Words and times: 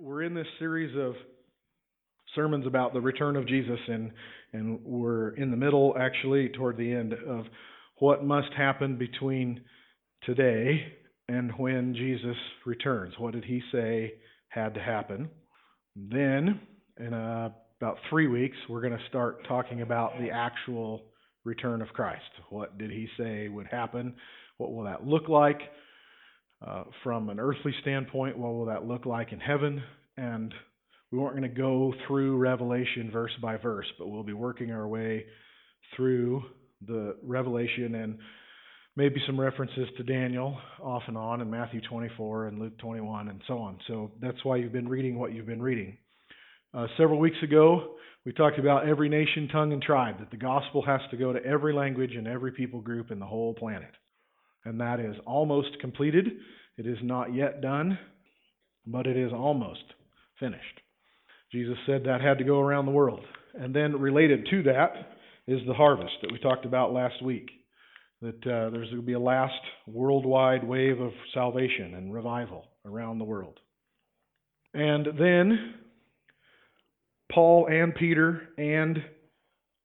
we're 0.00 0.22
in 0.22 0.34
this 0.34 0.46
series 0.58 0.96
of 0.96 1.14
sermons 2.34 2.66
about 2.66 2.94
the 2.94 3.00
return 3.00 3.36
of 3.36 3.46
Jesus, 3.46 3.78
and 3.86 4.10
and 4.52 4.80
we're 4.84 5.30
in 5.30 5.50
the 5.50 5.56
middle, 5.56 5.94
actually, 5.98 6.48
toward 6.48 6.76
the 6.76 6.92
end 6.92 7.12
of 7.12 7.44
what 7.98 8.24
must 8.24 8.52
happen 8.56 8.96
between 8.96 9.60
today 10.24 10.92
and 11.28 11.52
when 11.56 11.94
Jesus 11.94 12.36
returns. 12.64 13.14
What 13.18 13.34
did 13.34 13.44
he 13.44 13.62
say 13.70 14.14
had 14.48 14.74
to 14.74 14.80
happen? 14.80 15.28
Then, 15.94 16.60
in 16.98 17.14
uh, 17.14 17.50
about 17.80 17.98
three 18.08 18.26
weeks, 18.26 18.56
we're 18.68 18.80
going 18.80 18.96
to 18.96 19.08
start 19.08 19.46
talking 19.46 19.82
about 19.82 20.18
the 20.18 20.30
actual 20.30 21.02
return 21.44 21.82
of 21.82 21.88
Christ. 21.88 22.22
What 22.48 22.78
did 22.78 22.90
he 22.90 23.06
say 23.18 23.48
would 23.48 23.66
happen? 23.66 24.14
What 24.56 24.72
will 24.72 24.84
that 24.84 25.06
look 25.06 25.28
like? 25.28 25.60
Uh, 26.66 26.84
from 27.02 27.30
an 27.30 27.40
earthly 27.40 27.74
standpoint, 27.80 28.36
what 28.36 28.52
will 28.52 28.66
that 28.66 28.84
look 28.84 29.06
like 29.06 29.32
in 29.32 29.40
heaven? 29.40 29.82
And 30.16 30.52
we 31.10 31.18
weren't 31.18 31.36
going 31.36 31.48
to 31.50 31.60
go 31.60 31.94
through 32.06 32.36
Revelation 32.36 33.10
verse 33.10 33.32
by 33.40 33.56
verse, 33.56 33.86
but 33.98 34.08
we'll 34.08 34.22
be 34.22 34.34
working 34.34 34.70
our 34.70 34.86
way 34.86 35.24
through 35.96 36.42
the 36.86 37.16
Revelation 37.22 37.94
and 37.94 38.18
maybe 38.96 39.20
some 39.26 39.40
references 39.40 39.88
to 39.96 40.02
Daniel 40.02 40.58
off 40.82 41.02
and 41.06 41.16
on, 41.16 41.40
and 41.40 41.50
Matthew 41.50 41.80
24 41.88 42.48
and 42.48 42.58
Luke 42.58 42.76
21 42.78 43.28
and 43.28 43.40
so 43.46 43.58
on. 43.58 43.78
So 43.86 44.12
that's 44.20 44.44
why 44.44 44.56
you've 44.56 44.72
been 44.72 44.88
reading 44.88 45.18
what 45.18 45.32
you've 45.32 45.46
been 45.46 45.62
reading. 45.62 45.96
Uh, 46.74 46.86
several 46.96 47.18
weeks 47.18 47.38
ago, 47.42 47.94
we 48.24 48.32
talked 48.32 48.58
about 48.58 48.86
every 48.86 49.08
nation, 49.08 49.48
tongue, 49.48 49.72
and 49.72 49.82
tribe, 49.82 50.18
that 50.18 50.30
the 50.30 50.36
gospel 50.36 50.82
has 50.82 51.00
to 51.10 51.16
go 51.16 51.32
to 51.32 51.44
every 51.44 51.72
language 51.72 52.14
and 52.14 52.28
every 52.28 52.52
people 52.52 52.80
group 52.80 53.10
in 53.10 53.18
the 53.18 53.26
whole 53.26 53.54
planet. 53.54 53.90
And 54.64 54.80
that 54.80 55.00
is 55.00 55.16
almost 55.26 55.78
completed. 55.80 56.26
It 56.76 56.86
is 56.86 56.98
not 57.02 57.34
yet 57.34 57.60
done, 57.60 57.98
but 58.86 59.06
it 59.06 59.16
is 59.16 59.32
almost 59.32 59.84
finished. 60.38 60.80
Jesus 61.52 61.76
said 61.86 62.04
that 62.04 62.20
had 62.20 62.38
to 62.38 62.44
go 62.44 62.60
around 62.60 62.86
the 62.86 62.92
world. 62.92 63.20
And 63.54 63.74
then 63.74 64.00
related 64.00 64.46
to 64.50 64.62
that 64.64 64.92
is 65.46 65.60
the 65.66 65.74
harvest 65.74 66.12
that 66.22 66.32
we 66.32 66.38
talked 66.38 66.64
about 66.64 66.92
last 66.92 67.22
week. 67.22 67.50
That 68.22 68.46
uh, 68.46 68.70
there's 68.70 68.90
going 68.90 68.96
to 68.96 69.02
be 69.02 69.14
a 69.14 69.20
last 69.20 69.60
worldwide 69.86 70.62
wave 70.62 71.00
of 71.00 71.12
salvation 71.32 71.94
and 71.94 72.12
revival 72.12 72.66
around 72.84 73.18
the 73.18 73.24
world. 73.24 73.58
And 74.74 75.06
then 75.18 75.74
Paul 77.32 77.66
and 77.70 77.94
Peter 77.94 78.48
and 78.58 78.98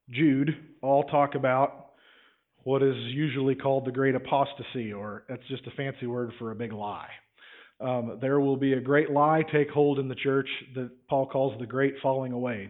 Jude 0.09 0.49
all 0.81 1.03
talk 1.03 1.36
about 1.36 1.84
what 2.66 2.81
is 2.81 2.95
usually 2.97 3.53
called 3.53 3.85
the 3.85 3.91
great 3.91 4.16
apostasy, 4.16 4.91
or 4.91 5.23
that's 5.30 5.47
just 5.47 5.66
a 5.67 5.71
fancy 5.77 6.08
word 6.08 6.31
for 6.39 6.52
a 6.52 6.55
big 6.55 6.73
lie. 6.73 7.08
Um, 7.80 8.17
there 8.19 8.39
will 8.39 8.58
be 8.58 8.73
a 8.73 8.81
great 8.81 9.11
lie 9.11 9.44
take 9.53 9.69
hold 9.69 9.99
in 9.99 10.08
the 10.08 10.16
church 10.16 10.49
that 10.73 10.89
Paul 11.08 11.27
calls 11.27 11.58
the 11.59 11.67
great 11.67 11.93
falling 12.02 12.31
away. 12.31 12.69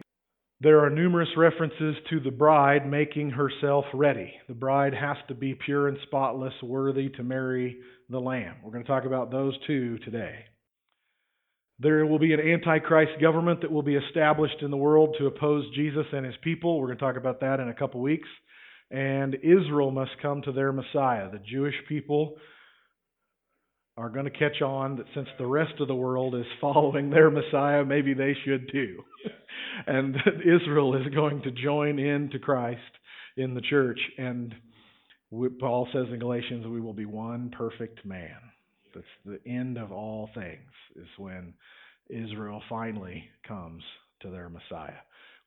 There 0.60 0.84
are 0.84 0.90
numerous 0.90 1.28
references 1.36 1.96
to 2.10 2.20
the 2.20 2.30
bride 2.30 2.90
making 2.90 3.30
herself 3.30 3.86
ready. 3.94 4.34
The 4.48 4.54
bride 4.54 4.92
has 4.92 5.16
to 5.28 5.34
be 5.34 5.54
pure 5.54 5.88
and 5.88 5.96
spotless, 6.02 6.54
worthy 6.62 7.08
to 7.10 7.22
marry 7.22 7.78
the 8.10 8.18
Lamb. 8.18 8.56
We're 8.62 8.72
going 8.72 8.84
to 8.84 8.88
talk 8.88 9.06
about 9.06 9.30
those 9.30 9.54
two 9.66 9.98
today. 9.98 10.44
There 11.78 12.04
will 12.04 12.18
be 12.18 12.34
an 12.34 12.40
antichrist 12.40 13.20
government 13.20 13.62
that 13.62 13.72
will 13.72 13.82
be 13.82 13.96
established 13.96 14.60
in 14.60 14.70
the 14.70 14.76
world 14.76 15.16
to 15.18 15.26
oppose 15.26 15.64
Jesus 15.74 16.06
and 16.12 16.26
his 16.26 16.36
people. 16.42 16.78
We're 16.78 16.86
going 16.86 16.98
to 16.98 17.04
talk 17.04 17.16
about 17.16 17.40
that 17.40 17.60
in 17.60 17.68
a 17.68 17.74
couple 17.74 18.02
weeks. 18.02 18.28
And 18.90 19.34
Israel 19.36 19.90
must 19.90 20.12
come 20.22 20.42
to 20.42 20.52
their 20.52 20.72
Messiah. 20.72 21.30
The 21.30 21.40
Jewish 21.40 21.74
people 21.88 22.36
are 23.96 24.10
going 24.10 24.26
to 24.26 24.30
catch 24.30 24.60
on 24.62 24.96
that 24.96 25.06
since 25.14 25.28
the 25.38 25.46
rest 25.46 25.72
of 25.80 25.88
the 25.88 25.94
world 25.94 26.34
is 26.34 26.44
following 26.60 27.10
their 27.10 27.30
Messiah, 27.30 27.84
maybe 27.84 28.14
they 28.14 28.36
should 28.44 28.70
too. 28.70 29.02
and 29.86 30.16
Israel 30.40 30.94
is 30.94 31.12
going 31.14 31.42
to 31.42 31.50
join 31.50 31.98
in 31.98 32.30
to 32.30 32.38
Christ 32.38 32.80
in 33.36 33.54
the 33.54 33.62
church. 33.62 33.98
And 34.18 34.54
Paul 35.58 35.88
says 35.92 36.06
in 36.12 36.18
Galatians, 36.18 36.66
we 36.66 36.80
will 36.80 36.92
be 36.92 37.06
one 37.06 37.50
perfect 37.56 38.04
man. 38.04 38.36
That's 38.94 39.06
the 39.24 39.40
end 39.50 39.76
of 39.76 39.92
all 39.92 40.30
things, 40.34 40.70
is 40.94 41.08
when 41.18 41.52
Israel 42.08 42.62
finally 42.68 43.24
comes 43.46 43.82
to 44.22 44.30
their 44.30 44.48
Messiah. 44.48 45.00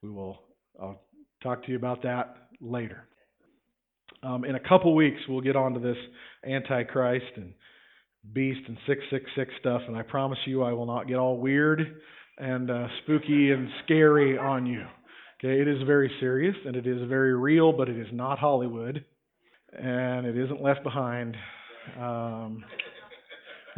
We 0.03 0.09
will 0.09 0.39
I'll 0.79 1.01
talk 1.41 1.63
to 1.63 1.71
you 1.71 1.77
about 1.77 2.03
that 2.03 2.35
later. 2.61 3.07
Um, 4.21 4.43
in 4.43 4.55
a 4.55 4.59
couple 4.59 4.93
weeks, 4.95 5.19
we'll 5.29 5.41
get 5.41 5.55
onto 5.55 5.79
this 5.79 5.97
Antichrist 6.45 7.37
and 7.37 7.53
beast 8.33 8.61
and 8.67 8.77
666 8.85 9.51
stuff, 9.59 9.81
and 9.87 9.95
I 9.95 10.01
promise 10.01 10.39
you 10.45 10.63
I 10.63 10.73
will 10.73 10.85
not 10.85 11.07
get 11.07 11.15
all 11.15 11.37
weird 11.37 12.01
and 12.37 12.69
uh, 12.69 12.87
spooky 13.03 13.51
and 13.51 13.69
scary 13.83 14.37
on 14.37 14.65
you. 14.65 14.85
Okay, 15.39 15.61
it 15.61 15.67
is 15.69 15.81
very 15.85 16.11
serious 16.19 16.55
and 16.65 16.75
it 16.75 16.85
is 16.85 17.07
very 17.07 17.33
real, 17.33 17.71
but 17.71 17.87
it 17.87 17.97
is 17.97 18.07
not 18.11 18.39
Hollywood 18.39 19.05
and 19.71 20.25
it 20.25 20.37
isn't 20.37 20.61
left 20.61 20.83
behind. 20.83 21.37
Um, 21.97 22.65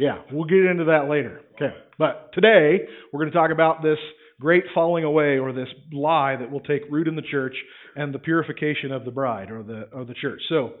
yeah, 0.00 0.22
we'll 0.32 0.44
get 0.44 0.64
into 0.64 0.84
that 0.84 1.08
later. 1.08 1.42
Okay, 1.54 1.74
but 1.98 2.32
today 2.32 2.80
we're 3.12 3.20
going 3.20 3.30
to 3.30 3.36
talk 3.36 3.52
about 3.52 3.80
this 3.80 3.98
great 4.40 4.64
falling 4.74 5.04
away 5.04 5.38
or 5.38 5.52
this 5.52 5.68
lie 5.92 6.34
that 6.34 6.50
will 6.50 6.60
take 6.60 6.82
root 6.90 7.06
in 7.06 7.14
the 7.14 7.22
church 7.22 7.54
and 7.96 8.14
the 8.14 8.18
purification 8.18 8.92
of 8.92 9.04
the 9.04 9.10
bride 9.10 9.50
or 9.50 9.62
the 9.62 9.88
or 9.92 10.04
the 10.04 10.14
church. 10.14 10.40
So, 10.48 10.72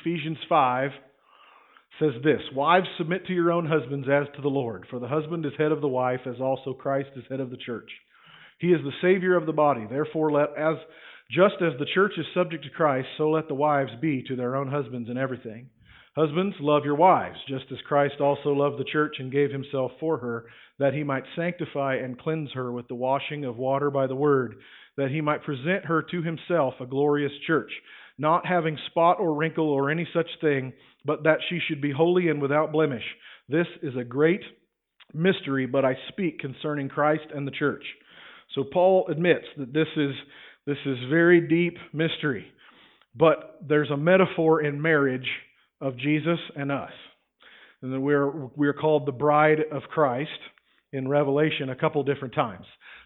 Ephesians 0.00 0.38
5 0.48 0.90
says 1.98 2.12
this 2.22 2.40
Wives, 2.54 2.86
submit 2.98 3.26
to 3.26 3.32
your 3.32 3.52
own 3.52 3.66
husbands 3.66 4.08
as 4.08 4.26
to 4.36 4.42
the 4.42 4.48
Lord, 4.48 4.86
for 4.90 4.98
the 4.98 5.08
husband 5.08 5.46
is 5.46 5.52
head 5.58 5.72
of 5.72 5.80
the 5.80 5.88
wife, 5.88 6.20
as 6.26 6.40
also 6.40 6.72
Christ 6.72 7.10
is 7.16 7.24
head 7.28 7.40
of 7.40 7.50
the 7.50 7.56
church. 7.56 7.90
He 8.58 8.68
is 8.68 8.80
the 8.82 8.92
Savior 9.02 9.36
of 9.36 9.46
the 9.46 9.52
body. 9.52 9.86
Therefore, 9.88 10.30
let 10.32 10.50
as 10.56 10.76
just 11.30 11.54
as 11.60 11.72
the 11.78 11.86
church 11.94 12.12
is 12.18 12.26
subject 12.34 12.64
to 12.64 12.70
Christ, 12.70 13.08
so 13.16 13.30
let 13.30 13.48
the 13.48 13.54
wives 13.54 13.90
be 14.00 14.22
to 14.28 14.36
their 14.36 14.56
own 14.56 14.68
husbands 14.68 15.08
in 15.08 15.16
everything. 15.16 15.70
Husbands, 16.16 16.54
love 16.60 16.84
your 16.84 16.94
wives, 16.94 17.38
just 17.48 17.64
as 17.72 17.78
Christ 17.88 18.20
also 18.20 18.50
loved 18.50 18.78
the 18.78 18.84
church 18.84 19.16
and 19.18 19.32
gave 19.32 19.50
himself 19.50 19.90
for 19.98 20.18
her, 20.18 20.44
that 20.78 20.94
he 20.94 21.02
might 21.02 21.24
sanctify 21.34 21.96
and 21.96 22.18
cleanse 22.18 22.52
her 22.52 22.70
with 22.70 22.86
the 22.86 22.94
washing 22.94 23.44
of 23.44 23.56
water 23.56 23.90
by 23.90 24.06
the 24.06 24.14
word, 24.14 24.54
that 24.96 25.10
he 25.10 25.20
might 25.20 25.42
present 25.42 25.84
her 25.86 26.02
to 26.10 26.22
himself 26.22 26.74
a 26.80 26.86
glorious 26.86 27.32
church 27.46 27.70
not 28.18 28.46
having 28.46 28.78
spot 28.90 29.18
or 29.18 29.34
wrinkle 29.34 29.68
or 29.68 29.90
any 29.90 30.06
such 30.14 30.28
thing, 30.40 30.72
but 31.04 31.24
that 31.24 31.38
she 31.48 31.58
should 31.66 31.80
be 31.80 31.90
holy 31.90 32.28
and 32.28 32.40
without 32.40 32.72
blemish. 32.72 33.02
This 33.48 33.66
is 33.82 33.94
a 33.96 34.04
great 34.04 34.42
mystery, 35.12 35.66
but 35.66 35.84
I 35.84 35.96
speak 36.08 36.38
concerning 36.38 36.88
Christ 36.88 37.24
and 37.34 37.46
the 37.46 37.52
church. 37.52 37.84
So 38.54 38.64
Paul 38.64 39.06
admits 39.10 39.46
that 39.58 39.72
this 39.72 39.88
is 39.96 40.12
this 40.66 40.78
is 40.86 40.96
very 41.10 41.46
deep 41.46 41.76
mystery, 41.92 42.46
but 43.14 43.58
there's 43.66 43.90
a 43.90 43.96
metaphor 43.96 44.62
in 44.62 44.80
marriage 44.80 45.28
of 45.80 45.98
Jesus 45.98 46.38
and 46.56 46.72
us. 46.72 46.92
And 47.82 48.02
we're 48.02 48.30
we're 48.30 48.72
called 48.72 49.06
the 49.06 49.12
bride 49.12 49.58
of 49.72 49.82
Christ 49.90 50.30
in 50.92 51.08
Revelation 51.08 51.68
a 51.68 51.76
couple 51.76 52.02
different 52.04 52.34
times. 52.34 52.64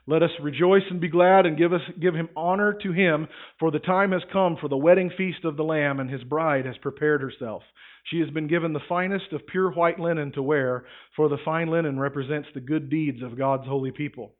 Let 0.08 0.22
us 0.22 0.30
rejoice 0.40 0.84
and 0.88 1.02
be 1.02 1.08
glad 1.08 1.44
and 1.44 1.58
give 1.58 1.74
us 1.74 1.82
give 2.00 2.14
him 2.14 2.30
honor 2.34 2.72
to 2.82 2.92
him, 2.92 3.28
for 3.60 3.70
the 3.70 3.78
time 3.78 4.12
has 4.12 4.22
come 4.32 4.56
for 4.58 4.66
the 4.66 4.76
wedding 4.76 5.10
feast 5.18 5.44
of 5.44 5.58
the 5.58 5.62
Lamb, 5.62 6.00
and 6.00 6.08
his 6.08 6.24
bride 6.24 6.64
has 6.64 6.78
prepared 6.78 7.20
herself. 7.20 7.62
She 8.06 8.20
has 8.20 8.30
been 8.30 8.48
given 8.48 8.72
the 8.72 8.80
finest 8.88 9.30
of 9.32 9.46
pure 9.46 9.70
white 9.70 10.00
linen 10.00 10.32
to 10.32 10.42
wear, 10.42 10.86
for 11.14 11.28
the 11.28 11.36
fine 11.44 11.68
linen 11.68 12.00
represents 12.00 12.48
the 12.54 12.60
good 12.60 12.88
deeds 12.88 13.22
of 13.22 13.36
God's 13.36 13.66
holy 13.66 13.90
people. 13.90 14.32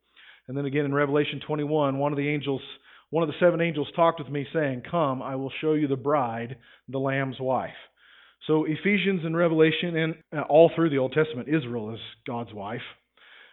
And 0.49 0.57
then 0.57 0.65
again 0.65 0.87
in 0.87 0.95
Revelation 0.95 1.39
21, 1.47 1.99
one 1.99 2.13
of 2.13 2.17
the 2.17 2.31
angels, 2.31 2.63
one 3.11 3.23
of 3.23 3.29
the 3.29 3.39
seven 3.39 3.61
angels 3.61 3.89
talked 3.95 4.21
with 4.21 4.31
me, 4.31 4.47
saying, 4.55 4.85
Come, 4.91 5.21
I 5.21 5.37
will 5.37 5.53
show 5.61 5.75
you 5.75 5.87
the 5.87 5.97
bride, 5.97 6.57
the 6.89 6.99
Lamb's 6.99 7.39
wife. 7.39 7.77
So 8.47 8.65
Ephesians 8.65 9.21
and 9.23 9.37
Revelation, 9.37 9.97
and 9.97 10.15
uh, 10.35 10.45
all 10.49 10.71
through 10.75 10.89
the 10.89 10.99
Old 10.99 11.13
Testament, 11.13 11.51
Israel 11.51 11.93
is 11.93 12.01
God's 12.27 12.55
wife. 12.55 12.81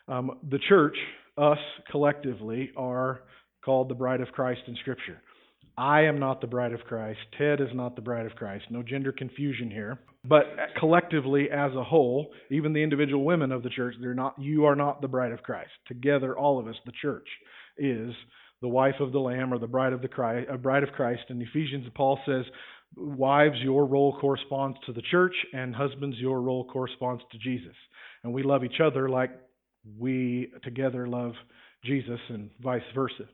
Um, 0.08 0.40
the 0.50 0.59
church 0.70 0.96
us 1.37 1.59
collectively 1.91 2.72
are 2.78 3.22
called 3.64 3.90
the 3.90 3.96
bride 3.96 4.22
of 4.22 4.29
Christ 4.29 4.61
in 4.67 4.76
Scripture. 4.78 5.22
I 5.78 6.03
am 6.03 6.20
not 6.20 6.40
the 6.40 6.47
bride 6.47 6.72
of 6.72 6.79
Christ. 6.82 7.20
Ted 7.37 7.59
is 7.59 7.67
not 7.73 7.96
the 7.96 8.02
bride 8.02 8.26
of 8.26 8.35
Christ. 8.35 8.66
No 8.70 8.82
gender 8.82 9.11
confusion 9.11 9.70
here. 9.70 9.99
But 10.23 10.46
collectively, 10.79 11.49
as 11.52 11.73
a 11.73 11.84
whole, 11.84 12.32
even 12.49 12.72
the 12.72 12.82
individual 12.82 13.26
women 13.26 13.52
of 13.52 13.61
the 13.61 13.70
church, 13.70 13.96
they're 13.99 14.14
not. 14.14 14.35
You 14.40 14.66
are 14.66 14.76
not 14.76 15.02
the 15.02 15.08
bride 15.08 15.34
of 15.34 15.43
Christ. 15.43 15.72
Together, 15.87 16.37
all 16.37 16.59
of 16.59 16.67
us, 16.67 16.76
the 16.85 16.93
church, 17.02 17.28
is 17.78 18.14
the 18.61 18.70
wife 18.70 18.96
of 19.02 19.11
the 19.11 19.20
Lamb 19.20 19.53
or 19.53 19.59
the 19.59 19.67
bride 19.67 19.91
of 19.91 20.02
the 20.02 20.08
Christ, 20.08 20.49
uh, 20.52 20.55
bride 20.55 20.84
of 20.84 20.93
Christ. 20.93 21.23
In 21.29 21.41
Ephesians, 21.41 21.85
Paul 21.93 22.20
says, 22.26 22.46
"Wives, 22.96 23.58
your 23.61 23.85
role 23.85 24.17
corresponds 24.20 24.78
to 24.85 24.93
the 24.93 25.03
church, 25.11 25.35
and 25.53 25.76
husbands, 25.76 26.17
your 26.17 26.41
role 26.41 26.64
corresponds 26.64 27.23
to 27.32 27.37
Jesus." 27.37 27.76
And 28.23 28.34
we 28.34 28.43
love 28.43 28.64
each 28.64 28.79
other 28.79 29.09
like 29.09 29.32
we 29.97 30.52
together 30.64 31.08
love 31.08 31.34
Jesus 31.84 32.20
and 32.29 32.49
vice 32.61 32.82
versa. 32.93 33.26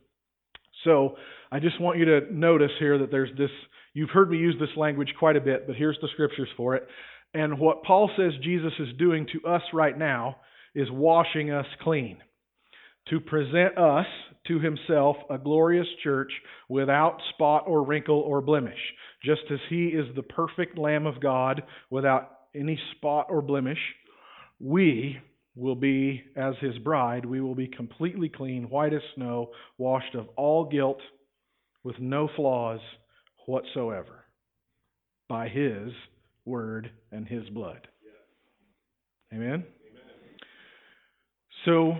So 0.83 1.15
I 1.51 1.59
just 1.59 1.79
want 1.79 1.99
you 1.99 2.05
to 2.05 2.33
notice 2.33 2.71
here 2.79 2.97
that 2.99 3.11
there's 3.11 3.29
this, 3.37 3.51
you've 3.93 4.09
heard 4.09 4.29
me 4.29 4.37
use 4.37 4.55
this 4.59 4.75
language 4.75 5.13
quite 5.19 5.35
a 5.35 5.41
bit, 5.41 5.67
but 5.67 5.75
here's 5.75 5.97
the 6.01 6.09
scriptures 6.13 6.49
for 6.57 6.75
it. 6.75 6.87
And 7.33 7.59
what 7.59 7.83
Paul 7.83 8.09
says 8.17 8.31
Jesus 8.43 8.73
is 8.79 8.97
doing 8.97 9.27
to 9.33 9.49
us 9.49 9.61
right 9.73 9.97
now 9.97 10.37
is 10.75 10.87
washing 10.91 11.51
us 11.51 11.65
clean 11.81 12.17
to 13.09 13.19
present 13.19 13.77
us 13.77 14.05
to 14.47 14.59
himself 14.59 15.17
a 15.29 15.37
glorious 15.37 15.87
church 16.03 16.31
without 16.69 17.17
spot 17.33 17.63
or 17.67 17.83
wrinkle 17.83 18.19
or 18.19 18.41
blemish, 18.41 18.79
just 19.23 19.41
as 19.51 19.59
he 19.69 19.87
is 19.87 20.05
the 20.15 20.23
perfect 20.23 20.77
Lamb 20.77 21.05
of 21.05 21.21
God 21.21 21.63
without 21.89 22.29
any 22.55 22.79
spot 22.95 23.27
or 23.29 23.41
blemish. 23.41 23.79
We 24.59 25.19
will 25.55 25.75
be 25.75 26.23
as 26.35 26.55
his 26.61 26.77
bride, 26.79 27.25
we 27.25 27.41
will 27.41 27.55
be 27.55 27.67
completely 27.67 28.29
clean, 28.29 28.69
white 28.69 28.93
as 28.93 29.01
snow, 29.15 29.49
washed 29.77 30.15
of 30.15 30.27
all 30.37 30.65
guilt, 30.69 30.99
with 31.83 31.99
no 31.99 32.29
flaws 32.35 32.79
whatsoever, 33.47 34.25
by 35.27 35.47
his 35.47 35.89
word 36.45 36.91
and 37.11 37.27
his 37.27 37.47
blood. 37.49 37.87
Amen? 39.33 39.49
Amen. 39.49 39.65
So, 41.65 41.93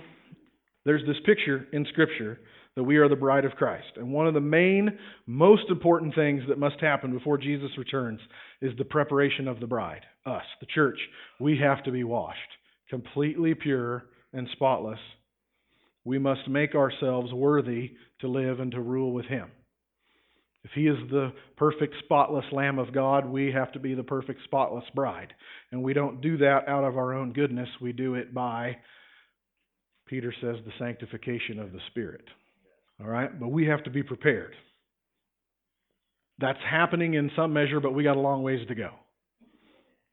there's 0.86 1.06
this 1.06 1.18
picture 1.25 1.68
in 1.74 1.86
Scripture 1.92 2.39
that 2.75 2.83
we 2.83 2.98
are 2.98 3.09
the 3.09 3.15
bride 3.15 3.45
of 3.45 3.51
Christ. 3.53 3.98
And 3.98 4.12
one 4.12 4.27
of 4.27 4.33
the 4.33 4.39
main, 4.39 4.98
most 5.27 5.63
important 5.69 6.15
things 6.15 6.42
that 6.48 6.57
must 6.57 6.80
happen 6.80 7.12
before 7.12 7.38
Jesus 7.38 7.69
returns 7.77 8.19
is 8.62 8.71
the 8.77 8.86
preparation 8.86 9.48
of 9.48 9.59
the 9.59 9.68
bride, 9.68 10.01
us, 10.25 10.44
the 10.59 10.68
church. 10.68 10.98
We 11.39 11.57
have 11.57 11.83
to 11.83 11.92
be 11.92 12.03
washed, 12.03 12.39
completely 12.91 13.55
pure 13.55 14.03
and 14.33 14.47
spotless. 14.51 14.99
We 16.03 16.19
must 16.19 16.47
make 16.47 16.75
ourselves 16.75 17.33
worthy 17.33 17.93
to 18.19 18.27
live 18.27 18.59
and 18.59 18.71
to 18.73 18.81
rule 18.81 19.13
with 19.13 19.25
Him. 19.25 19.49
If 20.63 20.71
He 20.75 20.88
is 20.88 20.97
the 21.09 21.33
perfect, 21.57 21.95
spotless 22.03 22.45
Lamb 22.51 22.77
of 22.77 22.93
God, 22.93 23.25
we 23.25 23.51
have 23.51 23.71
to 23.71 23.79
be 23.79 23.95
the 23.95 24.03
perfect, 24.03 24.43
spotless 24.43 24.83
bride. 24.93 25.33
And 25.71 25.81
we 25.81 25.93
don't 25.93 26.21
do 26.21 26.38
that 26.38 26.67
out 26.67 26.83
of 26.83 26.97
our 26.97 27.13
own 27.15 27.33
goodness, 27.33 27.69
we 27.81 27.93
do 27.93 28.13
it 28.13 28.31
by 28.31 28.77
Peter 30.11 30.33
says 30.41 30.57
the 30.65 30.73
sanctification 30.77 31.57
of 31.57 31.71
the 31.71 31.79
Spirit. 31.89 32.25
All 32.99 33.07
right? 33.07 33.39
But 33.39 33.47
we 33.47 33.65
have 33.67 33.81
to 33.85 33.89
be 33.89 34.03
prepared. 34.03 34.53
That's 36.38 36.59
happening 36.69 37.13
in 37.13 37.31
some 37.33 37.53
measure, 37.53 37.79
but 37.79 37.93
we 37.93 38.03
got 38.03 38.17
a 38.17 38.19
long 38.19 38.43
ways 38.43 38.67
to 38.67 38.75
go. 38.75 38.89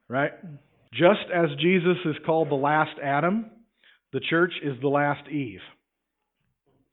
Right? 0.09 0.31
Just 0.93 1.31
as 1.35 1.51
Jesus 1.61 1.99
is 2.05 2.17
called 2.25 2.51
the 2.51 2.55
last 2.55 2.99
Adam, 3.03 3.51
the 4.13 4.21
church 4.21 4.53
is 4.63 4.75
the 4.81 4.89
last 4.89 5.29
Eve. 5.29 5.61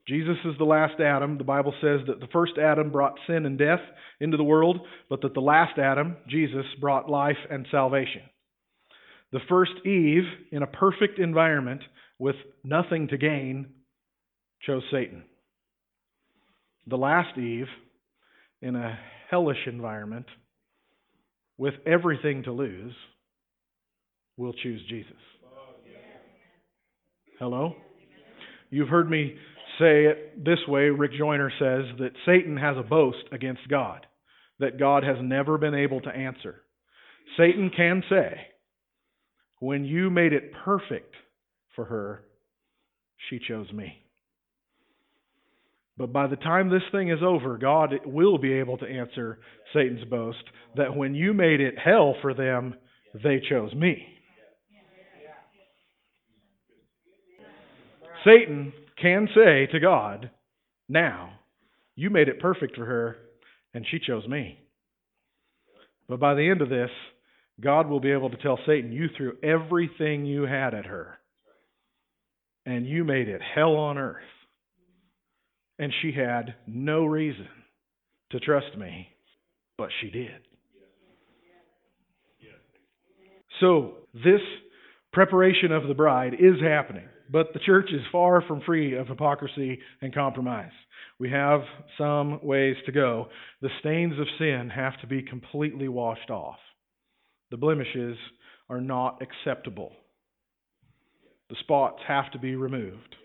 Jesus 0.07 0.37
is 0.45 0.55
the 0.59 0.65
last 0.65 0.99
Adam. 0.99 1.37
The 1.37 1.43
Bible 1.43 1.73
says 1.81 2.01
that 2.07 2.19
the 2.19 2.27
first 2.31 2.53
Adam 2.61 2.91
brought 2.91 3.17
sin 3.25 3.45
and 3.45 3.57
death 3.57 3.79
into 4.19 4.37
the 4.37 4.43
world, 4.43 4.79
but 5.09 5.21
that 5.21 5.33
the 5.33 5.39
last 5.39 5.79
Adam, 5.79 6.17
Jesus, 6.29 6.65
brought 6.79 7.09
life 7.09 7.37
and 7.49 7.65
salvation. 7.71 8.21
The 9.31 9.39
first 9.49 9.71
Eve, 9.85 10.23
in 10.51 10.61
a 10.61 10.67
perfect 10.67 11.17
environment, 11.17 11.81
with 12.19 12.35
nothing 12.63 13.07
to 13.07 13.17
gain, 13.17 13.67
chose 14.61 14.83
Satan. 14.91 15.23
The 16.87 16.97
last 16.97 17.37
Eve, 17.37 17.67
in 18.61 18.75
a 18.75 18.97
hellish 19.29 19.65
environment, 19.65 20.27
with 21.57 21.73
everything 21.85 22.43
to 22.43 22.51
lose, 22.51 22.93
will 24.37 24.53
choose 24.53 24.81
Jesus. 24.89 25.13
Hello? 27.39 27.75
You've 28.69 28.89
heard 28.89 29.09
me 29.09 29.35
say 29.79 30.05
it 30.05 30.43
this 30.43 30.59
way. 30.67 30.83
Rick 30.83 31.11
Joyner 31.17 31.51
says 31.59 31.97
that 31.99 32.11
Satan 32.25 32.57
has 32.57 32.77
a 32.77 32.83
boast 32.83 33.23
against 33.31 33.67
God 33.69 34.05
that 34.59 34.79
God 34.79 35.03
has 35.03 35.17
never 35.21 35.57
been 35.57 35.75
able 35.75 36.01
to 36.01 36.09
answer. 36.09 36.61
Satan 37.37 37.71
can 37.75 38.03
say, 38.09 38.47
When 39.59 39.83
you 39.85 40.09
made 40.09 40.33
it 40.33 40.51
perfect 40.63 41.13
for 41.75 41.85
her, 41.85 42.23
she 43.29 43.39
chose 43.47 43.71
me. 43.73 43.93
But 45.97 46.11
by 46.11 46.27
the 46.27 46.35
time 46.35 46.69
this 46.69 46.81
thing 46.91 47.09
is 47.09 47.19
over, 47.23 47.57
God 47.57 47.93
will 48.05 48.37
be 48.37 48.53
able 48.53 48.77
to 48.79 48.85
answer 48.85 49.39
Satan's 49.73 50.03
boast 50.05 50.43
that 50.75 50.95
when 50.95 51.15
you 51.15 51.33
made 51.33 51.61
it 51.61 51.75
hell 51.83 52.15
for 52.21 52.33
them, 52.33 52.75
they 53.23 53.41
chose 53.49 53.73
me. 53.73 54.05
Satan 58.25 58.73
can 59.01 59.27
say 59.35 59.67
to 59.71 59.79
God, 59.79 60.31
Now, 60.89 61.33
you 61.95 62.09
made 62.09 62.27
it 62.27 62.41
perfect 62.41 62.75
for 62.75 62.85
her, 62.85 63.17
and 63.73 63.85
she 63.89 63.99
chose 63.99 64.27
me. 64.27 64.59
But 66.09 66.19
by 66.19 66.33
the 66.33 66.49
end 66.49 66.61
of 66.61 66.69
this, 66.69 66.89
God 67.61 67.87
will 67.87 67.99
be 67.99 68.11
able 68.11 68.29
to 68.29 68.37
tell 68.37 68.59
Satan, 68.65 68.91
You 68.91 69.07
threw 69.15 69.37
everything 69.43 70.25
you 70.25 70.43
had 70.43 70.73
at 70.73 70.85
her 70.85 71.19
and 72.65 72.87
you 72.87 73.03
made 73.03 73.27
it 73.27 73.41
hell 73.41 73.75
on 73.75 73.97
earth. 73.97 74.23
And 75.77 75.93
she 76.01 76.11
had 76.11 76.55
no 76.67 77.05
reason 77.05 77.47
to 78.31 78.39
trust 78.39 78.77
me, 78.77 79.07
but 79.77 79.89
she 80.01 80.09
did. 80.09 80.29
So, 83.61 83.93
this 84.13 84.41
preparation 85.13 85.71
of 85.71 85.87
the 85.87 85.93
bride 85.93 86.33
is 86.33 86.61
happening, 86.61 87.07
but 87.31 87.53
the 87.53 87.59
church 87.59 87.89
is 87.91 88.01
far 88.11 88.41
from 88.41 88.61
free 88.61 88.95
of 88.95 89.07
hypocrisy 89.07 89.79
and 90.01 90.13
compromise. 90.13 90.71
We 91.19 91.29
have 91.31 91.61
some 91.97 92.39
ways 92.43 92.75
to 92.85 92.91
go. 92.91 93.27
The 93.61 93.69
stains 93.79 94.19
of 94.19 94.27
sin 94.37 94.69
have 94.75 94.99
to 95.01 95.07
be 95.07 95.21
completely 95.21 95.87
washed 95.87 96.29
off. 96.29 96.57
The 97.51 97.57
blemishes 97.57 98.17
are 98.69 98.81
not 98.81 99.21
acceptable. 99.21 99.93
The 101.49 101.55
spots 101.61 102.01
have 102.07 102.31
to 102.31 102.39
be 102.39 102.55
removed. 102.55 103.15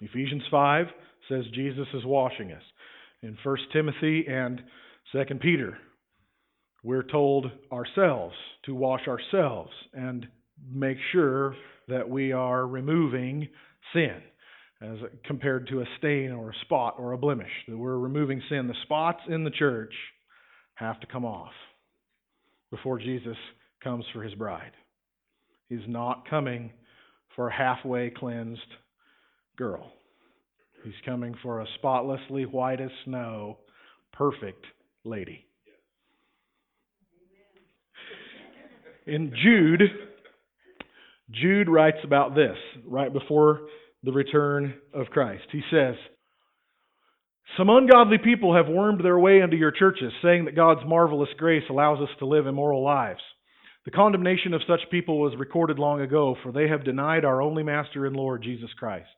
Ephesians 0.00 0.44
5 0.50 0.86
says 1.28 1.44
Jesus 1.54 1.88
is 1.94 2.04
washing 2.04 2.52
us. 2.52 2.62
In 3.22 3.36
1 3.42 3.56
Timothy 3.72 4.26
and 4.28 4.62
2 5.12 5.24
Peter, 5.40 5.76
we're 6.84 7.02
told 7.02 7.50
ourselves 7.72 8.34
to 8.66 8.74
wash 8.74 9.08
ourselves 9.08 9.72
and 9.92 10.28
make 10.72 10.98
sure 11.12 11.56
that 11.88 12.08
we 12.08 12.32
are 12.32 12.66
removing 12.66 13.48
sin 13.92 14.16
as 14.80 14.98
compared 15.24 15.66
to 15.68 15.80
a 15.80 15.84
stain 15.98 16.30
or 16.30 16.50
a 16.50 16.60
spot 16.62 16.96
or 16.98 17.12
a 17.12 17.18
blemish. 17.18 17.50
That 17.66 17.76
we're 17.76 17.98
removing 17.98 18.40
sin. 18.48 18.68
The 18.68 18.74
spots 18.84 19.20
in 19.28 19.44
the 19.44 19.50
church 19.50 19.92
have 20.74 21.00
to 21.00 21.06
come 21.06 21.24
off 21.24 21.52
before 22.70 22.98
Jesus 22.98 23.36
comes 23.82 24.04
for 24.12 24.22
his 24.22 24.34
bride. 24.34 24.72
He's 25.68 25.86
not 25.86 26.28
coming 26.28 26.70
for 27.34 27.48
a 27.48 27.52
halfway 27.52 28.10
cleansed 28.10 28.60
girl. 29.56 29.92
He's 30.84 30.94
coming 31.04 31.34
for 31.42 31.60
a 31.60 31.66
spotlessly 31.76 32.46
white 32.46 32.80
as 32.80 32.90
snow, 33.04 33.58
perfect 34.12 34.64
lady. 35.04 35.44
In 39.06 39.32
Jude, 39.42 39.80
Jude 41.30 41.68
writes 41.68 41.98
about 42.04 42.34
this 42.34 42.56
right 42.86 43.12
before 43.12 43.60
the 44.02 44.12
return 44.12 44.74
of 44.94 45.08
Christ. 45.08 45.44
He 45.52 45.62
says, 45.70 45.94
Some 47.56 47.68
ungodly 47.68 48.18
people 48.18 48.54
have 48.54 48.68
wormed 48.68 49.04
their 49.04 49.18
way 49.18 49.40
into 49.40 49.56
your 49.56 49.72
churches, 49.72 50.12
saying 50.22 50.46
that 50.46 50.56
God's 50.56 50.86
marvelous 50.86 51.28
grace 51.36 51.64
allows 51.68 52.00
us 52.00 52.14
to 52.18 52.26
live 52.26 52.46
immoral 52.46 52.82
lives. 52.82 53.20
The 53.84 53.90
condemnation 53.90 54.54
of 54.54 54.62
such 54.66 54.80
people 54.90 55.18
was 55.18 55.34
recorded 55.38 55.78
long 55.78 56.00
ago, 56.00 56.36
for 56.42 56.52
they 56.52 56.68
have 56.68 56.84
denied 56.84 57.24
our 57.24 57.42
only 57.42 57.62
Master 57.62 58.06
and 58.06 58.16
Lord, 58.16 58.42
Jesus 58.42 58.70
Christ. 58.78 59.08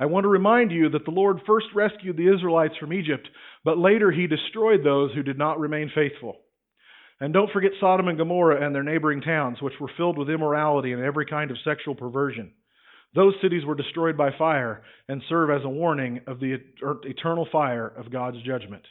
I 0.00 0.06
want 0.06 0.24
to 0.24 0.28
remind 0.28 0.72
you 0.72 0.88
that 0.90 1.04
the 1.04 1.10
Lord 1.10 1.40
first 1.46 1.66
rescued 1.74 2.16
the 2.16 2.34
Israelites 2.34 2.74
from 2.80 2.92
Egypt, 2.92 3.28
but 3.64 3.78
later 3.78 4.10
he 4.10 4.26
destroyed 4.26 4.80
those 4.82 5.12
who 5.14 5.22
did 5.22 5.38
not 5.38 5.60
remain 5.60 5.90
faithful. 5.94 6.38
And 7.20 7.32
don't 7.32 7.50
forget 7.52 7.70
Sodom 7.80 8.08
and 8.08 8.18
Gomorrah 8.18 8.64
and 8.64 8.74
their 8.74 8.82
neighboring 8.82 9.20
towns, 9.20 9.62
which 9.62 9.74
were 9.80 9.90
filled 9.96 10.18
with 10.18 10.30
immorality 10.30 10.92
and 10.92 11.02
every 11.02 11.26
kind 11.26 11.50
of 11.50 11.56
sexual 11.64 11.94
perversion. 11.94 12.52
Those 13.14 13.34
cities 13.40 13.64
were 13.64 13.76
destroyed 13.76 14.16
by 14.16 14.30
fire 14.36 14.82
and 15.08 15.22
serve 15.28 15.50
as 15.50 15.64
a 15.64 15.68
warning 15.68 16.20
of 16.26 16.40
the 16.40 16.58
eternal 17.04 17.46
fire 17.52 17.86
of 17.86 18.10
God's 18.10 18.42
judgment. 18.42 18.82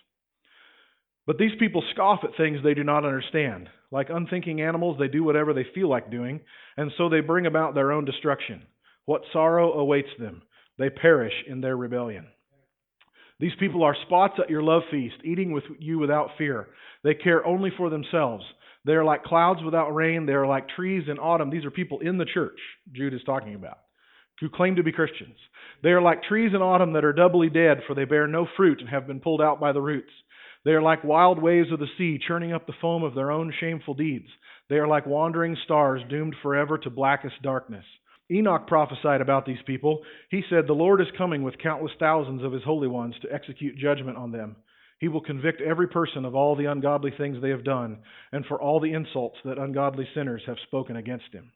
But 1.25 1.37
these 1.37 1.51
people 1.59 1.83
scoff 1.93 2.19
at 2.23 2.35
things 2.37 2.59
they 2.63 2.73
do 2.73 2.83
not 2.83 3.05
understand. 3.05 3.69
Like 3.91 4.09
unthinking 4.09 4.61
animals, 4.61 4.97
they 4.97 5.07
do 5.07 5.23
whatever 5.23 5.53
they 5.53 5.65
feel 5.75 5.89
like 5.89 6.09
doing, 6.09 6.41
and 6.77 6.91
so 6.97 7.09
they 7.09 7.19
bring 7.19 7.45
about 7.45 7.75
their 7.75 7.91
own 7.91 8.05
destruction. 8.05 8.63
What 9.05 9.21
sorrow 9.31 9.73
awaits 9.73 10.09
them! 10.17 10.41
They 10.77 10.89
perish 10.89 11.33
in 11.47 11.61
their 11.61 11.77
rebellion. 11.77 12.27
These 13.43 13.51
people 13.59 13.83
are 13.83 13.93
spots 14.05 14.35
at 14.41 14.49
your 14.49 14.63
love 14.63 14.83
feast, 14.89 15.15
eating 15.25 15.51
with 15.51 15.65
you 15.77 15.99
without 15.99 16.29
fear. 16.37 16.69
They 17.03 17.13
care 17.13 17.45
only 17.45 17.71
for 17.75 17.89
themselves. 17.89 18.45
They 18.85 18.93
are 18.93 19.03
like 19.03 19.25
clouds 19.25 19.59
without 19.65 19.93
rain. 19.93 20.25
They 20.25 20.31
are 20.31 20.47
like 20.47 20.69
trees 20.69 21.09
in 21.09 21.19
autumn. 21.19 21.49
These 21.49 21.65
are 21.65 21.69
people 21.69 21.99
in 21.99 22.17
the 22.17 22.23
church, 22.23 22.57
Jude 22.93 23.13
is 23.13 23.19
talking 23.25 23.53
about, 23.53 23.79
who 24.39 24.47
claim 24.49 24.77
to 24.77 24.83
be 24.83 24.93
Christians. 24.93 25.35
They 25.83 25.89
are 25.89 26.01
like 26.01 26.23
trees 26.23 26.53
in 26.55 26.61
autumn 26.61 26.93
that 26.93 27.03
are 27.03 27.11
doubly 27.11 27.49
dead, 27.49 27.79
for 27.85 27.93
they 27.93 28.05
bear 28.05 28.27
no 28.27 28.47
fruit 28.55 28.79
and 28.79 28.87
have 28.87 29.07
been 29.07 29.19
pulled 29.19 29.41
out 29.41 29.59
by 29.59 29.73
the 29.73 29.81
roots. 29.81 30.13
They 30.63 30.71
are 30.71 30.81
like 30.81 31.03
wild 31.03 31.37
waves 31.37 31.69
of 31.73 31.79
the 31.79 31.87
sea, 31.97 32.21
churning 32.25 32.53
up 32.53 32.65
the 32.65 32.71
foam 32.79 33.03
of 33.03 33.13
their 33.13 33.29
own 33.29 33.53
shameful 33.59 33.95
deeds. 33.95 34.29
They 34.69 34.77
are 34.77 34.87
like 34.87 35.05
wandering 35.05 35.57
stars, 35.65 36.01
doomed 36.09 36.37
forever 36.41 36.77
to 36.77 36.89
blackest 36.89 37.41
darkness. 37.41 37.83
Enoch 38.31 38.67
prophesied 38.67 39.21
about 39.21 39.45
these 39.45 39.61
people. 39.65 40.01
He 40.29 40.43
said, 40.49 40.65
The 40.65 40.73
Lord 40.73 41.01
is 41.01 41.07
coming 41.17 41.43
with 41.43 41.57
countless 41.61 41.91
thousands 41.99 42.43
of 42.43 42.51
his 42.51 42.63
holy 42.63 42.87
ones 42.87 43.15
to 43.21 43.33
execute 43.33 43.77
judgment 43.77 44.17
on 44.17 44.31
them. 44.31 44.55
He 44.99 45.09
will 45.09 45.21
convict 45.21 45.61
every 45.61 45.87
person 45.87 46.23
of 46.23 46.33
all 46.33 46.55
the 46.55 46.65
ungodly 46.71 47.11
things 47.17 47.37
they 47.41 47.49
have 47.49 47.65
done, 47.65 47.99
and 48.31 48.45
for 48.45 48.61
all 48.61 48.79
the 48.79 48.93
insults 48.93 49.37
that 49.43 49.57
ungodly 49.57 50.07
sinners 50.15 50.43
have 50.47 50.57
spoken 50.65 50.95
against 50.95 51.33
him. 51.33 51.51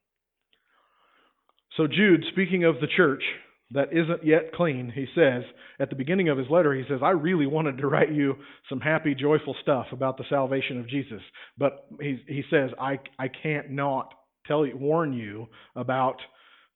So, 1.78 1.88
Jude, 1.88 2.26
speaking 2.32 2.66
of 2.66 2.82
the 2.82 2.88
church 2.98 3.24
that 3.72 3.94
isn't 3.94 4.26
yet 4.26 4.54
clean, 4.54 4.92
he 4.94 5.06
says, 5.16 5.44
at 5.80 5.90
the 5.90 5.96
beginning 5.96 6.28
of 6.30 6.38
his 6.38 6.50
letter, 6.50 6.74
he 6.74 6.84
says, 6.90 7.00
I 7.04 7.12
really 7.12 7.46
wanted 7.46 7.78
to 7.78 7.88
write 7.88 8.12
you 8.12 8.36
some 8.68 8.80
happy, 8.82 9.14
joyful 9.16 9.56
stuff 9.62 9.88
about 9.92 10.18
the 10.18 10.26
salvation 10.30 10.80
of 10.80 10.90
Jesus. 10.90 11.22
But 11.58 11.86
he, 12.02 12.20
he 12.28 12.44
says, 12.50 12.72
I, 12.80 13.00
I 13.20 13.28
can't 13.30 13.72
not 13.72 14.14
tell 14.46 14.66
you, 14.66 14.76
warn 14.76 15.14
you 15.14 15.48
about 15.76 16.18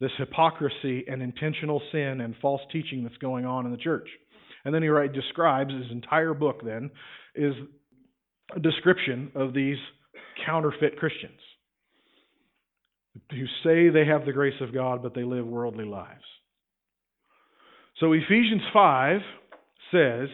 this 0.02 0.12
hypocrisy 0.18 1.06
and 1.08 1.22
intentional 1.22 1.82
sin 1.92 2.20
and 2.22 2.36
false 2.42 2.62
teaching 2.74 3.04
that's 3.04 3.18
going 3.18 3.46
on 3.46 3.66
in 3.66 3.72
the 3.72 3.78
church. 3.78 4.10
And 4.66 4.76
then 4.76 4.82
he 4.82 4.90
right, 4.90 5.12
describes 5.12 5.74
his 5.74 5.92
entire 5.92 6.34
book, 6.34 6.62
then, 6.66 6.90
is 7.36 7.54
a 8.56 8.60
description 8.60 9.32
of 9.36 9.54
these 9.54 9.78
counterfeit 10.46 10.98
Christians 10.98 11.40
who 13.30 13.46
say 13.64 13.90
they 13.90 14.06
have 14.06 14.26
the 14.26 14.34
grace 14.34 14.60
of 14.62 14.74
God, 14.74 15.04
but 15.04 15.14
they 15.14 15.24
live 15.24 15.46
worldly 15.46 15.86
lives. 15.86 16.24
So 18.00 18.14
Ephesians 18.14 18.62
5 18.74 19.20
says 19.92 20.30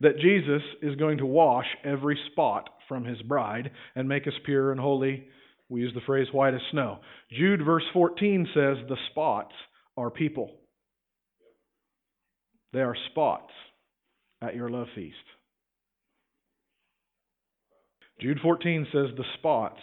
that 0.00 0.18
Jesus 0.18 0.62
is 0.80 0.96
going 0.96 1.18
to 1.18 1.26
wash 1.26 1.66
every 1.84 2.18
spot 2.32 2.70
from 2.88 3.04
his 3.04 3.20
bride 3.22 3.70
and 3.94 4.08
make 4.08 4.26
us 4.26 4.32
pure 4.44 4.72
and 4.72 4.80
holy. 4.80 5.26
We 5.70 5.80
use 5.80 5.94
the 5.94 6.00
phrase 6.04 6.26
white 6.32 6.52
as 6.52 6.60
snow. 6.72 6.98
Jude, 7.30 7.64
verse 7.64 7.84
14, 7.94 8.48
says 8.52 8.76
the 8.88 8.96
spots 9.10 9.54
are 9.96 10.10
people. 10.10 10.50
They 12.72 12.80
are 12.80 12.96
spots 13.10 13.52
at 14.42 14.54
your 14.54 14.68
love 14.68 14.88
feast. 14.94 15.16
Jude 18.20 18.38
14 18.42 18.86
says 18.92 19.06
the 19.16 19.24
spots 19.38 19.80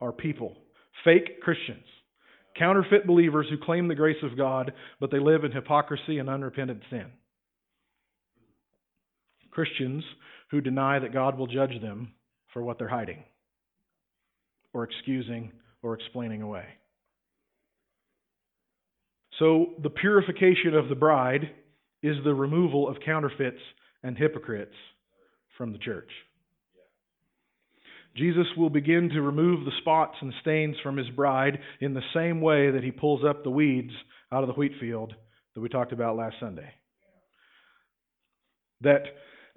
are 0.00 0.12
people, 0.12 0.56
fake 1.04 1.40
Christians, 1.42 1.84
counterfeit 2.56 3.06
believers 3.06 3.46
who 3.50 3.58
claim 3.58 3.88
the 3.88 3.94
grace 3.94 4.22
of 4.22 4.38
God, 4.38 4.72
but 5.00 5.10
they 5.10 5.18
live 5.18 5.44
in 5.44 5.52
hypocrisy 5.52 6.18
and 6.18 6.30
unrepentant 6.30 6.82
sin. 6.88 7.06
Christians 9.50 10.04
who 10.50 10.60
deny 10.60 10.98
that 10.98 11.12
God 11.12 11.36
will 11.36 11.46
judge 11.46 11.80
them 11.82 12.12
for 12.52 12.62
what 12.62 12.78
they're 12.78 12.88
hiding, 12.88 13.22
or 14.72 14.84
excusing, 14.84 15.52
or 15.82 15.94
explaining 15.94 16.42
away. 16.42 16.64
So, 19.38 19.74
the 19.82 19.90
purification 19.90 20.74
of 20.74 20.88
the 20.88 20.94
bride 20.94 21.50
is 22.02 22.16
the 22.24 22.34
removal 22.34 22.88
of 22.88 22.96
counterfeits 23.04 23.60
and 24.02 24.16
hypocrites 24.16 24.74
from 25.56 25.72
the 25.72 25.78
church. 25.78 26.10
Jesus 28.16 28.46
will 28.56 28.70
begin 28.70 29.10
to 29.10 29.22
remove 29.22 29.64
the 29.64 29.72
spots 29.80 30.16
and 30.20 30.32
stains 30.40 30.76
from 30.82 30.96
his 30.96 31.08
bride 31.10 31.58
in 31.80 31.94
the 31.94 32.02
same 32.14 32.40
way 32.40 32.70
that 32.70 32.82
he 32.82 32.90
pulls 32.90 33.24
up 33.24 33.44
the 33.44 33.50
weeds 33.50 33.92
out 34.32 34.42
of 34.42 34.48
the 34.48 34.54
wheat 34.54 34.72
field 34.80 35.14
that 35.54 35.60
we 35.60 35.68
talked 35.68 35.92
about 35.92 36.16
last 36.16 36.36
Sunday. 36.40 36.68
That 38.80 39.02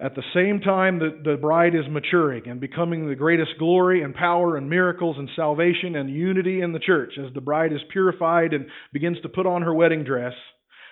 at 0.02 0.16
the 0.16 0.22
same 0.34 0.60
time 0.60 0.98
that 0.98 1.22
the 1.22 1.36
bride 1.36 1.76
is 1.76 1.84
maturing 1.88 2.48
and 2.48 2.60
becoming 2.60 3.06
the 3.08 3.14
greatest 3.14 3.52
glory 3.58 4.02
and 4.02 4.12
power 4.12 4.56
and 4.56 4.68
miracles 4.68 5.16
and 5.16 5.30
salvation 5.36 5.94
and 5.94 6.10
unity 6.10 6.60
in 6.60 6.72
the 6.72 6.80
church, 6.80 7.12
as 7.24 7.32
the 7.34 7.40
bride 7.40 7.72
is 7.72 7.80
purified 7.92 8.52
and 8.52 8.66
begins 8.92 9.16
to 9.22 9.28
put 9.28 9.46
on 9.46 9.62
her 9.62 9.72
wedding 9.72 10.02
dress, 10.02 10.32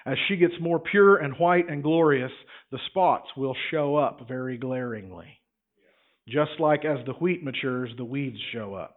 as 0.07 0.17
she 0.29 0.37
gets 0.37 0.55
more 0.61 0.79
pure 0.79 1.17
and 1.17 1.35
white 1.35 1.69
and 1.69 1.83
glorious, 1.83 2.31
the 2.71 2.79
spots 2.87 3.26
will 3.37 3.57
show 3.73 3.97
up 3.97 4.29
very 4.29 4.57
glaringly. 4.57 5.40
Just 6.29 6.52
like 6.61 6.85
as 6.85 7.05
the 7.05 7.14
wheat 7.14 7.43
matures, 7.43 7.90
the 7.97 8.05
weeds 8.05 8.38
show 8.52 8.75
up 8.75 8.97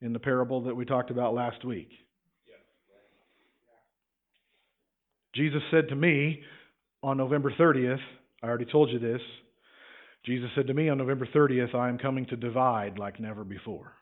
in 0.00 0.14
the 0.14 0.18
parable 0.18 0.62
that 0.62 0.74
we 0.74 0.86
talked 0.86 1.10
about 1.10 1.34
last 1.34 1.66
week. 1.66 1.90
Jesus 5.34 5.62
said 5.70 5.88
to 5.90 5.94
me 5.94 6.40
on 7.02 7.18
November 7.18 7.52
30th, 7.58 8.00
I 8.42 8.48
already 8.48 8.66
told 8.66 8.90
you 8.90 8.98
this. 8.98 9.20
Jesus 10.24 10.50
said 10.54 10.66
to 10.68 10.74
me 10.74 10.88
on 10.88 10.98
November 10.98 11.28
30th, 11.34 11.74
I 11.74 11.88
am 11.88 11.98
coming 11.98 12.26
to 12.26 12.36
divide 12.36 12.98
like 12.98 13.20
never 13.20 13.44
before. 13.44 13.92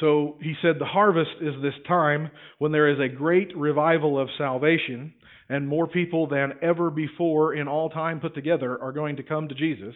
So 0.00 0.36
he 0.40 0.54
said 0.62 0.76
the 0.78 0.84
harvest 0.84 1.30
is 1.40 1.54
this 1.62 1.74
time 1.86 2.30
when 2.58 2.72
there 2.72 2.90
is 2.90 2.98
a 2.98 3.14
great 3.14 3.56
revival 3.56 4.18
of 4.18 4.28
salvation, 4.36 5.14
and 5.48 5.68
more 5.68 5.86
people 5.86 6.26
than 6.26 6.54
ever 6.62 6.90
before 6.90 7.54
in 7.54 7.68
all 7.68 7.90
time 7.90 8.20
put 8.20 8.34
together 8.34 8.80
are 8.82 8.92
going 8.92 9.16
to 9.16 9.22
come 9.22 9.48
to 9.48 9.54
Jesus. 9.54 9.94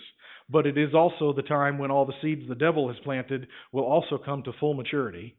But 0.49 0.67
it 0.67 0.79
is 0.79 0.95
also 0.95 1.33
the 1.33 1.43
time 1.43 1.79
when 1.79 1.91
all 1.91 2.07
the 2.07 2.13
seeds 2.23 2.43
the 2.49 2.55
devil 2.55 2.89
has 2.89 2.99
planted 3.05 3.49
will 3.73 3.85
also 3.85 4.19
come 4.19 4.43
to 4.45 4.53
full 4.61 4.75
maturity. 4.75 5.37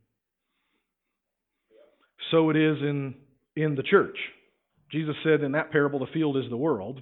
So 2.31 2.49
it 2.49 2.57
is 2.57 2.77
in, 2.81 3.15
in 3.55 3.75
the 3.75 3.83
church. 3.83 4.17
Jesus 4.91 5.15
said 5.23 5.41
in 5.41 5.51
that 5.53 5.71
parable, 5.71 5.99
the 5.99 6.07
field 6.13 6.37
is 6.37 6.49
the 6.49 6.57
world. 6.57 7.01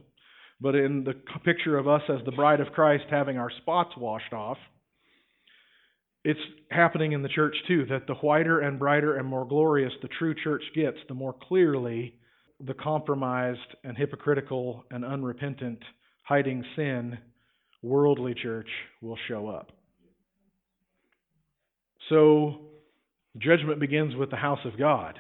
But 0.61 0.75
in 0.75 1.03
the 1.03 1.13
picture 1.43 1.77
of 1.77 1.87
us 1.87 2.01
as 2.09 2.23
the 2.25 2.31
bride 2.31 2.61
of 2.61 2.71
Christ 2.73 3.05
having 3.09 3.37
our 3.37 3.51
spots 3.61 3.91
washed 3.97 4.33
off, 4.33 4.57
it's 6.23 6.39
happening 6.71 7.11
in 7.11 7.21
the 7.21 7.29
church 7.29 7.55
too, 7.67 7.85
that 7.89 8.07
the 8.07 8.15
whiter 8.15 8.61
and 8.61 8.79
brighter 8.79 9.17
and 9.17 9.27
more 9.27 9.45
glorious 9.45 9.93
the 10.01 10.07
true 10.17 10.33
church 10.43 10.63
gets, 10.73 10.97
the 11.07 11.13
more 11.13 11.33
clearly 11.33 12.15
the 12.65 12.73
compromised 12.73 13.59
and 13.83 13.97
hypocritical 13.97 14.85
and 14.89 15.03
unrepentant, 15.03 15.79
hiding 16.23 16.63
sin, 16.75 17.17
worldly 17.83 18.33
church 18.33 18.69
will 19.01 19.17
show 19.27 19.47
up. 19.47 19.71
So, 22.09 22.61
judgment 23.37 23.79
begins 23.79 24.15
with 24.15 24.29
the 24.29 24.35
house 24.37 24.59
of 24.65 24.77
God. 24.79 25.19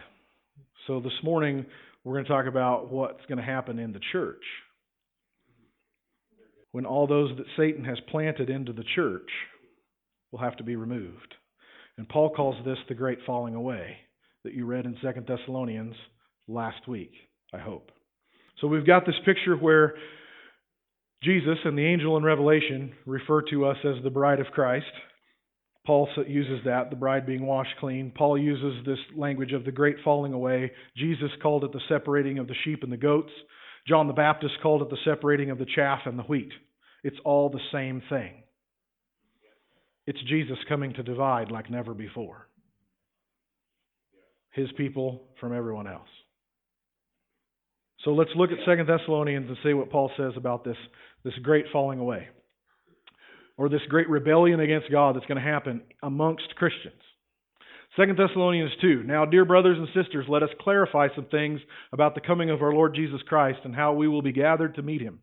So, 0.87 0.99
this 0.99 1.13
morning, 1.23 1.65
we're 2.05 2.13
going 2.13 2.25
to 2.25 2.31
talk 2.31 2.45
about 2.45 2.91
what's 2.91 3.25
going 3.27 3.39
to 3.39 3.43
happen 3.43 3.79
in 3.79 3.91
the 3.91 3.99
church. 4.11 4.43
When 6.71 6.85
all 6.85 7.07
those 7.07 7.35
that 7.37 7.47
Satan 7.57 7.83
has 7.85 7.97
planted 8.09 8.49
into 8.49 8.73
the 8.73 8.83
church 8.95 9.29
will 10.31 10.39
have 10.39 10.55
to 10.57 10.63
be 10.63 10.75
removed. 10.75 11.33
And 11.97 12.07
Paul 12.07 12.29
calls 12.29 12.63
this 12.63 12.77
the 12.87 12.93
great 12.93 13.19
falling 13.25 13.55
away 13.55 13.97
that 14.43 14.53
you 14.53 14.65
read 14.65 14.85
in 14.85 14.95
2 15.01 15.21
Thessalonians 15.27 15.95
last 16.47 16.87
week, 16.87 17.11
I 17.53 17.57
hope. 17.57 17.91
So 18.61 18.67
we've 18.67 18.85
got 18.85 19.05
this 19.05 19.15
picture 19.25 19.55
where 19.55 19.95
Jesus 21.23 21.57
and 21.65 21.77
the 21.77 21.85
angel 21.85 22.17
in 22.17 22.23
Revelation 22.23 22.93
refer 23.07 23.41
to 23.49 23.65
us 23.65 23.77
as 23.83 24.03
the 24.03 24.11
bride 24.11 24.39
of 24.39 24.47
Christ. 24.47 24.85
Paul 25.85 26.09
uses 26.27 26.61
that, 26.65 26.89
the 26.89 26.95
bride 26.95 27.25
being 27.25 27.45
washed 27.45 27.75
clean. 27.79 28.11
Paul 28.15 28.37
uses 28.37 28.85
this 28.85 28.99
language 29.15 29.53
of 29.53 29.65
the 29.65 29.71
great 29.71 29.97
falling 30.03 30.33
away. 30.33 30.71
Jesus 30.97 31.29
called 31.41 31.63
it 31.63 31.71
the 31.71 31.81
separating 31.87 32.39
of 32.39 32.47
the 32.47 32.55
sheep 32.63 32.83
and 32.83 32.91
the 32.91 32.97
goats. 32.97 33.31
John 33.87 34.07
the 34.07 34.13
Baptist 34.13 34.55
called 34.63 34.81
it 34.81 34.89
the 34.89 34.97
separating 35.05 35.51
of 35.51 35.59
the 35.59 35.67
chaff 35.75 36.01
and 36.05 36.17
the 36.17 36.23
wheat. 36.23 36.51
It's 37.03 37.17
all 37.23 37.49
the 37.49 37.59
same 37.71 38.01
thing. 38.09 38.43
It's 40.07 40.21
Jesus 40.27 40.57
coming 40.67 40.93
to 40.93 41.03
divide 41.03 41.51
like 41.51 41.69
never 41.69 41.93
before. 41.93 42.47
His 44.51 44.69
people 44.77 45.23
from 45.39 45.55
everyone 45.55 45.87
else. 45.87 46.07
So 48.03 48.11
let's 48.11 48.31
look 48.35 48.51
at 48.51 48.57
Second 48.65 48.87
Thessalonians 48.87 49.47
and 49.47 49.57
see 49.63 49.73
what 49.73 49.91
Paul 49.91 50.11
says 50.17 50.33
about 50.35 50.63
this, 50.63 50.77
this 51.23 51.33
great 51.43 51.65
falling 51.71 51.99
away 51.99 52.29
or 53.57 53.69
this 53.69 53.81
great 53.89 54.09
rebellion 54.09 54.59
against 54.59 54.91
God 54.91 55.15
that's 55.15 55.25
going 55.25 55.41
to 55.41 55.49
happen 55.49 55.81
amongst 56.03 56.55
Christians. 56.55 57.01
2 57.95 58.07
Thessalonians 58.17 58.71
2. 58.81 59.03
Now, 59.03 59.23
dear 59.25 59.45
brothers 59.45 59.77
and 59.77 59.87
sisters, 59.87 60.25
let 60.27 60.43
us 60.43 60.49
clarify 60.59 61.07
some 61.15 61.25
things 61.25 61.61
about 61.93 62.13
the 62.13 62.21
coming 62.21 62.49
of 62.49 62.61
our 62.61 62.73
Lord 62.73 62.93
Jesus 62.93 63.21
Christ 63.27 63.59
and 63.63 63.73
how 63.73 63.93
we 63.93 64.07
will 64.07 64.21
be 64.21 64.33
gathered 64.33 64.75
to 64.75 64.81
meet 64.81 65.01
him. 65.01 65.19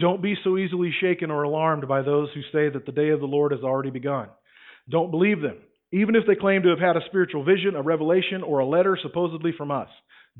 Don't 0.00 0.22
be 0.22 0.34
so 0.42 0.56
easily 0.56 0.92
shaken 1.00 1.30
or 1.30 1.42
alarmed 1.42 1.86
by 1.86 2.02
those 2.02 2.28
who 2.34 2.40
say 2.52 2.72
that 2.72 2.86
the 2.86 2.92
day 2.92 3.10
of 3.10 3.20
the 3.20 3.26
Lord 3.26 3.52
has 3.52 3.60
already 3.62 3.90
begun. 3.90 4.28
Don't 4.90 5.10
believe 5.10 5.42
them, 5.42 5.58
even 5.92 6.14
if 6.14 6.24
they 6.26 6.34
claim 6.34 6.62
to 6.62 6.70
have 6.70 6.78
had 6.78 6.96
a 6.96 7.06
spiritual 7.06 7.44
vision, 7.44 7.76
a 7.76 7.82
revelation, 7.82 8.42
or 8.42 8.60
a 8.60 8.66
letter 8.66 8.98
supposedly 9.00 9.52
from 9.56 9.70
us. 9.70 9.88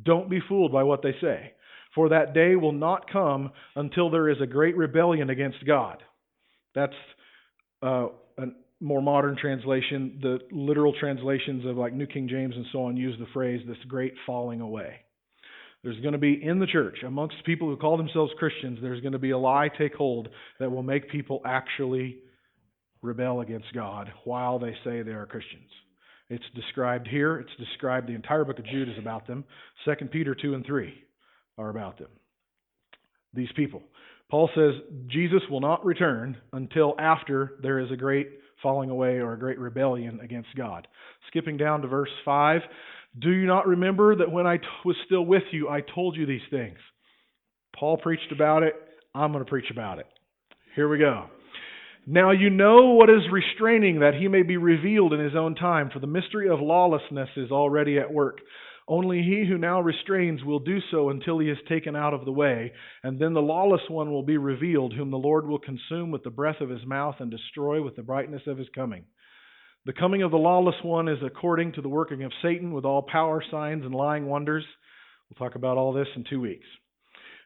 Don't 0.02 0.30
be 0.30 0.40
fooled 0.48 0.72
by 0.72 0.82
what 0.82 1.02
they 1.02 1.14
say, 1.20 1.52
for 1.94 2.08
that 2.08 2.34
day 2.34 2.56
will 2.56 2.72
not 2.72 3.10
come 3.10 3.50
until 3.74 4.10
there 4.10 4.28
is 4.28 4.40
a 4.40 4.46
great 4.46 4.76
rebellion 4.76 5.30
against 5.30 5.66
God. 5.66 6.02
That's 6.74 6.92
uh, 7.82 8.08
a 8.38 8.46
more 8.80 9.02
modern 9.02 9.36
translation, 9.36 10.18
the 10.20 10.38
literal 10.50 10.94
translations 10.98 11.64
of 11.66 11.76
like 11.76 11.92
New 11.92 12.06
King 12.06 12.28
James 12.28 12.54
and 12.54 12.66
so 12.72 12.84
on 12.84 12.96
use 12.96 13.16
the 13.18 13.26
phrase 13.32 13.62
this 13.66 13.76
great 13.88 14.14
falling 14.26 14.60
away. 14.60 14.96
There's 15.82 16.00
going 16.00 16.12
to 16.12 16.18
be 16.18 16.40
in 16.42 16.58
the 16.58 16.66
church, 16.66 16.98
amongst 17.06 17.36
people 17.44 17.68
who 17.68 17.76
call 17.76 17.96
themselves 17.96 18.32
Christians, 18.38 18.78
there's 18.82 19.00
going 19.00 19.12
to 19.12 19.18
be 19.18 19.30
a 19.30 19.38
lie 19.38 19.68
take 19.78 19.94
hold 19.94 20.28
that 20.58 20.70
will 20.70 20.82
make 20.82 21.10
people 21.10 21.40
actually 21.44 22.18
rebel 23.02 23.40
against 23.40 23.72
God 23.72 24.10
while 24.24 24.58
they 24.58 24.74
say 24.84 25.02
they 25.02 25.12
are 25.12 25.26
Christians. 25.26 25.70
It's 26.28 26.44
described 26.54 27.06
here. 27.06 27.38
It's 27.38 27.56
described, 27.56 28.08
the 28.08 28.14
entire 28.14 28.44
book 28.44 28.58
of 28.58 28.66
Jude 28.66 28.88
is 28.88 28.98
about 28.98 29.26
them. 29.26 29.44
2 29.84 30.06
Peter 30.06 30.34
2 30.34 30.54
and 30.54 30.66
3 30.66 30.92
are 31.56 31.70
about 31.70 31.98
them. 31.98 32.08
These 33.32 33.52
people. 33.54 33.82
Paul 34.30 34.50
says 34.54 34.74
Jesus 35.08 35.42
will 35.50 35.60
not 35.60 35.84
return 35.84 36.36
until 36.52 36.94
after 36.98 37.52
there 37.62 37.78
is 37.78 37.90
a 37.90 37.96
great 37.96 38.28
falling 38.62 38.90
away 38.90 39.18
or 39.18 39.32
a 39.32 39.38
great 39.38 39.58
rebellion 39.58 40.18
against 40.22 40.48
God. 40.56 40.88
Skipping 41.28 41.56
down 41.56 41.82
to 41.82 41.88
verse 41.88 42.10
5 42.24 42.62
Do 43.20 43.30
you 43.30 43.46
not 43.46 43.66
remember 43.66 44.16
that 44.16 44.30
when 44.30 44.46
I 44.46 44.56
t- 44.56 44.64
was 44.84 44.96
still 45.06 45.24
with 45.24 45.44
you, 45.52 45.68
I 45.68 45.82
told 45.94 46.16
you 46.16 46.26
these 46.26 46.40
things? 46.50 46.78
Paul 47.78 47.98
preached 47.98 48.32
about 48.32 48.62
it. 48.62 48.74
I'm 49.14 49.32
going 49.32 49.44
to 49.44 49.48
preach 49.48 49.70
about 49.70 49.98
it. 49.98 50.06
Here 50.74 50.88
we 50.88 50.98
go. 50.98 51.26
Now 52.06 52.30
you 52.30 52.50
know 52.50 52.92
what 52.92 53.10
is 53.10 53.22
restraining 53.32 54.00
that 54.00 54.14
he 54.14 54.28
may 54.28 54.42
be 54.42 54.56
revealed 54.56 55.12
in 55.12 55.20
his 55.20 55.34
own 55.34 55.54
time, 55.54 55.90
for 55.92 55.98
the 55.98 56.06
mystery 56.06 56.48
of 56.48 56.60
lawlessness 56.60 57.28
is 57.36 57.50
already 57.50 57.98
at 57.98 58.12
work. 58.12 58.38
Only 58.88 59.22
he 59.22 59.44
who 59.44 59.58
now 59.58 59.80
restrains 59.80 60.44
will 60.44 60.60
do 60.60 60.78
so 60.90 61.10
until 61.10 61.40
he 61.40 61.50
is 61.50 61.58
taken 61.68 61.96
out 61.96 62.14
of 62.14 62.24
the 62.24 62.32
way, 62.32 62.72
and 63.02 63.18
then 63.18 63.34
the 63.34 63.42
lawless 63.42 63.80
one 63.88 64.12
will 64.12 64.22
be 64.22 64.38
revealed, 64.38 64.92
whom 64.92 65.10
the 65.10 65.18
Lord 65.18 65.46
will 65.46 65.58
consume 65.58 66.12
with 66.12 66.22
the 66.22 66.30
breath 66.30 66.60
of 66.60 66.70
his 66.70 66.86
mouth 66.86 67.16
and 67.18 67.30
destroy 67.30 67.82
with 67.82 67.96
the 67.96 68.02
brightness 68.02 68.42
of 68.46 68.58
his 68.58 68.68
coming. 68.74 69.04
The 69.86 69.92
coming 69.92 70.22
of 70.22 70.30
the 70.30 70.36
lawless 70.36 70.76
one 70.82 71.08
is 71.08 71.18
according 71.24 71.72
to 71.72 71.82
the 71.82 71.88
working 71.88 72.22
of 72.22 72.32
Satan 72.42 72.72
with 72.72 72.84
all 72.84 73.02
power, 73.02 73.42
signs, 73.50 73.84
and 73.84 73.94
lying 73.94 74.26
wonders. 74.26 74.64
We'll 75.28 75.48
talk 75.48 75.56
about 75.56 75.76
all 75.76 75.92
this 75.92 76.08
in 76.14 76.24
two 76.24 76.40
weeks 76.40 76.66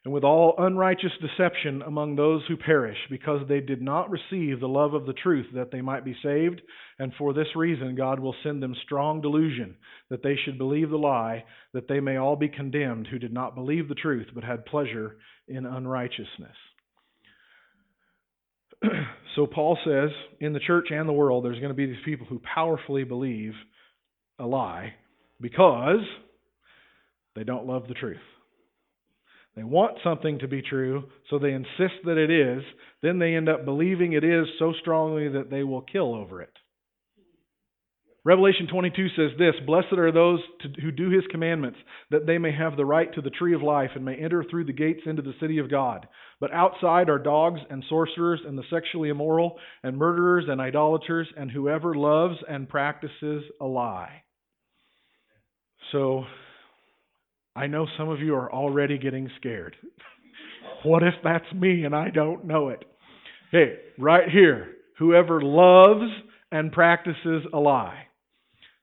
and 0.05 0.15
with 0.15 0.25
all 0.25 0.55
unrighteous 0.57 1.13
deception 1.21 1.83
among 1.83 2.17
those 2.17 2.43
who 2.49 2.57
perish, 2.57 2.97
because 3.11 3.47
they 3.49 3.61
did 3.61 3.83
not 3.83 4.09
receive 4.11 4.59
the 4.59 4.67
love 4.67 4.95
of 4.95 5.05
the 5.05 5.13
truth 5.13 5.47
that 5.55 5.71
they 5.71 5.83
might 5.83 6.07
be 6.07 6.17
saved. 6.23 6.63
And 6.99 7.13
for 7.19 7.35
this 7.35 7.55
reason, 7.55 7.97
God 7.97 8.19
will 8.19 8.35
send 8.43 8.63
them 8.63 8.75
strong 8.85 9.21
delusion, 9.21 9.77
that 10.09 10.23
they 10.23 10.37
should 10.43 10.57
believe 10.57 10.89
the 10.89 10.97
lie, 10.97 11.45
that 11.75 11.87
they 11.87 12.01
may 12.01 12.17
all 12.17 12.37
be 12.37 12.49
condemned 12.49 13.09
who 13.09 13.19
did 13.19 13.33
not 13.33 13.55
believe 13.55 13.89
the 13.89 13.95
truth, 13.95 14.29
but 14.35 14.43
had 14.43 14.65
pleasure 14.65 15.17
in 15.49 15.67
unrighteousness. 15.67 16.57
so 19.37 19.47
Paul 19.47 19.77
says, 19.85 20.09
in 20.41 20.55
the 20.55 20.61
church 20.61 20.89
and 20.91 21.07
the 21.07 21.13
world, 21.13 21.45
there's 21.45 21.59
going 21.59 21.69
to 21.69 21.75
be 21.75 21.87
these 21.87 21.97
people 22.07 22.27
who 22.27 22.41
powerfully 22.55 23.05
believe 23.05 23.53
a 24.39 24.47
lie 24.47 24.95
because 25.43 26.01
they 27.37 27.45
don't 27.45 27.67
love 27.67 27.87
the 27.87 27.95
truth. 27.95 28.17
They 29.57 29.65
want 29.65 29.99
something 30.05 30.39
to 30.39 30.49
be 30.49 30.63
true, 30.63 31.05
so 31.29 31.39
they 31.39 31.53
insist 31.53 32.05
that 32.05 32.17
it 32.17 32.31
is. 32.31 32.63
Then 33.03 33.19
they 33.19 33.35
end 33.35 33.49
up 33.49 33.65
believing 33.65 34.13
it 34.13 34.25
is 34.25 34.47
so 34.59 34.73
strongly 34.81 35.29
that 35.29 35.51
they 35.51 35.65
will 35.65 35.83
kill 35.83 36.15
over 36.15 36.41
it. 36.41 36.53
Revelation 38.23 38.67
22 38.71 39.09
says 39.17 39.31
this 39.39 39.55
Blessed 39.67 39.95
are 39.95 40.13
those 40.13 40.41
to, 40.61 40.81
who 40.83 40.91
do 40.91 41.09
his 41.09 41.25
commandments, 41.31 41.79
that 42.11 42.27
they 42.27 42.37
may 42.37 42.53
have 42.53 42.77
the 42.77 42.85
right 42.85 43.13
to 43.15 43.23
the 43.23 43.31
tree 43.31 43.55
of 43.55 43.63
life 43.63 43.91
and 43.95 44.05
may 44.05 44.15
enter 44.15 44.45
through 44.45 44.67
the 44.67 44.73
gates 44.73 45.01
into 45.07 45.23
the 45.23 45.35
city 45.41 45.59
of 45.59 45.71
God. 45.71 46.07
But 46.39 46.53
outside 46.53 47.09
are 47.09 47.19
dogs 47.19 47.61
and 47.71 47.83
sorcerers 47.89 48.41
and 48.47 48.59
the 48.59 48.63
sexually 48.71 49.09
immoral 49.09 49.59
and 49.83 49.97
murderers 49.97 50.45
and 50.49 50.61
idolaters 50.61 51.29
and 51.37 51.51
whoever 51.51 51.95
loves 51.95 52.37
and 52.47 52.69
practices 52.69 53.43
a 53.61 53.67
lie. 53.67 54.23
So 55.93 56.25
I 57.57 57.67
know 57.67 57.87
some 57.99 58.09
of 58.09 58.21
you 58.21 58.35
are 58.35 58.53
already 58.53 58.99
getting 58.99 59.29
scared. 59.37 59.77
what 60.85 61.03
if 61.03 61.15
that's 61.23 61.53
me 61.55 61.85
and 61.85 61.95
I 61.95 62.11
don't 62.11 62.45
know 62.45 62.69
it? 62.69 62.85
Hey, 63.51 63.79
right 63.99 64.29
here, 64.29 64.75
whoever 64.99 65.43
loves 65.43 66.11
and 66.53 66.73
practices 66.73 67.43
a 67.53 67.59
lie. 67.59 68.07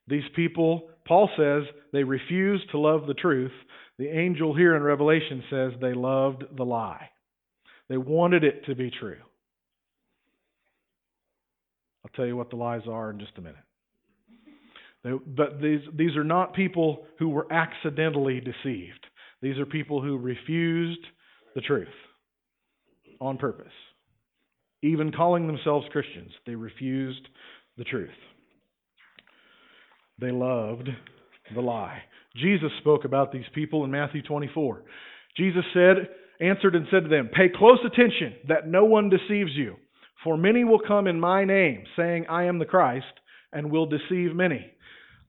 These 0.08 0.24
people, 0.36 0.90
Paul 1.08 1.30
says, 1.38 1.64
they 1.94 2.04
refuse 2.04 2.62
to 2.72 2.80
love 2.80 3.08
the 3.08 3.14
truth. 3.14 3.52
The 3.98 4.08
angel 4.08 4.56
here 4.56 4.76
in 4.76 4.84
Revelation 4.84 5.44
says 5.50 5.72
they 5.80 5.94
loved 5.94 6.44
the 6.56 6.64
lie. 6.64 7.10
They 7.90 7.98
wanted 7.98 8.44
it 8.44 8.66
to 8.66 8.76
be 8.76 8.92
true. 8.92 9.18
I'll 12.04 12.12
tell 12.16 12.26
you 12.26 12.36
what 12.36 12.50
the 12.50 12.58
lies 12.58 12.82
are 12.90 13.12
in 13.12 13.20
just 13.20 13.38
a 13.38 13.42
minute. 13.42 13.56
But 15.04 15.62
these, 15.62 15.82
these 15.96 16.16
are 16.18 16.24
not 16.24 16.54
people 16.54 17.06
who 17.20 17.30
were 17.30 17.52
accidentally 17.52 18.42
deceived. 18.42 19.06
These 19.42 19.58
are 19.58 19.66
people 19.66 20.02
who 20.02 20.18
refused 20.18 21.06
the 21.56 21.62
truth 21.62 21.88
on 23.22 23.38
purpose. 23.38 23.72
Even 24.84 25.12
calling 25.12 25.48
themselves 25.48 25.88
Christians, 25.92 26.32
they 26.46 26.56
refused 26.56 27.28
the 27.78 27.84
truth. 27.84 28.10
They 30.20 30.32
loved 30.32 30.90
the 31.54 31.62
lie. 31.62 32.02
Jesus 32.36 32.72
spoke 32.80 33.06
about 33.06 33.32
these 33.32 33.46
people 33.54 33.84
in 33.86 33.92
Matthew 33.92 34.22
24. 34.22 34.84
Jesus 35.38 35.64
said, 35.74 36.10
answered 36.40 36.76
and 36.76 36.88
said 36.92 37.04
to 37.04 37.10
them, 37.10 37.30
Pay 37.34 37.50
close 37.56 37.80
attention 37.86 38.36
that 38.48 38.68
no 38.68 38.86
one 38.86 39.10
deceives 39.10 39.52
you, 39.56 39.76
for 40.24 40.38
many 40.38 40.64
will 40.64 40.82
come 40.86 41.08
in 41.08 41.20
my 41.20 41.46
name, 41.46 41.84
saying, 41.96 42.26
I 42.30 42.46
am 42.46 42.60
the 42.60 42.66
Christ, 42.66 43.06
and 43.52 43.72
will 43.72 43.86
deceive 43.86 44.36
many. 44.36 44.66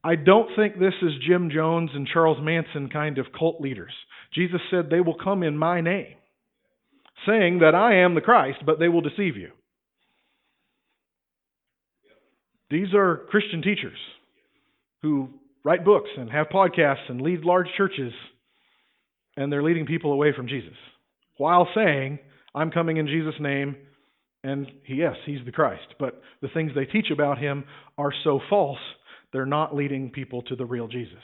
I 0.03 0.15
don't 0.15 0.49
think 0.55 0.79
this 0.79 0.93
is 1.01 1.11
Jim 1.27 1.49
Jones 1.53 1.91
and 1.93 2.07
Charles 2.07 2.37
Manson 2.41 2.89
kind 2.89 3.17
of 3.17 3.27
cult 3.37 3.59
leaders. 3.59 3.91
Jesus 4.33 4.61
said, 4.71 4.89
They 4.89 5.01
will 5.01 5.17
come 5.21 5.43
in 5.43 5.57
my 5.57 5.81
name, 5.81 6.15
saying 7.27 7.59
that 7.59 7.75
I 7.75 8.03
am 8.03 8.15
the 8.15 8.21
Christ, 8.21 8.59
but 8.65 8.79
they 8.79 8.87
will 8.87 9.01
deceive 9.01 9.35
you. 9.35 9.49
These 12.69 12.93
are 12.93 13.25
Christian 13.29 13.61
teachers 13.61 13.97
who 15.01 15.29
write 15.65 15.83
books 15.83 16.09
and 16.17 16.29
have 16.31 16.47
podcasts 16.47 17.09
and 17.09 17.21
lead 17.21 17.43
large 17.43 17.67
churches, 17.75 18.13
and 19.35 19.51
they're 19.51 19.63
leading 19.63 19.85
people 19.85 20.13
away 20.13 20.33
from 20.35 20.47
Jesus 20.47 20.75
while 21.37 21.67
saying, 21.73 22.19
I'm 22.53 22.71
coming 22.71 22.97
in 22.97 23.07
Jesus' 23.07 23.39
name, 23.39 23.75
and 24.43 24.67
yes, 24.87 25.15
he's 25.25 25.43
the 25.45 25.51
Christ. 25.51 25.95
But 25.99 26.21
the 26.41 26.49
things 26.49 26.71
they 26.75 26.85
teach 26.85 27.07
about 27.11 27.37
him 27.39 27.65
are 27.97 28.13
so 28.23 28.39
false 28.49 28.79
they're 29.31 29.45
not 29.45 29.75
leading 29.75 30.09
people 30.09 30.41
to 30.43 30.55
the 30.55 30.65
real 30.65 30.87
Jesus. 30.87 31.23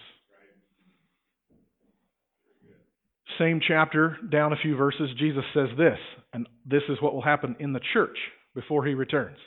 Same 3.39 3.59
chapter, 3.65 4.17
down 4.31 4.53
a 4.53 4.57
few 4.61 4.77
verses, 4.77 5.09
Jesus 5.19 5.43
says 5.53 5.69
this, 5.77 5.97
and 6.33 6.47
this 6.65 6.83
is 6.89 7.01
what 7.01 7.13
will 7.13 7.21
happen 7.21 7.55
in 7.59 7.73
the 7.73 7.81
church 7.93 8.17
before 8.53 8.85
he 8.85 8.93
returns. 8.93 9.37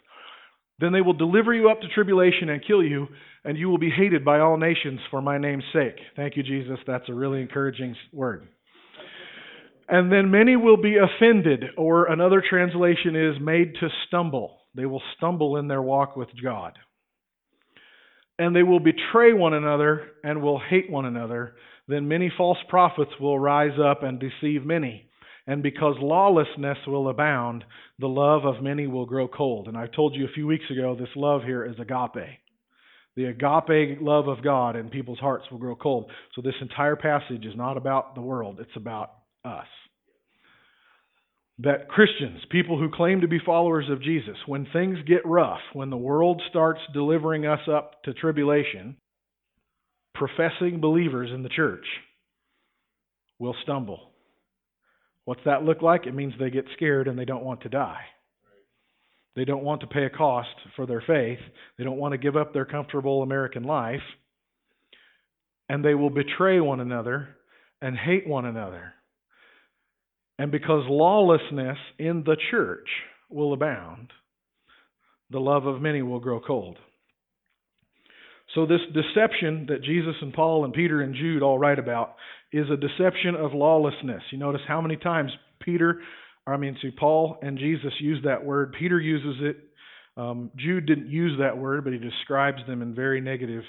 Then 0.80 0.92
they 0.92 1.00
will 1.00 1.14
deliver 1.14 1.54
you 1.54 1.70
up 1.70 1.80
to 1.80 1.88
tribulation 1.88 2.50
and 2.50 2.64
kill 2.64 2.82
you, 2.82 3.06
and 3.44 3.56
you 3.56 3.68
will 3.68 3.78
be 3.78 3.90
hated 3.90 4.24
by 4.24 4.40
all 4.40 4.58
nations 4.58 5.00
for 5.10 5.22
my 5.22 5.38
name's 5.38 5.64
sake. 5.72 5.96
Thank 6.16 6.36
you, 6.36 6.42
Jesus. 6.42 6.78
That's 6.86 7.08
a 7.08 7.14
really 7.14 7.40
encouraging 7.40 7.96
word. 8.12 8.48
And 9.88 10.12
then 10.12 10.30
many 10.30 10.54
will 10.54 10.76
be 10.76 10.96
offended, 10.96 11.64
or 11.76 12.06
another 12.06 12.42
translation 12.48 13.16
is 13.16 13.40
made 13.40 13.74
to 13.80 13.88
stumble. 14.06 14.58
They 14.74 14.86
will 14.86 15.02
stumble 15.16 15.56
in 15.56 15.66
their 15.66 15.82
walk 15.82 16.14
with 16.14 16.28
God 16.42 16.78
and 18.38 18.54
they 18.54 18.62
will 18.62 18.80
betray 18.80 19.32
one 19.32 19.54
another 19.54 20.12
and 20.22 20.42
will 20.42 20.60
hate 20.60 20.90
one 20.90 21.04
another. 21.04 21.54
Then 21.88 22.08
many 22.08 22.30
false 22.36 22.58
prophets 22.68 23.10
will 23.20 23.38
rise 23.38 23.78
up 23.82 24.02
and 24.02 24.20
deceive 24.20 24.64
many. 24.64 25.08
And 25.46 25.62
because 25.62 25.96
lawlessness 25.98 26.78
will 26.86 27.08
abound, 27.08 27.64
the 27.98 28.06
love 28.06 28.44
of 28.44 28.62
many 28.62 28.86
will 28.86 29.06
grow 29.06 29.26
cold. 29.26 29.66
And 29.66 29.76
I 29.76 29.86
told 29.86 30.14
you 30.14 30.26
a 30.26 30.32
few 30.34 30.46
weeks 30.46 30.66
ago, 30.70 30.94
this 30.94 31.08
love 31.16 31.42
here 31.42 31.64
is 31.64 31.76
agape. 31.80 32.38
The 33.16 33.24
agape 33.24 34.00
love 34.00 34.28
of 34.28 34.44
God 34.44 34.76
in 34.76 34.90
people's 34.90 35.18
hearts 35.18 35.46
will 35.50 35.58
grow 35.58 35.74
cold. 35.74 36.10
So 36.34 36.42
this 36.42 36.54
entire 36.60 36.96
passage 36.96 37.44
is 37.46 37.56
not 37.56 37.76
about 37.76 38.14
the 38.14 38.20
world, 38.20 38.60
it's 38.60 38.76
about 38.76 39.12
us 39.44 39.66
that 41.60 41.88
Christians, 41.88 42.40
people 42.50 42.78
who 42.78 42.90
claim 42.90 43.22
to 43.22 43.28
be 43.28 43.40
followers 43.44 43.86
of 43.90 44.02
Jesus, 44.02 44.36
when 44.46 44.66
things 44.72 44.98
get 45.06 45.26
rough, 45.26 45.60
when 45.72 45.90
the 45.90 45.96
world 45.96 46.40
starts 46.48 46.80
delivering 46.92 47.46
us 47.46 47.60
up 47.68 48.02
to 48.04 48.14
tribulation, 48.14 48.96
professing 50.14 50.80
believers 50.80 51.30
in 51.34 51.42
the 51.42 51.48
church 51.48 51.84
will 53.38 53.56
stumble. 53.62 54.10
What's 55.24 55.44
that 55.44 55.64
look 55.64 55.82
like? 55.82 56.06
It 56.06 56.14
means 56.14 56.32
they 56.38 56.50
get 56.50 56.64
scared 56.74 57.08
and 57.08 57.18
they 57.18 57.24
don't 57.24 57.44
want 57.44 57.62
to 57.62 57.68
die. 57.68 58.02
They 59.36 59.44
don't 59.44 59.62
want 59.62 59.82
to 59.82 59.86
pay 59.86 60.04
a 60.04 60.10
cost 60.10 60.48
for 60.74 60.86
their 60.86 61.02
faith. 61.06 61.38
They 61.76 61.84
don't 61.84 61.98
want 61.98 62.12
to 62.12 62.18
give 62.18 62.36
up 62.36 62.52
their 62.52 62.64
comfortable 62.64 63.22
American 63.22 63.64
life. 63.64 64.00
And 65.68 65.84
they 65.84 65.94
will 65.94 66.10
betray 66.10 66.60
one 66.60 66.80
another 66.80 67.36
and 67.82 67.96
hate 67.96 68.26
one 68.26 68.46
another. 68.46 68.94
And 70.38 70.52
because 70.52 70.84
lawlessness 70.88 71.78
in 71.98 72.22
the 72.24 72.36
church 72.50 72.88
will 73.28 73.52
abound, 73.52 74.12
the 75.30 75.40
love 75.40 75.66
of 75.66 75.82
many 75.82 76.00
will 76.00 76.20
grow 76.20 76.40
cold. 76.40 76.78
So, 78.54 78.64
this 78.64 78.80
deception 78.94 79.66
that 79.68 79.82
Jesus 79.82 80.14
and 80.22 80.32
Paul 80.32 80.64
and 80.64 80.72
Peter 80.72 81.02
and 81.02 81.14
Jude 81.14 81.42
all 81.42 81.58
write 81.58 81.78
about 81.78 82.14
is 82.50 82.66
a 82.70 82.76
deception 82.76 83.34
of 83.34 83.52
lawlessness. 83.52 84.22
You 84.30 84.38
notice 84.38 84.62
how 84.66 84.80
many 84.80 84.96
times 84.96 85.30
Peter, 85.60 86.00
I 86.46 86.56
mean, 86.56 86.76
see, 86.80 86.90
Paul 86.90 87.38
and 87.42 87.58
Jesus 87.58 87.92
use 88.00 88.20
that 88.24 88.42
word. 88.42 88.74
Peter 88.78 88.98
uses 88.98 89.42
it. 89.42 89.56
Um, 90.16 90.50
Jude 90.56 90.86
didn't 90.86 91.10
use 91.10 91.38
that 91.40 91.58
word, 91.58 91.84
but 91.84 91.92
he 91.92 91.98
describes 91.98 92.58
them 92.66 92.80
in 92.80 92.94
very 92.94 93.20
negative 93.20 93.64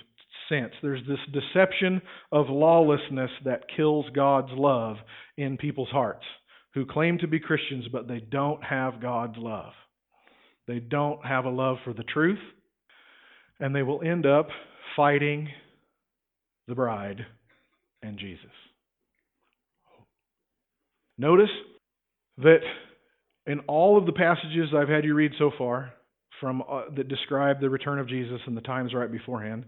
sense. 0.47 0.71
There's 0.81 1.05
this 1.07 1.19
deception 1.33 2.01
of 2.31 2.49
lawlessness 2.49 3.31
that 3.43 3.65
kills 3.75 4.05
God's 4.15 4.51
love 4.53 4.95
in 5.37 5.57
people's 5.57 5.89
hearts 5.89 6.23
who 6.73 6.85
claim 6.85 7.17
to 7.19 7.27
be 7.27 7.39
Christians, 7.39 7.85
but 7.91 8.07
they 8.07 8.19
don't 8.19 8.63
have 8.63 9.01
God's 9.01 9.37
love. 9.37 9.73
They 10.67 10.79
don't 10.79 11.25
have 11.25 11.45
a 11.45 11.49
love 11.49 11.77
for 11.83 11.93
the 11.93 12.03
truth, 12.03 12.39
and 13.59 13.75
they 13.75 13.81
will 13.81 14.01
end 14.03 14.25
up 14.25 14.47
fighting 14.95 15.49
the 16.67 16.75
bride 16.75 17.25
and 18.03 18.17
Jesus. 18.19 18.45
Notice 21.17 21.49
that 22.37 22.59
in 23.47 23.59
all 23.61 23.97
of 23.97 24.05
the 24.05 24.13
passages 24.13 24.69
I've 24.75 24.87
had 24.87 25.03
you 25.03 25.15
read 25.15 25.31
so 25.37 25.51
far, 25.57 25.93
from 26.39 26.61
uh, 26.69 26.83
that 26.95 27.07
describe 27.07 27.59
the 27.59 27.69
return 27.69 27.99
of 27.99 28.07
Jesus 28.07 28.39
and 28.45 28.55
the 28.55 28.61
times 28.61 28.93
right 28.93 29.11
beforehand, 29.11 29.65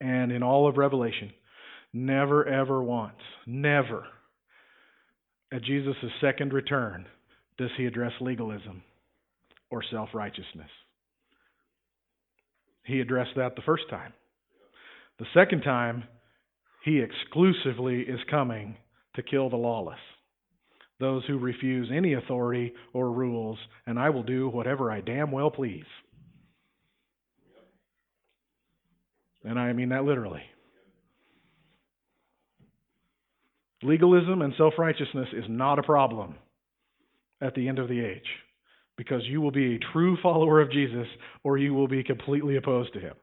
and 0.00 0.30
in 0.32 0.42
all 0.42 0.68
of 0.68 0.76
Revelation, 0.76 1.30
never 1.92 2.46
ever 2.46 2.82
once, 2.82 3.16
never 3.46 4.04
at 5.52 5.62
Jesus' 5.62 5.96
second 6.20 6.52
return 6.52 7.06
does 7.58 7.70
he 7.76 7.86
address 7.86 8.12
legalism 8.20 8.82
or 9.70 9.82
self 9.90 10.10
righteousness. 10.14 10.70
He 12.84 13.00
addressed 13.00 13.36
that 13.36 13.56
the 13.56 13.62
first 13.62 13.84
time. 13.90 14.12
The 15.18 15.26
second 15.34 15.62
time, 15.62 16.04
he 16.84 17.00
exclusively 17.00 18.00
is 18.00 18.20
coming 18.30 18.76
to 19.16 19.22
kill 19.22 19.50
the 19.50 19.56
lawless 19.56 19.98
those 21.00 21.24
who 21.26 21.38
refuse 21.38 21.90
any 21.92 22.12
authority 22.12 22.74
or 22.92 23.10
rules, 23.10 23.58
and 23.86 23.98
I 23.98 24.10
will 24.10 24.22
do 24.22 24.48
whatever 24.48 24.92
I 24.92 25.00
damn 25.00 25.32
well 25.32 25.50
please. 25.50 25.86
And 29.42 29.58
I 29.58 29.72
mean 29.72 29.88
that 29.88 30.04
literally. 30.04 30.42
Legalism 33.82 34.42
and 34.42 34.52
self 34.58 34.74
righteousness 34.78 35.28
is 35.32 35.44
not 35.48 35.78
a 35.78 35.82
problem 35.82 36.34
at 37.40 37.54
the 37.54 37.68
end 37.68 37.78
of 37.78 37.88
the 37.88 38.00
age 38.00 38.26
because 38.98 39.22
you 39.24 39.40
will 39.40 39.50
be 39.50 39.76
a 39.76 39.92
true 39.92 40.18
follower 40.22 40.60
of 40.60 40.70
Jesus 40.70 41.06
or 41.42 41.56
you 41.56 41.72
will 41.72 41.88
be 41.88 42.04
completely 42.04 42.56
opposed 42.56 42.92
to 42.92 43.00
him. 43.00 43.14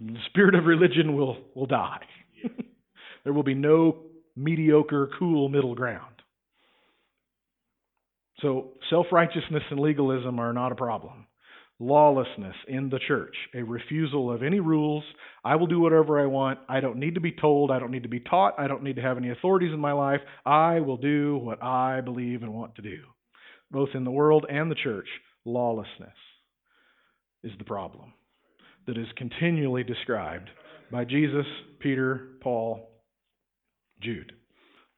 The 0.00 0.18
spirit 0.26 0.56
of 0.56 0.64
religion 0.64 1.16
will, 1.16 1.36
will 1.54 1.66
die. 1.66 2.00
there 3.24 3.32
will 3.32 3.44
be 3.44 3.54
no 3.54 3.98
mediocre, 4.34 5.10
cool 5.18 5.48
middle 5.48 5.76
ground. 5.76 6.14
So, 8.40 8.70
self 8.90 9.06
righteousness 9.12 9.62
and 9.70 9.78
legalism 9.78 10.40
are 10.40 10.52
not 10.52 10.72
a 10.72 10.76
problem. 10.76 11.27
Lawlessness 11.80 12.56
in 12.66 12.90
the 12.90 12.98
church, 13.06 13.34
a 13.54 13.62
refusal 13.62 14.32
of 14.32 14.42
any 14.42 14.58
rules. 14.58 15.04
I 15.44 15.54
will 15.54 15.68
do 15.68 15.78
whatever 15.78 16.20
I 16.20 16.26
want. 16.26 16.58
I 16.68 16.80
don't 16.80 16.98
need 16.98 17.14
to 17.14 17.20
be 17.20 17.30
told. 17.30 17.70
I 17.70 17.78
don't 17.78 17.92
need 17.92 18.02
to 18.02 18.08
be 18.08 18.18
taught. 18.18 18.54
I 18.58 18.66
don't 18.66 18.82
need 18.82 18.96
to 18.96 19.02
have 19.02 19.16
any 19.16 19.30
authorities 19.30 19.72
in 19.72 19.78
my 19.78 19.92
life. 19.92 20.20
I 20.44 20.80
will 20.80 20.96
do 20.96 21.36
what 21.38 21.62
I 21.62 22.00
believe 22.00 22.42
and 22.42 22.52
want 22.52 22.74
to 22.76 22.82
do. 22.82 22.98
Both 23.70 23.90
in 23.94 24.04
the 24.04 24.10
world 24.10 24.44
and 24.50 24.70
the 24.70 24.74
church, 24.74 25.06
lawlessness 25.44 26.16
is 27.44 27.52
the 27.58 27.64
problem 27.64 28.12
that 28.86 28.98
is 28.98 29.06
continually 29.16 29.84
described 29.84 30.50
by 30.90 31.04
Jesus, 31.04 31.46
Peter, 31.78 32.30
Paul, 32.40 32.88
Jude. 34.02 34.32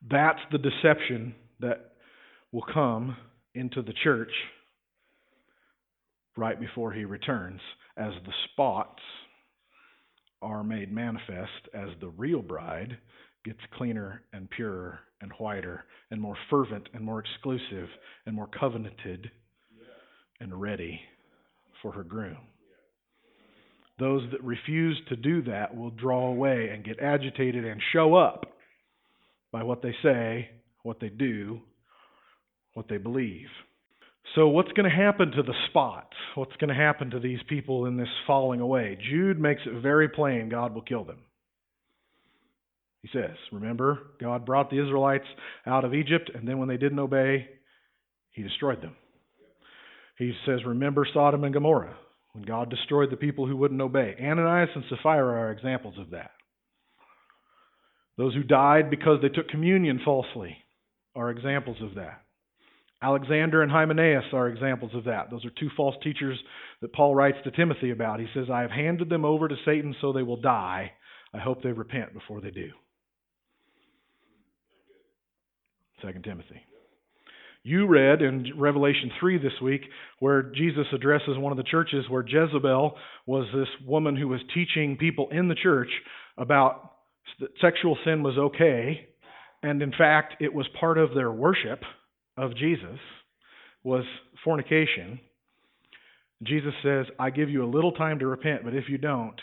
That's 0.09 0.39
the 0.51 0.59
deception 0.59 1.35
that 1.59 1.93
will 2.53 2.65
come 2.73 3.17
into 3.55 3.83
the 3.83 3.93
church 4.03 4.31
right 6.41 6.59
before 6.59 6.91
he 6.91 7.05
returns 7.05 7.61
as 7.99 8.13
the 8.25 8.33
spots 8.51 9.03
are 10.41 10.65
made 10.65 10.91
manifest 10.91 11.69
as 11.75 11.91
the 12.01 12.09
real 12.09 12.41
bride 12.41 12.97
gets 13.45 13.59
cleaner 13.77 14.23
and 14.33 14.49
purer 14.49 15.01
and 15.21 15.31
whiter 15.37 15.85
and 16.11 16.19
more 16.19 16.37
fervent 16.49 16.89
and 16.95 17.05
more 17.05 17.21
exclusive 17.21 17.89
and 18.25 18.35
more 18.35 18.49
covenanted 18.59 19.31
and 20.41 20.59
ready 20.59 20.99
for 21.83 21.93
her 21.93 22.03
groom. 22.03 22.39
Those 23.99 24.23
that 24.33 24.43
refuse 24.43 24.99
to 25.11 25.17
do 25.17 25.43
that 25.43 25.77
will 25.77 25.91
draw 25.91 26.29
away 26.29 26.71
and 26.73 26.83
get 26.83 27.01
agitated 27.01 27.67
and 27.67 27.83
show 27.93 28.15
up 28.15 28.47
by 29.53 29.63
what 29.63 29.83
they 29.83 29.95
say, 30.03 30.49
what 30.85 31.01
they 31.01 31.11
do, 31.11 31.61
what 32.73 32.89
they 32.89 32.97
believe. 32.97 33.49
So, 34.35 34.47
what's 34.49 34.71
going 34.73 34.89
to 34.89 34.97
happen 34.97 35.33
to 35.33 35.43
the 35.43 35.55
spot? 35.69 36.13
What's 36.37 36.55
going 36.57 36.69
to 36.69 36.75
happen 36.75 37.11
to 37.11 37.19
these 37.19 37.41
people 37.49 37.87
in 37.87 37.97
this 37.97 38.09
falling 38.27 38.61
away? 38.61 38.97
Jude 39.11 39.41
makes 39.41 39.63
it 39.67 39.83
very 39.83 40.09
plain 40.09 40.49
God 40.49 40.73
will 40.75 40.83
kill 40.83 41.05
them. 41.05 41.19
He 43.03 43.09
says, 43.13 43.37
Remember, 43.51 43.99
God 44.21 44.47
brought 44.47 44.71
the 44.71 44.81
Israelites 44.81 45.25
out 45.67 45.85
of 45.85 45.95
Egypt, 45.95 46.31
and 46.33 46.47
then 46.47 46.59
when 46.59 46.69
they 46.69 46.77
didn't 46.77 46.99
obey, 46.99 47.49
he 48.31 48.43
destroyed 48.43 48.83
them. 48.83 48.95
He 50.17 50.33
says, 50.47 50.61
Remember 50.65 51.07
Sodom 51.13 51.43
and 51.45 51.55
Gomorrah, 51.55 51.97
when 52.33 52.45
God 52.45 52.71
destroyed 52.71 53.11
the 53.11 53.17
people 53.17 53.47
who 53.47 53.57
wouldn't 53.57 53.81
obey. 53.81 54.15
Ananias 54.21 54.69
and 54.75 54.85
Sapphira 54.89 55.41
are 55.41 55.51
examples 55.51 55.95
of 55.99 56.11
that. 56.11 56.31
Those 58.17 58.35
who 58.35 58.43
died 58.43 58.91
because 58.91 59.21
they 59.23 59.29
took 59.29 59.49
communion 59.49 60.01
falsely 60.05 60.59
are 61.17 61.31
examples 61.31 61.79
of 61.83 61.95
that. 61.95 62.23
Alexander 63.03 63.63
and 63.63 63.73
Hymenaeus 63.73 64.25
are 64.33 64.49
examples 64.49 64.93
of 64.95 65.05
that. 65.05 65.31
Those 65.31 65.45
are 65.47 65.51
two 65.59 65.71
false 65.77 65.95
teachers 66.03 66.39
that 66.83 66.93
Paul 66.93 67.15
writes 67.15 67.39
to 67.45 67.51
Timothy 67.51 67.91
about. 67.91 68.21
He 68.21 68.27
says, 68.35 68.47
I 68.53 68.61
have 68.61 68.71
handed 68.71 69.09
them 69.09 69.25
over 69.25 69.49
to 69.49 69.57
Satan 69.65 69.95
so 70.01 70.13
they 70.13 70.23
will 70.23 70.41
die. 70.41 70.93
I 71.33 71.39
hope 71.39 71.63
they 71.63 71.73
repent 71.73 72.13
before 72.13 72.41
they 72.41 72.51
do. 72.51 72.71
2 76.03 76.13
Timothy. 76.23 76.63
You 77.63 77.87
read 77.87 78.23
in 78.23 78.53
Revelation 78.57 79.11
3 79.21 79.39
this 79.39 79.61
week 79.63 79.83
where 80.19 80.43
Jesus 80.43 80.87
addresses 80.95 81.37
one 81.37 81.53
of 81.53 81.59
the 81.59 81.65
churches 81.65 82.07
where 82.09 82.25
Jezebel 82.27 82.97
was 83.27 83.47
this 83.55 83.69
woman 83.87 84.17
who 84.17 84.29
was 84.29 84.41
teaching 84.55 84.97
people 84.97 85.29
in 85.31 85.49
the 85.49 85.55
church 85.55 85.91
about 86.39 86.93
that 87.39 87.51
sexual 87.61 87.97
sin 88.05 88.23
was 88.23 88.37
okay, 88.39 89.09
and 89.63 89.83
in 89.83 89.93
fact, 89.93 90.35
it 90.41 90.53
was 90.53 90.67
part 90.79 90.97
of 90.97 91.15
their 91.15 91.31
worship 91.31 91.81
of 92.41 92.57
Jesus, 92.57 92.99
was 93.85 94.05
fornication. 94.45 95.21
Jesus 96.43 96.73
says, 96.83 97.07
I 97.19 97.31
give 97.31 97.51
you 97.51 97.65
a 97.65 97.71
little 97.71 97.93
time 97.93 98.19
to 98.21 98.27
repent, 98.27 98.65
but 98.65 98.75
if 98.75 98.85
you 98.89 98.99
don't, 98.99 99.39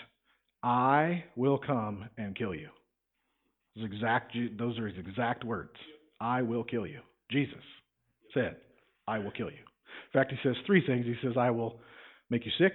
I 0.63 1.23
will 1.35 1.59
come 1.59 2.09
and 2.17 2.35
kill 2.35 2.55
you. 2.55 2.69
Those, 3.75 3.85
exact, 3.85 4.35
those 4.57 4.79
are 4.79 4.87
his 4.87 4.97
exact 4.97 5.43
words. 5.43 5.75
I 6.19 6.41
will 6.41 6.63
kill 6.63 6.87
you. 6.87 6.99
Jesus 7.29 7.53
said, 8.33 8.55
I 9.07 9.19
will 9.19 9.31
kill 9.31 9.51
you. 9.51 9.57
In 9.57 10.19
fact, 10.19 10.31
he 10.31 10.37
says 10.41 10.55
three 10.65 10.85
things. 10.85 11.05
He 11.05 11.15
says, 11.21 11.37
I 11.37 11.51
will 11.51 11.79
make 12.29 12.45
you 12.45 12.51
sick. 12.57 12.73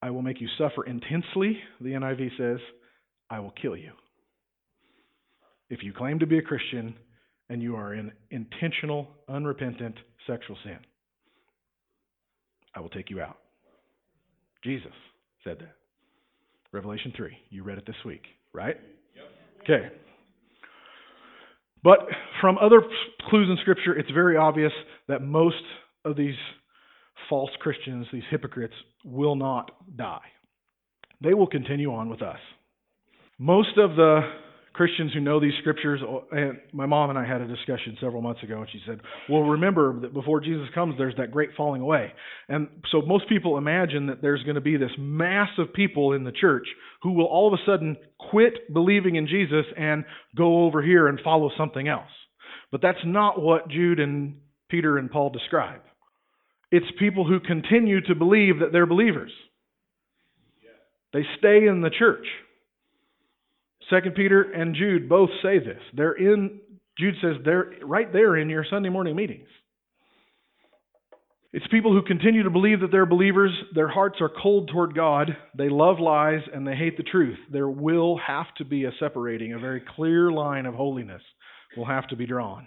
I 0.00 0.10
will 0.10 0.22
make 0.22 0.40
you 0.40 0.48
suffer 0.56 0.84
intensely. 0.84 1.58
The 1.80 1.90
NIV 1.90 2.30
says, 2.38 2.60
I 3.28 3.40
will 3.40 3.52
kill 3.60 3.76
you. 3.76 3.92
If 5.68 5.82
you 5.82 5.92
claim 5.92 6.20
to 6.20 6.26
be 6.26 6.38
a 6.38 6.42
Christian 6.42 6.94
and 7.48 7.62
you 7.62 7.76
are 7.76 7.94
in 7.94 8.12
intentional, 8.30 9.08
unrepentant 9.28 9.96
sexual 10.26 10.56
sin, 10.64 10.78
I 12.74 12.80
will 12.80 12.90
take 12.90 13.10
you 13.10 13.20
out. 13.20 13.38
Jesus 14.62 14.92
said 15.44 15.58
that. 15.60 15.74
Revelation 16.72 17.12
3. 17.16 17.36
You 17.50 17.62
read 17.62 17.78
it 17.78 17.86
this 17.86 17.96
week, 18.04 18.22
right? 18.52 18.76
Yep. 19.16 19.24
Okay. 19.62 19.94
But 21.82 22.00
from 22.40 22.58
other 22.58 22.82
clues 23.28 23.48
in 23.48 23.56
Scripture, 23.62 23.96
it's 23.96 24.10
very 24.10 24.36
obvious 24.36 24.72
that 25.06 25.22
most 25.22 25.62
of 26.04 26.16
these 26.16 26.34
false 27.28 27.50
Christians, 27.60 28.06
these 28.12 28.22
hypocrites, 28.30 28.74
will 29.04 29.36
not 29.36 29.70
die. 29.96 30.20
They 31.22 31.34
will 31.34 31.46
continue 31.46 31.92
on 31.92 32.08
with 32.08 32.22
us. 32.22 32.38
Most 33.38 33.78
of 33.78 33.96
the 33.96 34.20
Christians 34.78 35.12
who 35.12 35.18
know 35.18 35.40
these 35.40 35.54
scriptures, 35.58 36.00
oh, 36.06 36.22
and 36.30 36.56
my 36.72 36.86
mom 36.86 37.10
and 37.10 37.18
I 37.18 37.26
had 37.26 37.40
a 37.40 37.48
discussion 37.48 37.98
several 38.00 38.22
months 38.22 38.44
ago, 38.44 38.60
and 38.60 38.68
she 38.70 38.80
said, 38.86 39.00
Well, 39.28 39.42
remember 39.42 39.98
that 40.02 40.14
before 40.14 40.40
Jesus 40.40 40.68
comes, 40.72 40.94
there's 40.96 41.16
that 41.16 41.32
great 41.32 41.50
falling 41.56 41.82
away. 41.82 42.12
And 42.48 42.68
so 42.92 43.02
most 43.02 43.28
people 43.28 43.58
imagine 43.58 44.06
that 44.06 44.22
there's 44.22 44.44
going 44.44 44.54
to 44.54 44.60
be 44.60 44.76
this 44.76 44.92
mass 44.96 45.48
of 45.58 45.74
people 45.74 46.12
in 46.12 46.22
the 46.22 46.30
church 46.30 46.62
who 47.02 47.10
will 47.10 47.24
all 47.24 47.52
of 47.52 47.58
a 47.58 47.70
sudden 47.70 47.96
quit 48.30 48.72
believing 48.72 49.16
in 49.16 49.26
Jesus 49.26 49.66
and 49.76 50.04
go 50.36 50.64
over 50.66 50.80
here 50.80 51.08
and 51.08 51.18
follow 51.24 51.50
something 51.58 51.88
else. 51.88 52.10
But 52.70 52.80
that's 52.80 52.98
not 53.04 53.42
what 53.42 53.68
Jude 53.68 53.98
and 53.98 54.36
Peter 54.70 54.96
and 54.96 55.10
Paul 55.10 55.30
describe. 55.30 55.80
It's 56.70 56.86
people 57.00 57.26
who 57.26 57.40
continue 57.40 58.00
to 58.02 58.14
believe 58.14 58.60
that 58.60 58.70
they're 58.70 58.86
believers. 58.86 59.32
They 61.12 61.24
stay 61.38 61.66
in 61.66 61.80
the 61.80 61.90
church. 61.90 62.26
Second 63.90 64.14
Peter 64.14 64.42
and 64.42 64.74
Jude 64.74 65.08
both 65.08 65.30
say 65.42 65.58
this. 65.58 65.80
They're 65.94 66.12
in 66.12 66.60
Jude 66.98 67.14
says 67.22 67.36
they're 67.44 67.72
right 67.82 68.12
there 68.12 68.36
in 68.36 68.50
your 68.50 68.66
Sunday 68.68 68.88
morning 68.88 69.14
meetings. 69.14 69.48
It's 71.52 71.66
people 71.70 71.92
who 71.92 72.02
continue 72.02 72.42
to 72.42 72.50
believe 72.50 72.80
that 72.80 72.90
they're 72.90 73.06
believers. 73.06 73.52
Their 73.74 73.88
hearts 73.88 74.20
are 74.20 74.28
cold 74.42 74.68
toward 74.68 74.94
God. 74.94 75.34
They 75.56 75.70
love 75.70 75.98
lies 75.98 76.42
and 76.52 76.66
they 76.66 76.74
hate 76.74 76.98
the 76.98 77.02
truth. 77.02 77.38
There 77.50 77.70
will 77.70 78.18
have 78.18 78.46
to 78.58 78.64
be 78.64 78.84
a 78.84 78.92
separating, 78.98 79.54
a 79.54 79.58
very 79.58 79.82
clear 79.96 80.30
line 80.30 80.66
of 80.66 80.74
holiness 80.74 81.22
will 81.76 81.86
have 81.86 82.06
to 82.08 82.16
be 82.16 82.26
drawn. 82.26 82.66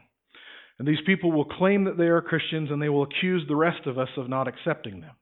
And 0.80 0.88
these 0.88 1.02
people 1.06 1.32
will 1.32 1.46
claim 1.46 1.84
that 1.84 1.98
they 1.98 2.06
are 2.06 2.22
Christians 2.22 2.72
and 2.72 2.82
they 2.82 2.90
will 2.90 3.04
accuse 3.04 3.44
the 3.48 3.56
rest 3.56 3.86
of 3.86 4.00
us 4.00 4.10
of 4.18 4.30
not 4.30 4.48
accepting 4.48 5.02
them. 5.02 5.14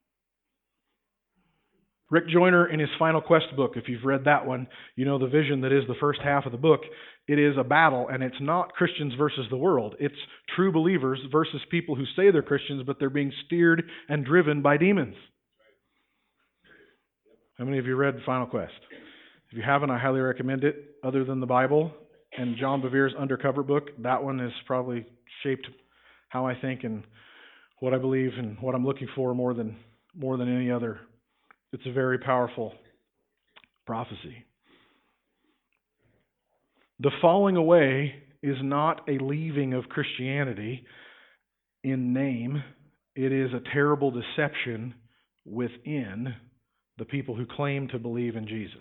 Rick 2.10 2.28
Joyner, 2.28 2.68
in 2.68 2.80
his 2.80 2.90
Final 2.98 3.22
Quest 3.22 3.56
book, 3.56 3.74
if 3.76 3.88
you've 3.88 4.04
read 4.04 4.24
that 4.26 4.46
one, 4.46 4.68
you 4.96 5.06
know 5.06 5.20
the 5.20 5.28
vision 5.28 5.62
that 5.62 5.72
is 5.72 5.84
the 5.88 5.96
first 6.00 6.20
half 6.24 6.46
of 6.46 6.52
the 6.52 6.58
book. 6.58 6.82
It 7.28 7.38
is 7.38 7.56
a 7.58 7.64
battle, 7.64 8.08
and 8.12 8.24
it's 8.24 8.42
not 8.42 8.74
Christians 8.74 9.14
versus 9.16 9.46
the 9.52 9.58
world. 9.58 9.96
It's 10.00 10.16
true 10.56 10.72
believers 10.72 11.20
versus 11.32 11.62
people 11.70 11.96
who 11.96 12.06
say 12.16 12.32
they're 12.32 12.42
Christians, 12.42 12.84
but 12.86 12.98
they're 13.00 13.12
being 13.12 13.32
steered 13.46 13.84
and 14.08 14.26
driven 14.26 14.64
by 14.64 14.78
demons. 14.78 15.16
How 17.60 17.66
many 17.66 17.78
of 17.78 17.86
you 17.86 17.96
read 17.96 18.16
Final 18.26 18.48
Quest? 18.48 18.74
If 19.52 19.58
you 19.58 19.64
haven't, 19.64 19.92
I 19.92 20.00
highly 20.00 20.22
recommend 20.22 20.64
it. 20.64 20.96
Other 21.04 21.24
than 21.24 21.40
the 21.40 21.46
Bible 21.46 21.92
and 22.36 22.58
John 22.58 22.82
Bevere's 22.82 23.14
Undercover 23.20 23.62
book, 23.62 23.90
that 24.00 24.24
one 24.24 24.40
has 24.40 24.52
probably 24.66 25.06
shaped 25.44 25.68
how 26.30 26.48
I 26.48 26.56
think 26.56 26.84
and 26.84 27.04
what 27.80 27.94
I 27.94 27.98
believe 27.98 28.32
and 28.38 28.58
what 28.62 28.74
I'm 28.74 28.86
looking 28.86 29.08
for 29.16 29.36
more 29.36 29.54
than 29.54 29.76
more 30.16 30.38
than 30.38 30.54
any 30.54 30.72
other 30.72 31.00
it's 31.74 31.86
a 31.86 31.92
very 31.92 32.18
powerful 32.18 32.74
prophecy. 33.86 34.46
The 37.00 37.12
falling 37.22 37.56
away 37.56 38.16
is 38.44 38.58
not 38.62 39.08
a 39.10 39.24
leaving 39.24 39.74
of 39.74 39.90
Christianity 39.90 40.86
in 41.84 42.14
name, 42.14 42.62
it 43.16 43.32
is 43.32 43.52
a 43.54 43.74
terrible 43.74 44.12
deception 44.12 44.94
within 45.46 46.34
the 46.98 47.06
people 47.06 47.36
who 47.36 47.46
claim 47.46 47.88
to 47.88 48.00
believe 48.00 48.36
in 48.36 48.48
Jesus. 48.48 48.76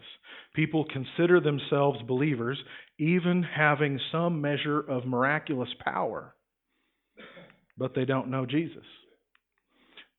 People 0.55 0.85
consider 0.93 1.41
themselves 1.41 2.01
believers, 2.07 2.59
even 2.99 3.45
having 3.45 4.01
some 4.11 4.41
measure 4.41 4.81
of 4.81 5.07
miraculous 5.07 5.69
power, 5.85 6.35
but 7.77 7.95
they 7.95 8.05
don't 8.05 8.29
know 8.29 8.45
Jesus. 8.45 8.85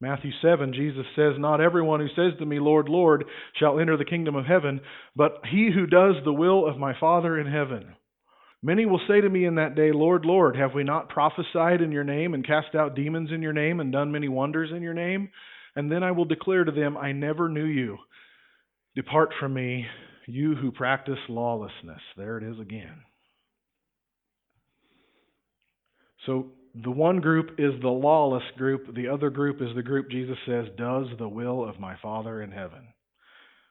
Matthew 0.02 0.32
7, 0.42 0.74
Jesus 0.74 1.06
says, 1.16 1.34
Not 1.38 1.60
everyone 1.60 2.00
who 2.00 2.08
says 2.16 2.38
to 2.40 2.46
me, 2.46 2.60
Lord, 2.60 2.88
Lord, 2.88 3.26
shall 3.56 3.80
enter 3.80 3.98
the 3.98 4.06
kingdom 4.06 4.36
of 4.36 4.46
heaven, 4.46 4.80
but 5.16 5.42
he 5.52 5.72
who 5.74 5.86
does 5.86 6.16
the 6.24 6.34
will 6.34 6.66
of 6.66 6.78
my 6.78 6.98
Father 6.98 7.38
in 7.38 7.48
heaven. 7.48 7.96
Many 8.62 8.86
will 8.86 9.02
say 9.08 9.20
to 9.20 9.30
me 9.30 9.46
in 9.46 9.56
that 9.56 9.76
day, 9.76 9.92
Lord, 9.92 10.26
Lord, 10.26 10.56
have 10.56 10.74
we 10.74 10.84
not 10.84 11.10
prophesied 11.10 11.82
in 11.82 11.92
your 11.92 12.04
name, 12.06 12.34
and 12.34 12.48
cast 12.48 12.76
out 12.76 12.96
demons 12.96 13.30
in 13.34 13.42
your 13.42 13.54
name, 13.54 13.80
and 13.82 13.92
done 13.92 14.12
many 14.12 14.30
wonders 14.30 14.72
in 14.74 14.82
your 14.82 14.94
name? 14.94 15.30
And 15.76 15.92
then 15.92 16.04
I 16.04 16.12
will 16.12 16.26
declare 16.26 16.64
to 16.64 16.72
them, 16.72 16.98
I 16.98 17.12
never 17.12 17.50
knew 17.50 17.66
you. 17.66 17.98
Depart 18.96 19.30
from 19.40 19.54
me, 19.54 19.86
you 20.28 20.56
who 20.56 20.72
practice 20.72 21.20
lawlessness. 21.28 22.02
There 22.18 22.38
it 22.38 22.44
is 22.44 22.60
again. 22.60 23.04
So 26.26 26.52
the 26.76 26.92
one 26.92 27.20
group 27.20 27.52
is 27.58 27.74
the 27.82 27.90
lawless 27.90 28.44
group, 28.58 28.94
the 28.96 29.08
other 29.08 29.30
group 29.30 29.62
is 29.62 29.70
the 29.76 29.84
group 29.84 30.10
Jesus 30.10 30.38
says 30.46 30.66
does 30.78 31.08
the 31.18 31.28
will 31.28 31.68
of 31.68 31.80
my 31.80 31.96
Father 32.02 32.42
in 32.42 32.52
heaven, 32.52 32.88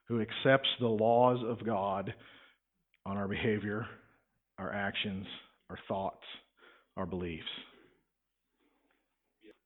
who 0.08 0.20
accepts 0.20 0.68
the 0.80 0.88
laws 0.88 1.38
of 1.46 1.64
God 1.64 2.12
on 3.06 3.16
our 3.16 3.28
behavior, 3.28 3.86
our 4.58 4.72
actions, 4.72 5.26
our 5.70 5.78
thoughts, 5.86 6.24
our 6.96 7.06
beliefs. 7.06 7.44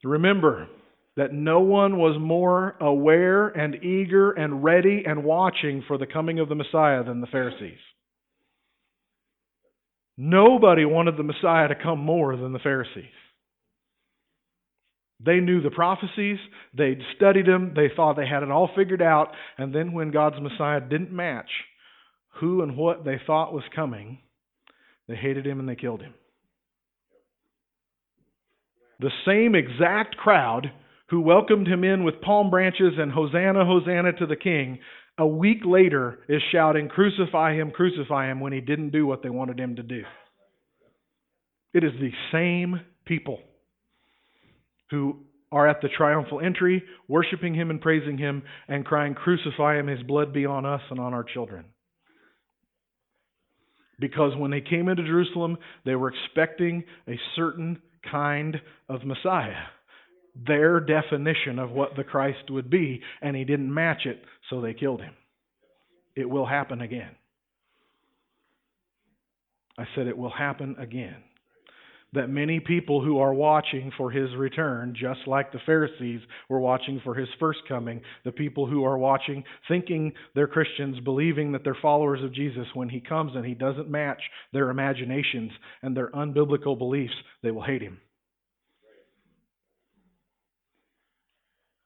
Remember 0.05 0.69
that 1.17 1.33
no 1.33 1.61
one 1.61 1.99
was 1.99 2.17
more 2.21 2.77
aware 2.81 3.49
and 3.49 3.77
eager 3.85 4.33
and 4.33 4.65
ready 4.65 5.05
and 5.07 5.25
watching 5.25 5.85
for 5.87 5.99
the 5.99 6.07
coming 6.07 6.41
of 6.41 6.49
the 6.49 6.55
Messiah 6.55 7.05
than 7.05 7.21
the 7.21 7.27
Pharisees. 7.29 7.79
Nobody 10.25 10.85
wanted 10.85 11.17
the 11.17 11.25
Messiah 11.25 11.67
to 11.67 11.75
come 11.75 11.99
more 11.99 12.37
than 12.37 12.53
the 12.53 12.61
Pharisees. 12.61 13.11
They 15.19 15.41
knew 15.41 15.61
the 15.61 15.73
prophecies, 15.73 16.39
they'd 16.73 17.01
studied 17.17 17.47
them, 17.47 17.73
they 17.75 17.89
thought 17.97 18.15
they 18.15 18.29
had 18.29 18.45
it 18.45 18.51
all 18.53 18.71
figured 18.77 19.03
out, 19.03 19.33
and 19.59 19.75
then 19.75 19.93
when 19.93 20.13
God's 20.13 20.41
Messiah 20.41 20.81
didn't 20.81 21.11
match 21.11 21.51
who 22.39 22.63
and 22.63 22.77
what 22.77 23.05
they 23.05 23.21
thought 23.27 23.53
was 23.53 23.65
coming, 23.75 24.21
they 25.09 25.17
hated 25.17 25.45
him 25.45 25.59
and 25.59 25.69
they 25.69 25.75
killed 25.75 26.03
him. 26.03 26.15
The 29.01 29.11
same 29.27 29.57
exact 29.57 30.17
crowd 30.19 30.71
who 31.11 31.21
welcomed 31.21 31.67
him 31.67 31.83
in 31.83 32.05
with 32.05 32.21
palm 32.21 32.49
branches 32.49 32.93
and 32.97 33.11
Hosanna, 33.11 33.65
Hosanna 33.65 34.13
to 34.13 34.27
the 34.27 34.37
King, 34.37 34.79
a 35.19 35.27
week 35.27 35.59
later 35.65 36.21
is 36.29 36.43
shouting, 36.53 36.89
Crucify 36.89 37.55
him, 37.55 37.71
crucify 37.71 38.31
him, 38.31 38.41
when 38.41 38.53
he 38.53 38.61
didn't 38.61 38.91
do 38.91 39.07
what 39.07 39.23
they 39.23 39.31
wanted 39.31 39.59
him 39.61 39.77
to 39.77 39.83
do. 39.83 40.03
It 41.75 41.85
is 41.85 41.93
the 42.01 42.13
same 42.33 42.81
people 43.05 43.41
who 44.91 45.21
are 45.51 45.69
at 45.69 45.83
the 45.83 45.89
triumphal 45.89 46.41
entry, 46.41 46.83
worshiping 47.09 47.55
him 47.55 47.71
and 47.71 47.81
praising 47.81 48.17
him, 48.17 48.43
and 48.69 48.85
crying, 48.87 49.15
Crucify 49.15 49.79
him, 49.79 49.87
his 49.87 50.03
blood 50.03 50.33
be 50.33 50.47
on 50.47 50.65
us 50.65 50.81
and 50.91 50.99
on 50.99 51.13
our 51.13 51.25
children. 51.25 51.67
Because 54.01 54.33
when 54.37 54.51
they 54.51 54.63
came 54.63 54.89
into 54.89 55.05
Jerusalem, 55.05 55.59
they 55.85 55.95
were 55.95 56.13
expecting 56.13 56.85
a 57.07 57.19
certain 57.37 57.81
kind 58.11 58.57
of 58.89 59.05
Messiah, 59.05 59.65
their 60.35 60.81
definition 60.81 61.59
of 61.59 61.71
what 61.71 61.97
the 61.97 62.05
Christ 62.05 62.51
would 62.51 62.71
be, 62.71 63.01
and 63.21 63.37
he 63.37 63.45
didn't 63.45 63.73
match 63.73 64.07
it, 64.07 64.23
so 64.49 64.61
they 64.61 64.75
killed 64.75 65.01
him. 65.01 65.15
It 66.17 66.29
will 66.29 66.47
happen 66.47 66.81
again. 66.81 67.11
I 69.79 69.85
said 69.95 70.07
it 70.07 70.17
will 70.17 70.31
happen 70.31 70.77
again 70.79 71.23
that 72.13 72.29
many 72.29 72.61
people 72.61 73.03
who 73.03 73.19
are 73.19 73.33
watching 73.33 73.91
for 73.97 74.11
his 74.11 74.35
return, 74.37 74.95
just 74.99 75.21
like 75.27 75.51
the 75.51 75.61
Pharisees 75.65 76.21
were 76.49 76.61
watching 76.61 77.01
for 77.03 77.15
his 77.15 77.29
first 77.41 77.61
coming, 77.67 78.03
the 78.25 78.33
people 78.33 78.67
who 78.67 78.85
are 78.85 78.99
watching, 78.99 79.43
thinking 79.67 80.13
they're 80.35 80.47
Christians, 80.47 81.01
believing 81.01 81.53
that 81.53 81.65
they're 81.65 81.77
followers 81.81 82.23
of 82.23 82.35
Jesus, 82.35 82.67
when 82.75 82.91
he 82.91 83.01
comes 83.01 83.33
and 83.35 83.47
he 83.47 83.55
doesn't 83.55 83.91
match 83.91 84.21
their 84.53 84.69
imaginations 84.69 85.53
and 85.83 85.97
their 85.97 86.11
unbiblical 86.11 86.77
beliefs, 86.77 87.15
they 87.43 87.51
will 87.51 87.63
hate 87.63 87.83
him. 87.83 87.99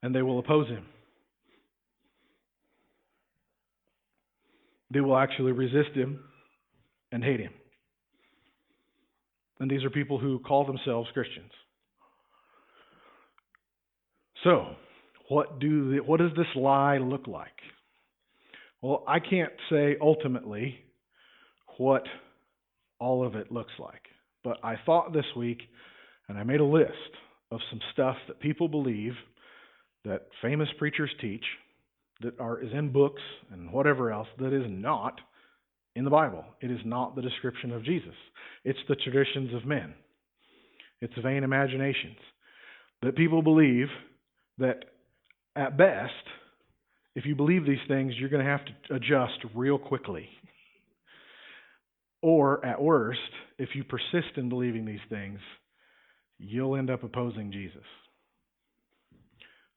And 0.03 0.15
they 0.15 0.23
will 0.23 0.39
oppose 0.39 0.69
him. 0.69 0.85
They 4.91 5.01
will 5.01 5.17
actually 5.17 5.53
resist 5.53 5.95
him 5.95 6.21
and 7.11 7.25
hate 7.25 7.41
him. 7.41 7.53
And 9.59 9.71
these 9.71 9.85
are 9.85 9.91
people 9.91 10.19
who 10.19 10.39
call 10.39 10.67
themselves 10.67 11.09
Christians. 11.13 11.51
So, 14.45 14.77
what 15.29 15.59
do 15.59 15.93
the, 15.93 16.03
what 16.03 16.21
does 16.21 16.31
this 16.37 16.47
lie 16.55 16.99
look 16.99 17.27
like? 17.27 17.49
Well, 18.83 19.03
I 19.09 19.19
can't 19.19 19.53
say 19.71 19.97
ultimately 20.01 20.77
what 21.79 22.05
all 23.01 23.27
of 23.27 23.35
it 23.35 23.51
looks 23.51 23.73
like, 23.79 24.03
but 24.45 24.59
I 24.63 24.77
thought 24.85 25.13
this 25.13 25.25
week 25.37 25.59
and 26.29 26.39
I 26.39 26.45
made 26.45 26.61
a 26.61 26.65
list 26.65 26.93
of 27.51 27.61
some 27.71 27.81
stuff 27.93 28.17
that 28.29 28.41
people 28.41 28.69
believe 28.69 29.13
that 30.07 30.29
famous 30.41 30.69
preachers 30.79 31.11
teach 31.21 31.45
that 32.21 32.39
are 32.41 32.61
is 32.63 32.73
in 32.73 32.93
books 32.93 33.23
and 33.53 33.71
whatever 33.71 34.11
else 34.11 34.29
that 34.39 34.53
is 34.53 34.67
not 34.69 35.21
in 35.95 36.05
the 36.05 36.11
Bible. 36.11 36.45
It 36.61 36.71
is 36.71 36.81
not 36.85 37.17
the 37.17 37.23
description 37.23 37.73
of 37.73 37.85
Jesus, 37.85 38.15
it's 38.65 38.79
the 38.89 38.97
traditions 38.97 39.53
of 39.55 39.67
men, 39.67 39.95
it's 41.01 41.15
vain 41.23 41.45
imaginations. 41.45 42.19
That 43.03 43.17
people 43.17 43.43
believe 43.43 43.89
that 44.59 44.85
at 45.55 45.77
best, 45.77 46.13
if 47.15 47.27
you 47.27 47.35
believe 47.35 47.67
these 47.67 47.79
things, 47.89 48.15
you're 48.17 48.31
going 48.31 48.45
to 48.45 48.51
have 48.51 48.65
to 48.65 48.95
adjust 48.95 49.39
real 49.55 49.79
quickly. 49.79 50.29
Or 52.23 52.65
at 52.65 52.81
worst, 52.81 53.21
if 53.59 53.71
you 53.75 53.85
persist 53.85 54.37
in 54.37 54.49
believing 54.49 54.87
these 54.87 54.99
things, 55.11 55.39
you'll 56.39 56.77
end 56.77 56.91
up 56.91 57.05
opposing 57.05 57.53
Jesus. 57.53 57.85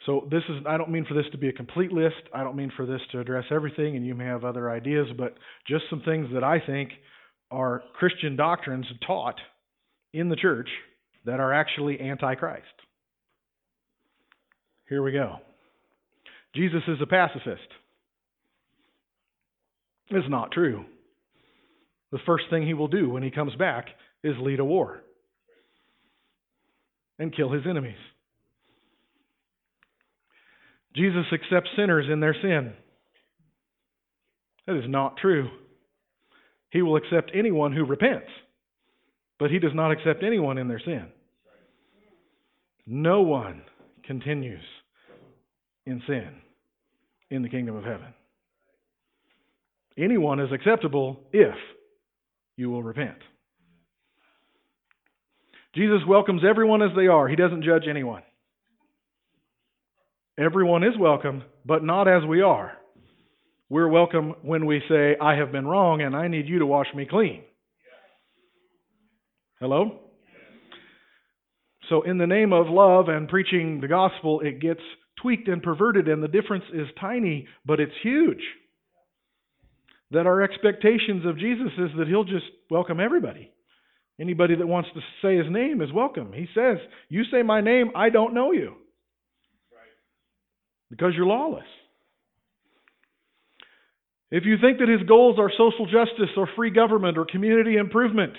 So 0.06 0.28
this 0.32 0.44
is 0.50 0.64
I 0.68 0.78
don't 0.78 0.92
mean 0.92 1.06
for 1.06 1.14
this 1.14 1.26
to 1.32 1.38
be 1.38 1.50
a 1.50 1.54
complete 1.54 1.92
list. 1.92 2.16
I 2.34 2.44
don't 2.44 2.56
mean 2.56 2.72
for 2.76 2.86
this 2.86 3.02
to 3.12 3.20
address 3.20 3.46
everything 3.52 3.96
and 3.96 4.06
you 4.06 4.16
may 4.16 4.26
have 4.26 4.46
other 4.46 4.70
ideas, 4.70 5.08
but 5.18 5.36
just 5.68 5.84
some 5.90 6.02
things 6.02 6.28
that 6.34 6.44
I 6.44 6.60
think 6.66 6.92
are 7.52 7.84
Christian 7.96 8.36
doctrines 8.36 8.86
taught 9.06 9.36
in 10.14 10.30
the 10.30 10.36
church 10.36 10.70
that 11.26 11.40
are 11.40 11.54
actually 11.54 12.00
antichrist. 12.00 12.64
Here 14.88 15.04
we 15.04 15.12
go. 15.12 15.38
Jesus 16.56 16.82
is 16.88 16.98
a 17.02 17.06
pacifist. 17.06 17.68
It's 20.10 20.30
not 20.30 20.52
true. 20.52 20.86
The 22.12 22.20
first 22.26 22.46
thing 22.50 22.66
he 22.66 22.74
will 22.74 22.88
do 22.88 23.10
when 23.10 23.22
he 23.22 23.30
comes 23.30 23.56
back 23.56 23.86
is 24.24 24.34
lead 24.40 24.60
a 24.60 24.66
war 24.66 25.02
and 27.20 27.36
kill 27.36 27.52
his 27.52 27.64
enemies. 27.70 27.98
Jesus 30.96 31.26
accepts 31.32 31.70
sinners 31.76 32.06
in 32.12 32.20
their 32.20 32.36
sin. 32.42 32.74
That 34.68 34.76
is 34.76 34.86
not 34.88 35.18
true. 35.18 35.50
He 36.72 36.82
will 36.82 36.96
accept 36.96 37.32
anyone 37.34 37.74
who 37.74 37.86
repents, 37.86 38.30
but 39.40 39.50
he 39.50 39.60
does 39.60 39.74
not 39.74 39.92
accept 39.92 40.24
anyone 40.24 40.58
in 40.58 40.68
their 40.68 40.82
sin. 40.84 41.08
No 42.86 43.22
one 43.22 43.64
continues 44.06 44.64
in 45.86 46.02
sin 46.08 46.30
in 47.30 47.42
the 47.42 47.50
kingdom 47.50 47.76
of 47.76 47.84
heaven. 47.84 48.14
Anyone 49.98 50.40
is 50.40 50.52
acceptable 50.52 51.20
if 51.34 51.56
you 52.58 52.70
will 52.70 52.84
repent. 52.84 53.18
Jesus 55.76 56.00
welcomes 56.08 56.42
everyone 56.48 56.82
as 56.82 56.90
they 56.96 57.08
are, 57.08 57.28
he 57.28 57.36
doesn't 57.36 57.64
judge 57.64 57.84
anyone. 57.88 58.24
Everyone 60.40 60.86
is 60.86 60.98
welcome, 60.98 61.44
but 61.66 61.84
not 61.84 62.08
as 62.08 62.24
we 62.26 62.42
are. 62.42 62.72
We're 63.68 63.90
welcome 63.90 64.36
when 64.42 64.66
we 64.66 64.82
say, 64.88 65.18
I 65.22 65.36
have 65.36 65.52
been 65.52 65.68
wrong 65.68 66.02
and 66.02 66.16
I 66.16 66.30
need 66.30 66.48
you 66.48 66.60
to 66.60 66.66
wash 66.66 66.88
me 66.96 67.06
clean. 67.06 67.42
Hello? 69.60 70.00
So, 71.90 72.04
in 72.04 72.18
the 72.18 72.26
name 72.26 72.54
of 72.54 72.68
love 72.70 73.10
and 73.10 73.28
preaching 73.28 73.82
the 73.82 73.90
gospel, 73.90 74.40
it 74.40 74.62
gets 74.62 74.80
tweaked 75.22 75.50
and 75.50 75.62
perverted, 75.62 76.08
and 76.08 76.24
the 76.24 76.30
difference 76.30 76.64
is 76.74 76.88
tiny, 77.02 77.46
but 77.66 77.82
it's 77.82 77.92
huge. 78.02 78.42
That 80.12 80.26
our 80.26 80.42
expectations 80.42 81.26
of 81.26 81.38
Jesus 81.38 81.74
is 81.78 81.90
that 81.98 82.08
he'll 82.08 82.24
just 82.24 82.46
welcome 82.72 83.02
everybody. 83.02 83.52
Anybody 84.22 84.56
that 84.56 84.68
wants 84.68 84.88
to 84.94 85.02
say 85.22 85.36
his 85.36 85.52
name 85.52 85.82
is 85.82 85.92
welcome. 85.92 86.32
He 86.32 86.48
says, 86.56 86.78
You 87.10 87.24
say 87.30 87.42
my 87.44 87.60
name, 87.60 87.92
I 87.94 88.10
don't 88.10 88.34
know 88.34 88.54
you 88.54 88.76
because 90.90 91.14
you're 91.16 91.26
lawless. 91.26 91.66
If 94.32 94.46
you 94.46 94.58
think 94.62 94.80
that 94.80 94.90
his 94.90 95.02
goals 95.08 95.40
are 95.40 95.52
social 95.58 95.86
justice 95.86 96.30
or 96.38 96.48
free 96.56 96.70
government 96.70 97.18
or 97.18 97.26
community 97.26 97.78
improvement, 97.78 98.34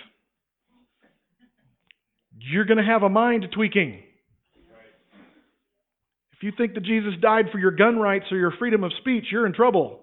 you're 2.38 2.64
going 2.64 2.78
to 2.78 2.84
have 2.84 3.02
a 3.02 3.08
mind 3.08 3.46
tweaking. 3.52 4.02
If 6.32 6.44
you 6.44 6.52
think 6.56 6.74
that 6.74 6.84
Jesus 6.84 7.12
died 7.20 7.46
for 7.52 7.58
your 7.58 7.72
gun 7.72 7.98
rights 7.98 8.26
or 8.30 8.38
your 8.38 8.52
freedom 8.58 8.84
of 8.84 8.92
speech, 9.00 9.24
you're 9.30 9.46
in 9.46 9.52
trouble. 9.52 10.00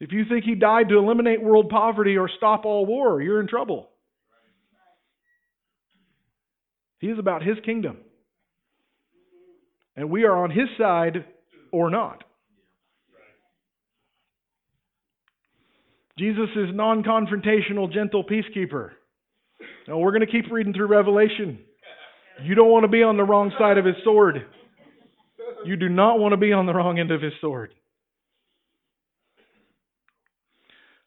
If 0.00 0.12
you 0.12 0.24
think 0.28 0.44
he 0.44 0.54
died 0.54 0.88
to 0.88 0.98
eliminate 0.98 1.42
world 1.42 1.68
poverty 1.68 2.16
or 2.16 2.28
stop 2.36 2.64
all 2.64 2.84
war, 2.86 3.22
you're 3.22 3.40
in 3.40 3.46
trouble. 3.46 3.90
He 6.98 7.08
is 7.08 7.18
about 7.18 7.42
his 7.42 7.56
kingdom. 7.64 7.98
And 9.96 10.10
we 10.10 10.24
are 10.24 10.36
on 10.36 10.50
his 10.50 10.68
side 10.78 11.24
or 11.72 11.90
not. 11.90 12.24
Jesus 16.18 16.50
is 16.54 16.68
non 16.72 17.02
confrontational, 17.02 17.92
gentle 17.92 18.24
peacekeeper. 18.24 18.90
Now, 19.88 19.98
we're 19.98 20.12
going 20.12 20.26
to 20.26 20.30
keep 20.30 20.50
reading 20.50 20.74
through 20.74 20.88
Revelation. 20.88 21.58
You 22.42 22.54
don't 22.54 22.70
want 22.70 22.84
to 22.84 22.88
be 22.88 23.02
on 23.02 23.16
the 23.16 23.24
wrong 23.24 23.52
side 23.58 23.78
of 23.78 23.84
his 23.84 23.96
sword. 24.04 24.44
You 25.64 25.76
do 25.76 25.88
not 25.88 26.18
want 26.18 26.32
to 26.32 26.36
be 26.36 26.52
on 26.52 26.66
the 26.66 26.74
wrong 26.74 26.98
end 26.98 27.10
of 27.10 27.22
his 27.22 27.32
sword. 27.40 27.74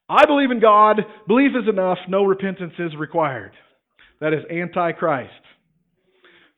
I 0.09 0.25
believe 0.25 0.51
in 0.51 0.59
God. 0.59 1.01
Belief 1.27 1.51
is 1.51 1.67
enough. 1.69 1.97
No 2.07 2.23
repentance 2.23 2.73
is 2.77 2.95
required. 2.97 3.53
That 4.19 4.33
is 4.33 4.43
antichrist. 4.51 5.31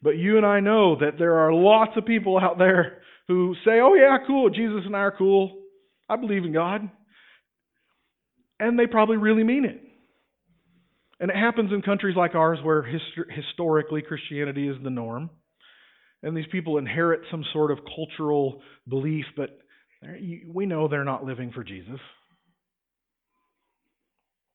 But 0.06 0.20
you 0.20 0.38
and 0.38 0.46
I 0.46 0.60
know 0.60 0.98
that 1.00 1.18
there 1.18 1.34
are 1.40 1.52
lots 1.52 1.94
of 1.98 2.06
people 2.06 2.38
out 2.40 2.60
there 2.60 3.00
who 3.28 3.56
say, 3.66 3.80
oh, 3.82 3.96
yeah, 3.96 4.18
cool, 4.28 4.52
Jesus 4.52 4.84
and 4.86 4.96
I 4.96 5.00
are 5.00 5.18
cool. 5.18 5.64
I 6.08 6.16
believe 6.16 6.46
in 6.46 6.54
God. 6.54 6.92
And 8.60 8.78
they 8.78 8.86
probably 8.86 9.18
really 9.18 9.44
mean 9.44 9.66
it. 9.66 9.82
And 11.20 11.32
it 11.32 11.36
happens 11.36 11.72
in 11.74 11.82
countries 11.82 12.16
like 12.16 12.36
ours 12.36 12.60
where 12.62 12.84
hist- 12.84 13.32
historically 13.32 14.04
Christianity 14.04 14.70
is 14.70 14.76
the 14.84 14.92
norm. 14.92 15.32
And 16.22 16.38
these 16.38 16.46
people 16.52 16.78
inherit 16.78 17.22
some 17.32 17.44
sort 17.52 17.72
of 17.72 17.80
cultural 17.96 18.62
belief, 18.88 19.26
but 19.36 19.58
we 20.54 20.68
know 20.68 20.88
they're 20.88 21.04
not 21.04 21.26
living 21.26 21.52
for 21.52 21.64
Jesus. 21.64 22.00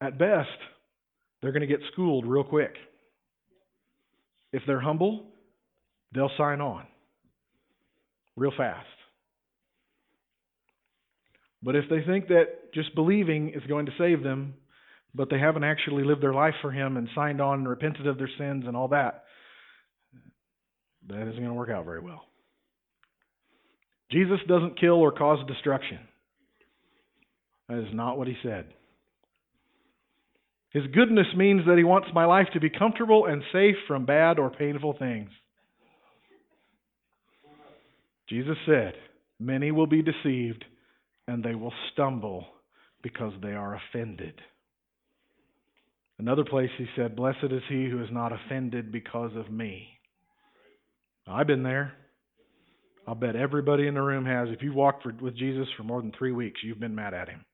At 0.00 0.16
best, 0.16 0.48
they're 1.42 1.52
going 1.52 1.62
to 1.62 1.66
get 1.66 1.80
schooled 1.92 2.24
real 2.24 2.44
quick. 2.44 2.74
If 4.52 4.62
they're 4.64 4.80
humble, 4.80 5.29
they'll 6.12 6.30
sign 6.36 6.60
on 6.60 6.86
real 8.36 8.52
fast. 8.56 8.86
But 11.62 11.76
if 11.76 11.84
they 11.90 12.02
think 12.06 12.28
that 12.28 12.72
just 12.74 12.94
believing 12.94 13.50
is 13.50 13.62
going 13.68 13.86
to 13.86 13.92
save 13.98 14.22
them, 14.22 14.54
but 15.14 15.28
they 15.28 15.38
haven't 15.38 15.64
actually 15.64 16.04
lived 16.04 16.22
their 16.22 16.32
life 16.32 16.54
for 16.62 16.70
Him 16.70 16.96
and 16.96 17.08
signed 17.14 17.40
on 17.40 17.60
and 17.60 17.68
repented 17.68 18.06
of 18.06 18.16
their 18.16 18.30
sins 18.38 18.64
and 18.66 18.76
all 18.76 18.88
that, 18.88 19.24
that 21.08 21.22
isn't 21.22 21.36
going 21.36 21.48
to 21.48 21.54
work 21.54 21.70
out 21.70 21.84
very 21.84 22.00
well. 22.00 22.22
Jesus 24.10 24.38
doesn't 24.48 24.80
kill 24.80 24.94
or 24.94 25.12
cause 25.12 25.46
destruction. 25.46 25.98
That 27.68 27.78
is 27.78 27.92
not 27.92 28.16
what 28.16 28.28
He 28.28 28.36
said. 28.42 28.66
His 30.70 30.84
goodness 30.94 31.26
means 31.36 31.66
that 31.66 31.76
He 31.76 31.84
wants 31.84 32.08
my 32.14 32.24
life 32.24 32.46
to 32.54 32.60
be 32.60 32.70
comfortable 32.70 33.26
and 33.26 33.42
safe 33.52 33.76
from 33.86 34.06
bad 34.06 34.38
or 34.38 34.50
painful 34.50 34.94
things. 34.98 35.30
Jesus 38.30 38.56
said, 38.66 38.94
Many 39.38 39.72
will 39.72 39.86
be 39.86 40.02
deceived 40.02 40.64
and 41.26 41.42
they 41.42 41.54
will 41.54 41.72
stumble 41.92 42.46
because 43.02 43.32
they 43.42 43.52
are 43.52 43.76
offended. 43.76 44.34
Another 46.18 46.44
place 46.44 46.70
he 46.76 46.86
said, 46.96 47.16
Blessed 47.16 47.44
is 47.50 47.62
he 47.68 47.88
who 47.88 48.02
is 48.02 48.10
not 48.12 48.32
offended 48.32 48.92
because 48.92 49.30
of 49.36 49.50
me. 49.50 49.88
I've 51.26 51.46
been 51.46 51.62
there. 51.62 51.94
I'll 53.06 53.14
bet 53.14 53.36
everybody 53.36 53.86
in 53.86 53.94
the 53.94 54.02
room 54.02 54.26
has. 54.26 54.48
If 54.50 54.62
you've 54.62 54.74
walked 54.74 55.02
for, 55.02 55.12
with 55.20 55.36
Jesus 55.36 55.66
for 55.76 55.82
more 55.82 56.00
than 56.02 56.12
three 56.16 56.32
weeks, 56.32 56.60
you've 56.62 56.80
been 56.80 56.94
mad 56.94 57.14
at 57.14 57.28
him. 57.28 57.44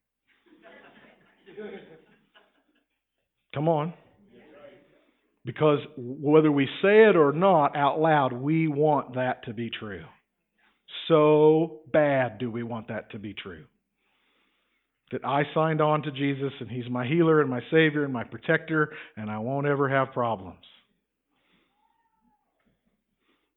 Come 3.55 3.69
on. 3.69 3.95
Because 5.45 5.79
whether 5.97 6.51
we 6.51 6.67
say 6.83 7.05
it 7.05 7.17
or 7.17 7.33
not 7.33 7.77
out 7.77 8.01
loud, 8.01 8.33
we 8.33 8.67
want 8.67 9.15
that 9.15 9.45
to 9.45 9.55
be 9.55 9.71
true. 9.71 10.03
So 11.09 11.81
bad 11.93 12.39
do 12.39 12.51
we 12.51 12.63
want 12.63 12.89
that 12.89 13.11
to 13.13 13.19
be 13.19 13.35
true. 13.35 13.65
That 15.13 15.25
I 15.25 15.45
signed 15.55 15.81
on 15.81 16.03
to 16.03 16.11
Jesus 16.11 16.53
and 16.61 16.69
He's 16.69 16.89
my 16.91 17.07
healer 17.07 17.41
and 17.41 17.49
my 17.49 17.61
Savior 17.71 18.05
and 18.05 18.13
my 18.13 18.25
protector, 18.25 18.93
and 19.17 19.31
I 19.31 19.39
won't 19.39 19.67
ever 19.67 19.89
have 19.89 20.13
problems. 20.13 20.65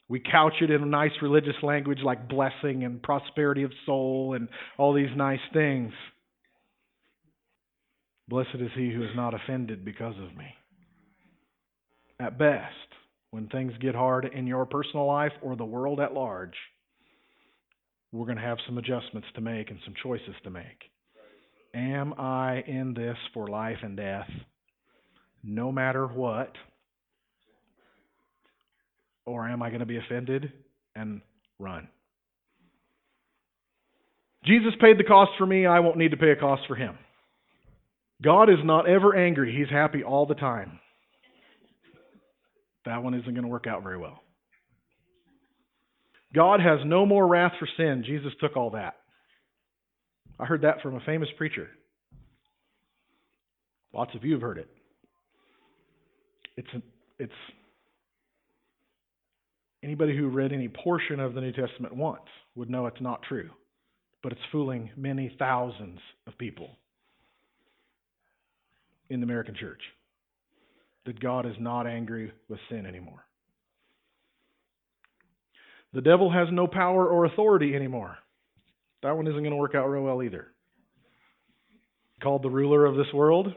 We 0.07 0.19
couch 0.19 0.53
it 0.61 0.71
in 0.71 0.89
nice 0.89 1.11
religious 1.21 1.55
language 1.61 1.99
like 2.03 2.27
blessing 2.27 2.83
and 2.83 3.01
prosperity 3.01 3.63
of 3.63 3.71
soul 3.85 4.33
and 4.35 4.47
all 4.77 4.93
these 4.93 5.15
nice 5.15 5.39
things. 5.53 5.93
Blessed 8.27 8.55
is 8.55 8.71
he 8.75 8.91
who 8.91 9.03
is 9.03 9.15
not 9.15 9.33
offended 9.35 9.85
because 9.85 10.15
of 10.15 10.35
me. 10.35 10.47
At 12.19 12.37
best, 12.37 12.73
when 13.31 13.47
things 13.47 13.73
get 13.79 13.95
hard 13.95 14.25
in 14.25 14.47
your 14.47 14.65
personal 14.65 15.05
life 15.05 15.31
or 15.41 15.55
the 15.55 15.65
world 15.65 15.99
at 15.99 16.13
large, 16.13 16.55
we're 18.11 18.25
going 18.25 18.37
to 18.37 18.43
have 18.43 18.57
some 18.65 18.77
adjustments 18.77 19.27
to 19.35 19.41
make 19.41 19.69
and 19.69 19.79
some 19.85 19.93
choices 20.01 20.35
to 20.43 20.49
make. 20.49 20.89
Am 21.73 22.13
I 22.17 22.63
in 22.65 22.93
this 22.93 23.17
for 23.33 23.47
life 23.47 23.77
and 23.83 23.95
death, 23.95 24.29
no 25.43 25.71
matter 25.71 26.07
what? 26.07 26.51
Or 29.25 29.47
am 29.47 29.61
I 29.61 29.69
going 29.69 29.81
to 29.81 29.85
be 29.85 29.97
offended 29.97 30.51
and 30.95 31.21
run? 31.59 31.87
Jesus 34.45 34.73
paid 34.81 34.97
the 34.97 35.03
cost 35.03 35.31
for 35.37 35.45
me, 35.45 35.67
I 35.67 35.79
won't 35.79 35.97
need 35.97 36.11
to 36.11 36.17
pay 36.17 36.31
a 36.31 36.35
cost 36.35 36.63
for 36.67 36.75
him. 36.75 36.97
God 38.21 38.49
is 38.49 38.57
not 38.63 38.89
ever 38.89 39.15
angry, 39.15 39.55
he's 39.55 39.69
happy 39.69 40.03
all 40.03 40.25
the 40.25 40.35
time. 40.35 40.79
That 42.85 43.03
one 43.03 43.13
isn't 43.13 43.31
going 43.31 43.43
to 43.43 43.49
work 43.49 43.67
out 43.67 43.83
very 43.83 43.97
well. 43.97 44.23
God 46.33 46.59
has 46.59 46.79
no 46.85 47.05
more 47.05 47.27
wrath 47.27 47.53
for 47.59 47.67
sin. 47.77 48.03
Jesus 48.05 48.31
took 48.39 48.55
all 48.55 48.71
that. 48.71 48.95
I 50.39 50.45
heard 50.45 50.61
that 50.61 50.81
from 50.81 50.95
a 50.95 50.99
famous 51.01 51.29
preacher. 51.37 51.67
Lots 53.93 54.13
of 54.15 54.23
you 54.23 54.33
have 54.33 54.41
heard 54.41 54.59
it. 54.59 54.69
It's 56.55 56.83
it's 57.17 57.33
anybody 59.83 60.15
who 60.15 60.27
read 60.27 60.53
any 60.53 60.69
portion 60.69 61.19
of 61.19 61.33
the 61.33 61.41
New 61.41 61.51
Testament 61.51 61.95
once 61.95 62.21
would 62.55 62.69
know 62.69 62.85
it's 62.85 63.01
not 63.01 63.23
true. 63.23 63.49
But 64.21 64.33
it's 64.33 64.41
fooling 64.51 64.89
many 64.97 65.33
thousands 65.39 65.99
of 66.27 66.37
people 66.37 66.77
in 69.09 69.21
the 69.21 69.25
American 69.25 69.55
church 69.55 69.81
that 71.05 71.19
God 71.19 71.45
is 71.45 71.55
not 71.59 71.87
angry 71.87 72.31
with 72.49 72.59
sin 72.69 72.85
anymore. 72.85 73.23
The 75.93 76.01
devil 76.01 76.31
has 76.31 76.47
no 76.51 76.67
power 76.67 77.07
or 77.07 77.25
authority 77.25 77.75
anymore. 77.75 78.17
That 79.01 79.15
one 79.15 79.27
isn't 79.27 79.39
going 79.39 79.51
to 79.51 79.57
work 79.57 79.75
out 79.75 79.87
real 79.87 80.03
well 80.03 80.21
either. 80.21 80.47
Called 82.21 82.43
the 82.43 82.49
ruler 82.49 82.85
of 82.85 82.95
this 82.95 83.11
world. 83.13 83.47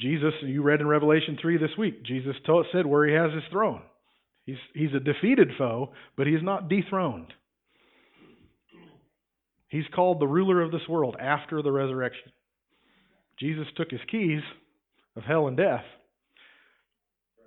Jesus, 0.00 0.32
you 0.42 0.62
read 0.62 0.80
in 0.80 0.86
Revelation 0.86 1.38
3 1.40 1.58
this 1.58 1.76
week, 1.78 2.02
Jesus 2.04 2.34
told, 2.44 2.66
said 2.72 2.86
where 2.86 3.06
he 3.06 3.14
has 3.14 3.32
his 3.32 3.44
throne. 3.52 3.82
He's, 4.44 4.56
he's 4.74 4.92
a 4.94 5.00
defeated 5.00 5.50
foe, 5.56 5.92
but 6.16 6.26
he's 6.26 6.42
not 6.42 6.68
dethroned. 6.68 7.32
He's 9.68 9.84
called 9.94 10.20
the 10.20 10.26
ruler 10.26 10.60
of 10.60 10.72
this 10.72 10.86
world 10.88 11.16
after 11.18 11.62
the 11.62 11.72
resurrection. 11.72 12.32
Jesus 13.38 13.66
took 13.76 13.90
his 13.90 14.00
keys 14.10 14.42
of 15.16 15.22
hell 15.22 15.46
and 15.46 15.56
death, 15.56 15.84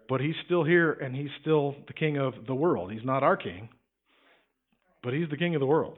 but 0.08 0.22
he's 0.22 0.36
still 0.46 0.64
here 0.64 0.92
and 0.92 1.16
he's 1.16 1.30
still 1.42 1.76
the 1.88 1.94
king 1.94 2.18
of 2.18 2.34
the 2.48 2.56
world. 2.56 2.92
He's 2.92 3.06
not 3.06 3.22
our 3.22 3.38
king, 3.38 3.70
but 5.06 5.14
he's 5.14 5.30
the 5.30 5.38
king 5.38 5.54
of 5.54 5.60
the 5.62 5.68
world. 5.68 5.98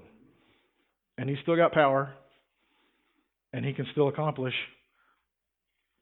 And 1.18 1.30
he's 1.30 1.40
still 1.42 1.56
got 1.56 1.72
power, 1.72 2.14
and 3.54 3.66
he 3.66 3.74
can 3.74 3.88
still 3.94 4.10
accomplish, 4.10 4.54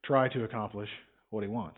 try 0.04 0.28
to 0.30 0.44
accomplish 0.44 0.90
what 1.30 1.44
he 1.44 1.48
wants. 1.48 1.78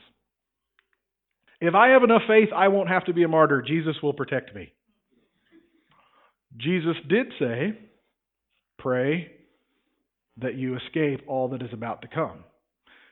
If 1.59 1.75
I 1.75 1.89
have 1.89 2.03
enough 2.03 2.21
faith, 2.27 2.49
I 2.55 2.69
won't 2.69 2.89
have 2.89 3.05
to 3.05 3.13
be 3.13 3.23
a 3.23 3.27
martyr. 3.27 3.61
Jesus 3.61 3.95
will 4.01 4.13
protect 4.13 4.55
me. 4.55 4.71
Jesus 6.55 6.95
did 7.09 7.27
say, 7.37 7.77
pray 8.79 9.29
that 10.37 10.55
you 10.55 10.77
escape 10.77 11.21
all 11.27 11.49
that 11.49 11.61
is 11.61 11.73
about 11.73 12.03
to 12.03 12.07
come. 12.07 12.45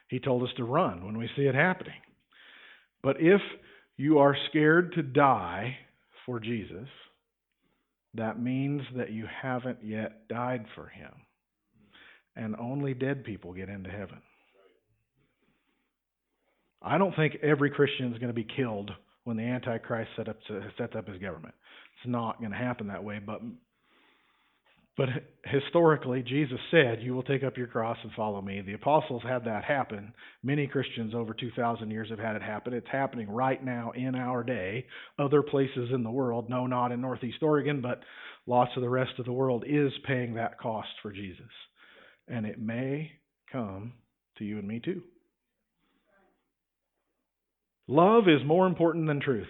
He 0.08 0.20
told 0.20 0.42
us 0.42 0.54
to 0.56 0.64
run 0.64 1.04
when 1.04 1.18
we 1.18 1.28
see 1.36 1.42
it 1.42 1.54
happening. 1.54 2.00
But 3.02 3.16
if 3.20 3.42
you 3.96 4.18
are 4.20 4.36
scared 4.48 4.94
to 4.94 5.02
die 5.02 5.76
for 6.24 6.40
Jesus, 6.40 6.88
that 8.16 8.40
means 8.40 8.82
that 8.96 9.10
you 9.10 9.26
haven't 9.42 9.78
yet 9.82 10.28
died 10.28 10.66
for 10.74 10.86
him. 10.86 11.12
And 12.34 12.54
only 12.56 12.92
dead 12.92 13.24
people 13.24 13.52
get 13.52 13.68
into 13.68 13.90
heaven. 13.90 14.20
I 16.82 16.98
don't 16.98 17.16
think 17.16 17.36
every 17.42 17.70
Christian 17.70 18.12
is 18.12 18.18
going 18.18 18.28
to 18.28 18.34
be 18.34 18.46
killed 18.56 18.90
when 19.24 19.36
the 19.36 19.42
Antichrist 19.42 20.10
up, 20.18 20.36
sets 20.78 20.94
up 20.94 21.08
his 21.08 21.18
government. 21.18 21.54
It's 21.98 22.10
not 22.10 22.38
going 22.38 22.52
to 22.52 22.56
happen 22.56 22.88
that 22.88 23.02
way, 23.02 23.18
but 23.18 23.40
but 24.96 25.10
historically, 25.44 26.22
Jesus 26.22 26.58
said, 26.70 27.02
You 27.02 27.12
will 27.14 27.22
take 27.22 27.44
up 27.44 27.58
your 27.58 27.66
cross 27.66 27.98
and 28.02 28.10
follow 28.12 28.40
me. 28.40 28.62
The 28.62 28.72
apostles 28.72 29.22
had 29.22 29.44
that 29.44 29.64
happen. 29.64 30.14
Many 30.42 30.66
Christians 30.66 31.14
over 31.14 31.34
2,000 31.34 31.90
years 31.90 32.08
have 32.08 32.18
had 32.18 32.34
it 32.34 32.42
happen. 32.42 32.72
It's 32.72 32.86
happening 32.90 33.28
right 33.28 33.62
now 33.62 33.92
in 33.94 34.14
our 34.14 34.42
day. 34.42 34.86
Other 35.18 35.42
places 35.42 35.90
in 35.92 36.02
the 36.02 36.10
world, 36.10 36.48
no, 36.48 36.66
not 36.66 36.92
in 36.92 37.02
Northeast 37.02 37.42
Oregon, 37.42 37.82
but 37.82 38.00
lots 38.46 38.70
of 38.74 38.82
the 38.82 38.88
rest 38.88 39.12
of 39.18 39.26
the 39.26 39.32
world 39.32 39.64
is 39.66 39.92
paying 40.06 40.34
that 40.34 40.58
cost 40.58 40.88
for 41.02 41.12
Jesus. 41.12 41.44
And 42.26 42.46
it 42.46 42.58
may 42.58 43.12
come 43.52 43.92
to 44.38 44.44
you 44.44 44.58
and 44.58 44.66
me 44.66 44.80
too. 44.82 45.02
Love 47.86 48.24
is 48.28 48.46
more 48.46 48.66
important 48.66 49.06
than 49.06 49.20
truth. 49.20 49.46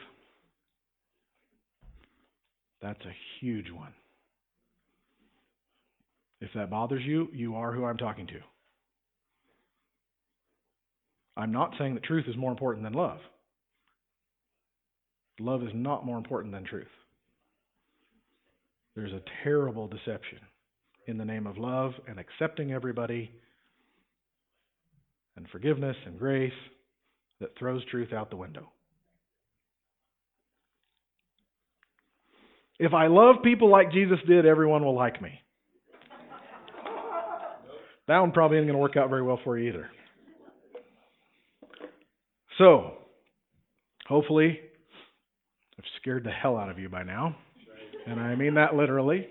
That's 2.82 3.04
a 3.04 3.16
huge 3.40 3.70
one. 3.70 3.94
If 6.40 6.50
that 6.54 6.70
bothers 6.70 7.02
you, 7.04 7.28
you 7.32 7.56
are 7.56 7.72
who 7.72 7.84
I'm 7.84 7.96
talking 7.96 8.26
to. 8.28 8.40
I'm 11.36 11.52
not 11.52 11.74
saying 11.78 11.94
that 11.94 12.04
truth 12.04 12.24
is 12.28 12.36
more 12.36 12.50
important 12.50 12.84
than 12.84 12.94
love. 12.94 13.18
Love 15.38 15.62
is 15.62 15.70
not 15.74 16.06
more 16.06 16.16
important 16.16 16.52
than 16.52 16.64
truth. 16.64 16.86
There's 18.94 19.12
a 19.12 19.22
terrible 19.44 19.86
deception 19.86 20.38
in 21.06 21.18
the 21.18 21.24
name 21.24 21.46
of 21.46 21.58
love 21.58 21.92
and 22.08 22.18
accepting 22.18 22.72
everybody 22.72 23.30
and 25.36 25.46
forgiveness 25.50 25.96
and 26.06 26.18
grace 26.18 26.52
that 27.40 27.56
throws 27.58 27.84
truth 27.90 28.14
out 28.14 28.30
the 28.30 28.36
window. 28.36 28.70
If 32.78 32.94
I 32.94 33.06
love 33.06 33.36
people 33.44 33.70
like 33.70 33.92
Jesus 33.92 34.18
did, 34.26 34.46
everyone 34.46 34.84
will 34.84 34.94
like 34.94 35.20
me. 35.20 35.40
That 38.08 38.18
one 38.20 38.32
probably 38.32 38.58
isn't 38.58 38.66
going 38.66 38.76
to 38.76 38.82
work 38.82 38.96
out 38.96 39.10
very 39.10 39.22
well 39.22 39.40
for 39.42 39.58
you 39.58 39.70
either. 39.70 39.90
So, 42.58 42.92
hopefully, 44.06 44.58
I've 45.78 45.84
scared 46.00 46.24
the 46.24 46.30
hell 46.30 46.56
out 46.56 46.70
of 46.70 46.78
you 46.78 46.88
by 46.88 47.02
now. 47.02 47.36
And 48.06 48.20
I 48.20 48.36
mean 48.36 48.54
that 48.54 48.74
literally. 48.74 49.26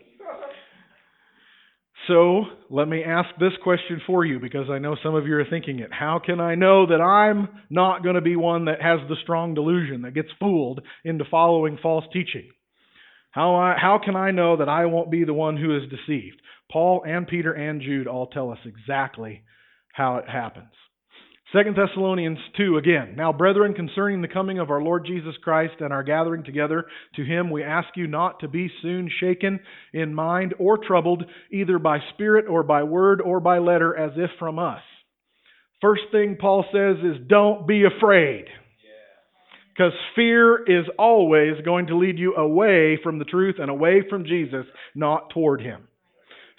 So, 2.08 2.44
let 2.70 2.88
me 2.88 3.04
ask 3.04 3.30
this 3.40 3.54
question 3.64 4.00
for 4.06 4.26
you 4.26 4.40
because 4.40 4.70
I 4.70 4.78
know 4.78 4.96
some 5.02 5.16
of 5.16 5.26
you 5.26 5.38
are 5.38 5.46
thinking 5.50 5.80
it. 5.80 5.92
How 5.92 6.20
can 6.24 6.40
I 6.40 6.54
know 6.54 6.86
that 6.86 7.02
I'm 7.02 7.48
not 7.72 8.04
going 8.04 8.16
to 8.16 8.22
be 8.22 8.36
one 8.36 8.66
that 8.66 8.82
has 8.82 9.00
the 9.10 9.16
strong 9.24 9.56
delusion, 9.56 10.04
that 10.04 10.14
gets 10.14 10.28
fooled 10.40 10.82
into 11.04 11.24
following 11.32 11.80
false 11.82 12.06
teaching? 12.14 12.52
How, 13.32 13.56
I, 13.56 13.76
how 13.82 14.00
can 14.04 14.16
I 14.16 14.32
know 14.32 14.58
that 14.58 14.70
I 14.70 14.86
won't 14.86 15.10
be 15.10 15.24
the 15.24 15.34
one 15.34 15.58
who 15.58 15.76
is 15.76 15.84
deceived? 15.90 16.42
Paul 16.72 17.03
and 17.05 17.28
Peter 17.28 17.53
and 17.53 17.82
Jude 17.82 18.07
all 18.07 18.28
tell 18.28 18.51
us 18.51 18.59
exactly 18.66 19.43
how 19.93 20.18
it 20.18 20.28
happens. 20.28 20.72
2 21.53 21.59
Thessalonians 21.74 22.39
2 22.57 22.78
again. 22.78 23.13
Now, 23.16 23.32
brethren, 23.32 23.76
concerning 23.76 24.22
the 24.22 24.28
coming 24.28 24.59
of 24.59 24.72
our 24.72 24.82
Lord 24.82 25.05
Jesus 25.05 25.36
Christ 25.43 25.76
and 25.80 25.93
our 25.93 26.03
gathering 26.03 26.43
together 26.43 26.86
to 27.16 27.24
him, 27.24 27.49
we 27.49 27.63
ask 27.63 27.88
you 27.95 28.07
not 28.07 28.39
to 28.39 28.47
be 28.47 28.70
soon 28.82 29.09
shaken 29.20 29.59
in 29.93 30.13
mind 30.13 30.55
or 30.59 30.78
troubled, 30.78 31.24
either 31.51 31.78
by 31.80 31.99
spirit 32.13 32.45
or 32.49 32.63
by 32.63 32.84
word 32.84 33.22
or 33.22 33.39
by 33.39 33.59
letter, 33.59 33.95
as 33.95 34.11
if 34.18 34.32
from 34.39 34.57
us. 34.59 34.82
First 35.82 36.03
thing 36.11 36.38
Paul 36.39 36.66
says 36.74 36.97
is, 37.05 37.28
don't 37.28 37.68
be 37.68 37.84
afraid. 37.86 38.45
Because 39.74 39.93
fear 40.16 40.63
is 40.63 40.86
always 40.97 41.53
going 41.63 41.88
to 41.88 41.97
lead 41.97 42.18
you 42.18 42.34
away 42.36 42.97
from 43.03 43.20
the 43.20 43.26
truth 43.26 43.55
and 43.59 43.70
away 43.70 44.03
from 44.09 44.26
Jesus, 44.26 44.66
not 44.95 45.30
toward 45.30 45.61
him. 45.61 45.88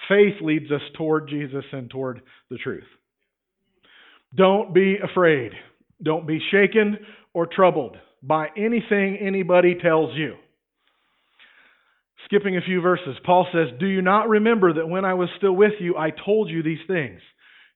Faith 0.09 0.34
leads 0.40 0.70
us 0.70 0.82
toward 0.96 1.28
Jesus 1.28 1.64
and 1.72 1.90
toward 1.90 2.22
the 2.50 2.59
truth. 2.59 2.84
Don't 4.34 4.74
be 4.74 4.96
afraid. 5.02 5.52
Don't 6.02 6.26
be 6.26 6.40
shaken 6.50 6.98
or 7.32 7.46
troubled 7.46 7.96
by 8.22 8.48
anything 8.57 9.18
anybody 9.20 9.74
tells 9.74 10.16
you. 10.16 10.34
Skipping 12.26 12.57
a 12.57 12.61
few 12.61 12.80
verses, 12.80 13.16
Paul 13.24 13.46
says, 13.52 13.68
Do 13.78 13.86
you 13.86 14.02
not 14.02 14.28
remember 14.28 14.74
that 14.74 14.88
when 14.88 15.04
I 15.04 15.14
was 15.14 15.28
still 15.36 15.54
with 15.54 15.74
you, 15.80 15.96
I 15.96 16.11
told 16.11 16.50
you 16.50 16.62
these 16.62 16.78
things? 16.88 17.20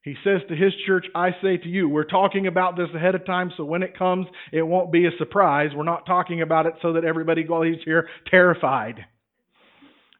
He 0.03 0.15
says 0.25 0.41
to 0.49 0.57
his 0.57 0.73
church, 0.87 1.07
I 1.15 1.31
say 1.43 1.59
to 1.59 1.69
you, 1.69 1.89
we're 1.89 2.05
talking 2.05 2.47
about 2.47 2.77
this 2.77 2.89
ahead 2.95 3.15
of 3.15 3.27
time, 3.27 3.53
so 3.57 3.65
when 3.65 3.83
it 3.83 3.99
comes, 3.99 4.27
it 4.51 4.63
won't 4.63 4.91
be 4.91 5.07
a 5.07 5.11
surprise. 5.19 5.71
We're 5.75 5.85
not 5.85 6.07
talking 6.07 6.41
about 6.41 6.67
it 6.67 6.73
so 6.81 6.95
that 6.95 7.05
everybody 7.05 7.45
goes 7.45 7.77
here 7.85 8.09
terrified. 8.31 9.05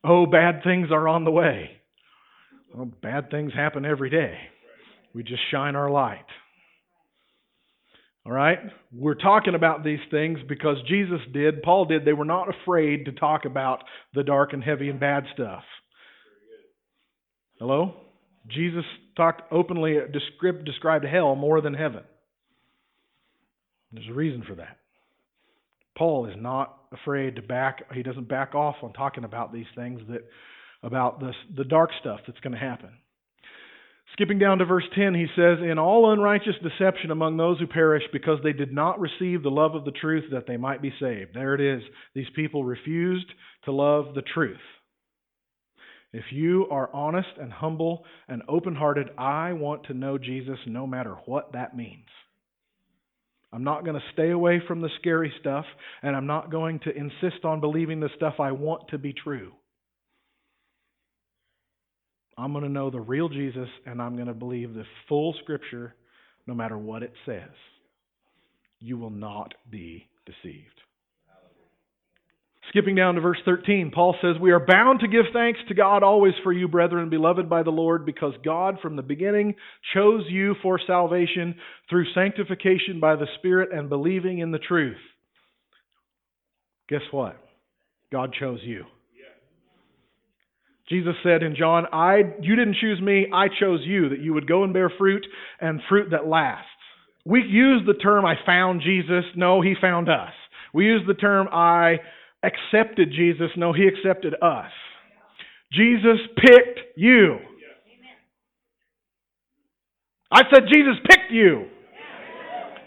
Oh, 0.05 0.27
bad 0.27 0.63
things 0.63 0.89
are 0.93 1.09
on 1.09 1.25
the 1.25 1.31
way. 1.31 1.80
Well, 2.75 2.91
bad 3.03 3.31
things 3.31 3.53
happen 3.53 3.85
every 3.85 4.11
day. 4.11 4.39
We 5.15 5.23
just 5.23 5.43
shine 5.51 5.77
our 5.77 5.91
light. 5.91 6.25
All 8.25 8.33
right? 8.33 8.59
We're 8.93 9.15
talking 9.15 9.55
about 9.55 9.83
these 9.83 9.99
things 10.11 10.39
because 10.49 10.77
Jesus 10.89 11.21
did, 11.33 11.63
Paul 11.63 11.87
did. 11.87 12.05
They 12.05 12.13
were 12.13 12.25
not 12.25 12.49
afraid 12.49 13.07
to 13.07 13.13
talk 13.13 13.45
about 13.45 13.83
the 14.15 14.23
dark 14.23 14.53
and 14.53 14.63
heavy 14.63 14.89
and 14.89 15.01
bad 15.01 15.25
stuff. 15.35 15.63
Hello? 17.59 17.95
Jesus 18.49 18.85
talked 19.17 19.43
openly, 19.53 19.99
described 20.65 21.05
hell 21.05 21.35
more 21.35 21.61
than 21.61 21.75
heaven. 21.75 22.03
There's 23.93 24.09
a 24.09 24.15
reason 24.15 24.45
for 24.47 24.55
that. 24.57 24.79
Paul 25.97 26.27
is 26.27 26.37
not 26.39 26.77
afraid 26.93 27.37
to 27.37 27.43
back, 27.43 27.83
he 27.93 28.03
doesn't 28.03 28.29
back 28.29 28.55
off 28.55 28.77
on 28.83 28.93
talking 28.93 29.25
about 29.25 29.53
these 29.53 29.67
things 29.75 30.01
that 30.09 30.23
about 30.83 31.21
the 31.21 31.65
dark 31.65 31.91
stuff 32.01 32.21
that's 32.27 32.41
going 32.41 32.53
to 32.53 32.59
happen. 32.59 32.91
Skipping 34.15 34.39
down 34.39 34.59
to 34.59 34.65
verse 34.65 34.85
10, 34.95 35.15
he 35.15 35.27
says, 35.37 35.59
In 35.63 35.79
all 35.79 36.13
unrighteous 36.13 36.57
deception 36.63 37.11
among 37.11 37.37
those 37.37 37.59
who 37.59 37.67
perish, 37.67 38.03
because 38.13 38.39
they 38.43 38.53
did 38.53 38.73
not 38.73 38.99
receive 38.99 39.43
the 39.43 39.51
love 39.51 39.75
of 39.75 39.85
the 39.85 39.93
truth 39.93 40.25
that 40.33 40.47
they 40.47 40.57
might 40.57 40.83
be 40.83 40.93
saved. 41.01 41.31
There 41.33 41.55
it 41.55 41.61
is. 41.61 41.83
These 42.15 42.27
people 42.35 42.65
refused 42.65 43.27
to 43.65 43.73
love 43.73 44.15
the 44.15 44.23
truth. 44.23 44.59
If 46.13 46.25
you 46.33 46.67
are 46.71 46.93
honest 46.93 47.29
and 47.41 47.53
humble 47.53 48.05
and 48.27 48.43
open 48.49 48.75
hearted, 48.75 49.11
I 49.17 49.53
want 49.53 49.85
to 49.85 49.95
know 49.95 50.19
Jesus 50.19 50.59
no 50.67 50.87
matter 50.87 51.15
what 51.27 51.53
that 51.53 51.77
means. 51.77 52.09
I'm 53.53 53.65
not 53.65 53.85
going 53.85 53.97
to 53.97 54.13
stay 54.13 54.31
away 54.31 54.61
from 54.67 54.81
the 54.81 54.91
scary 55.01 55.33
stuff, 55.41 55.65
and 56.03 56.17
I'm 56.17 56.27
not 56.27 56.51
going 56.51 56.81
to 56.81 56.97
insist 56.97 57.45
on 57.45 57.61
believing 57.61 58.01
the 58.01 58.11
stuff 58.17 58.35
I 58.41 58.53
want 58.53 58.89
to 58.89 58.99
be 58.99 59.13
true. 59.13 59.53
I'm 62.39 62.53
going 62.53 62.65
to 62.65 62.71
know 62.71 62.91
the 62.91 63.01
real 63.01 63.29
Jesus 63.29 63.69
and 63.87 64.01
I'm 64.01 64.15
going 64.15 64.29
to 64.29 64.35
believe 64.35 64.75
the 64.75 64.85
full 65.09 65.35
scripture 65.43 65.95
no 66.47 66.55
matter 66.55 66.79
what 66.79 67.03
it 67.03 67.13
says. 67.27 67.51
You 68.79 68.99
will 68.99 69.11
not 69.11 69.55
be 69.71 70.09
deceived. 70.27 70.81
Skipping 72.71 72.95
down 72.95 73.17
to 73.17 73.21
verse 73.21 73.39
13, 73.45 73.91
Paul 73.93 74.15
says, 74.23 74.37
We 74.41 74.53
are 74.53 74.65
bound 74.65 75.01
to 75.01 75.09
give 75.09 75.25
thanks 75.33 75.59
to 75.69 75.75
God 75.75 76.05
always 76.05 76.35
for 76.45 76.53
you, 76.53 76.69
brethren, 76.69 77.11
beloved 77.11 77.51
by 77.51 77.65
the 77.65 77.71
Lord, 77.71 78.07
because 78.07 78.33
God 78.45 78.79
from 78.81 78.95
the 78.95 79.03
beginning 79.03 79.57
chose 79.93 80.23
you 80.29 80.55
for 80.63 80.81
salvation 80.87 81.57
through 81.89 82.13
sanctification 82.15 83.01
by 83.01 83.17
the 83.17 83.27
Spirit 83.39 83.71
and 83.73 83.89
believing 83.89 84.39
in 84.39 84.53
the 84.53 84.59
truth. 84.59 84.97
Guess 86.89 87.03
what? 87.11 87.37
God 88.13 88.35
chose 88.39 88.61
you. 88.63 88.85
Jesus 90.91 91.15
said 91.23 91.45
in 91.45 91.55
John, 91.57 91.87
I, 91.93 92.23
you 92.41 92.57
didn't 92.57 92.77
choose 92.81 93.01
me, 93.01 93.29
I 93.33 93.47
chose 93.47 93.81
you, 93.85 94.09
that 94.09 94.19
you 94.19 94.35
would 94.35 94.49
go 94.49 94.65
and 94.65 94.73
bear 94.73 94.93
fruit 94.99 95.25
and 95.61 95.81
fruit 95.89 96.11
that 96.11 96.27
lasts. 96.27 96.67
We 97.25 97.43
use 97.43 97.83
the 97.87 97.95
term, 97.95 98.27
I 98.27 98.35
found 98.45 98.83
Jesus. 98.83 99.25
No, 99.37 99.61
he 99.61 99.75
found 99.81 100.09
us. 100.09 100.33
We 100.75 100.87
use 100.87 101.03
the 101.07 101.15
term, 101.15 101.49
I 101.53 101.99
accepted 102.43 103.13
Jesus. 103.13 103.51
No, 103.57 103.73
he 103.73 103.87
accepted 103.87 104.35
us. 104.43 104.71
Jesus 105.73 106.19
picked 106.37 106.81
you. 106.97 107.39
I 110.33 110.43
said 110.53 110.65
Jesus 110.73 110.95
picked 111.09 111.31
you. 111.31 111.67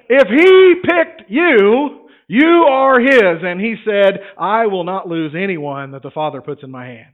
If 0.10 0.28
he 0.28 0.76
picked 0.84 1.30
you, 1.30 2.08
you 2.28 2.66
are 2.70 2.99
his. 2.99 3.43
And 3.43 3.62
he 3.62 3.76
said, 3.86 4.20
I 4.38 4.66
will 4.68 4.84
not 4.84 5.08
lose 5.08 5.34
anyone 5.38 5.91
that 5.91 6.04
the 6.04 6.12
Father 6.12 6.41
puts 6.41 6.64
in 6.64 6.72
my 6.72 6.86
hand. 6.86 7.12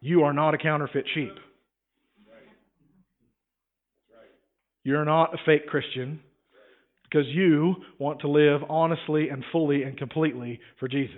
You 0.00 0.22
are 0.22 0.32
not 0.32 0.54
a 0.54 0.58
counterfeit 0.58 1.04
sheep. 1.14 1.32
You're 4.82 5.04
not 5.04 5.34
a 5.34 5.38
fake 5.44 5.66
Christian 5.66 6.20
because 7.04 7.26
you 7.28 7.76
want 7.98 8.20
to 8.20 8.28
live 8.28 8.62
honestly 8.68 9.28
and 9.28 9.44
fully 9.52 9.82
and 9.82 9.96
completely 9.98 10.58
for 10.78 10.88
Jesus. 10.88 11.16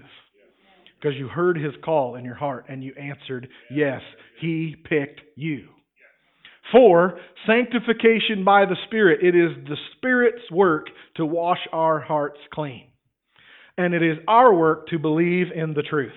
Because 1.01 1.17
you 1.17 1.29
heard 1.29 1.57
his 1.57 1.75
call 1.85 2.17
in 2.17 2.25
your 2.25 2.35
heart 2.35 2.67
and 2.69 2.83
you 2.83 2.93
answered, 2.95 3.49
Yes, 3.71 4.01
he 4.41 4.77
picked 4.89 5.21
you. 5.37 5.69
Four, 6.73 7.19
sanctification 7.47 8.45
by 8.45 8.65
the 8.65 8.77
Spirit. 8.87 9.21
It 9.23 9.37
is 9.37 9.65
the 9.69 9.77
Spirit's 9.97 10.51
work 10.51 10.87
to 11.17 11.27
wash 11.27 11.59
our 11.73 12.01
hearts 12.01 12.39
clean. 12.53 12.89
And 13.77 13.95
it 13.95 14.03
is 14.03 14.19
our 14.27 14.55
work 14.55 14.89
to 14.89 14.99
believe 14.99 15.47
in 15.55 15.75
the 15.75 15.83
truth 15.83 16.13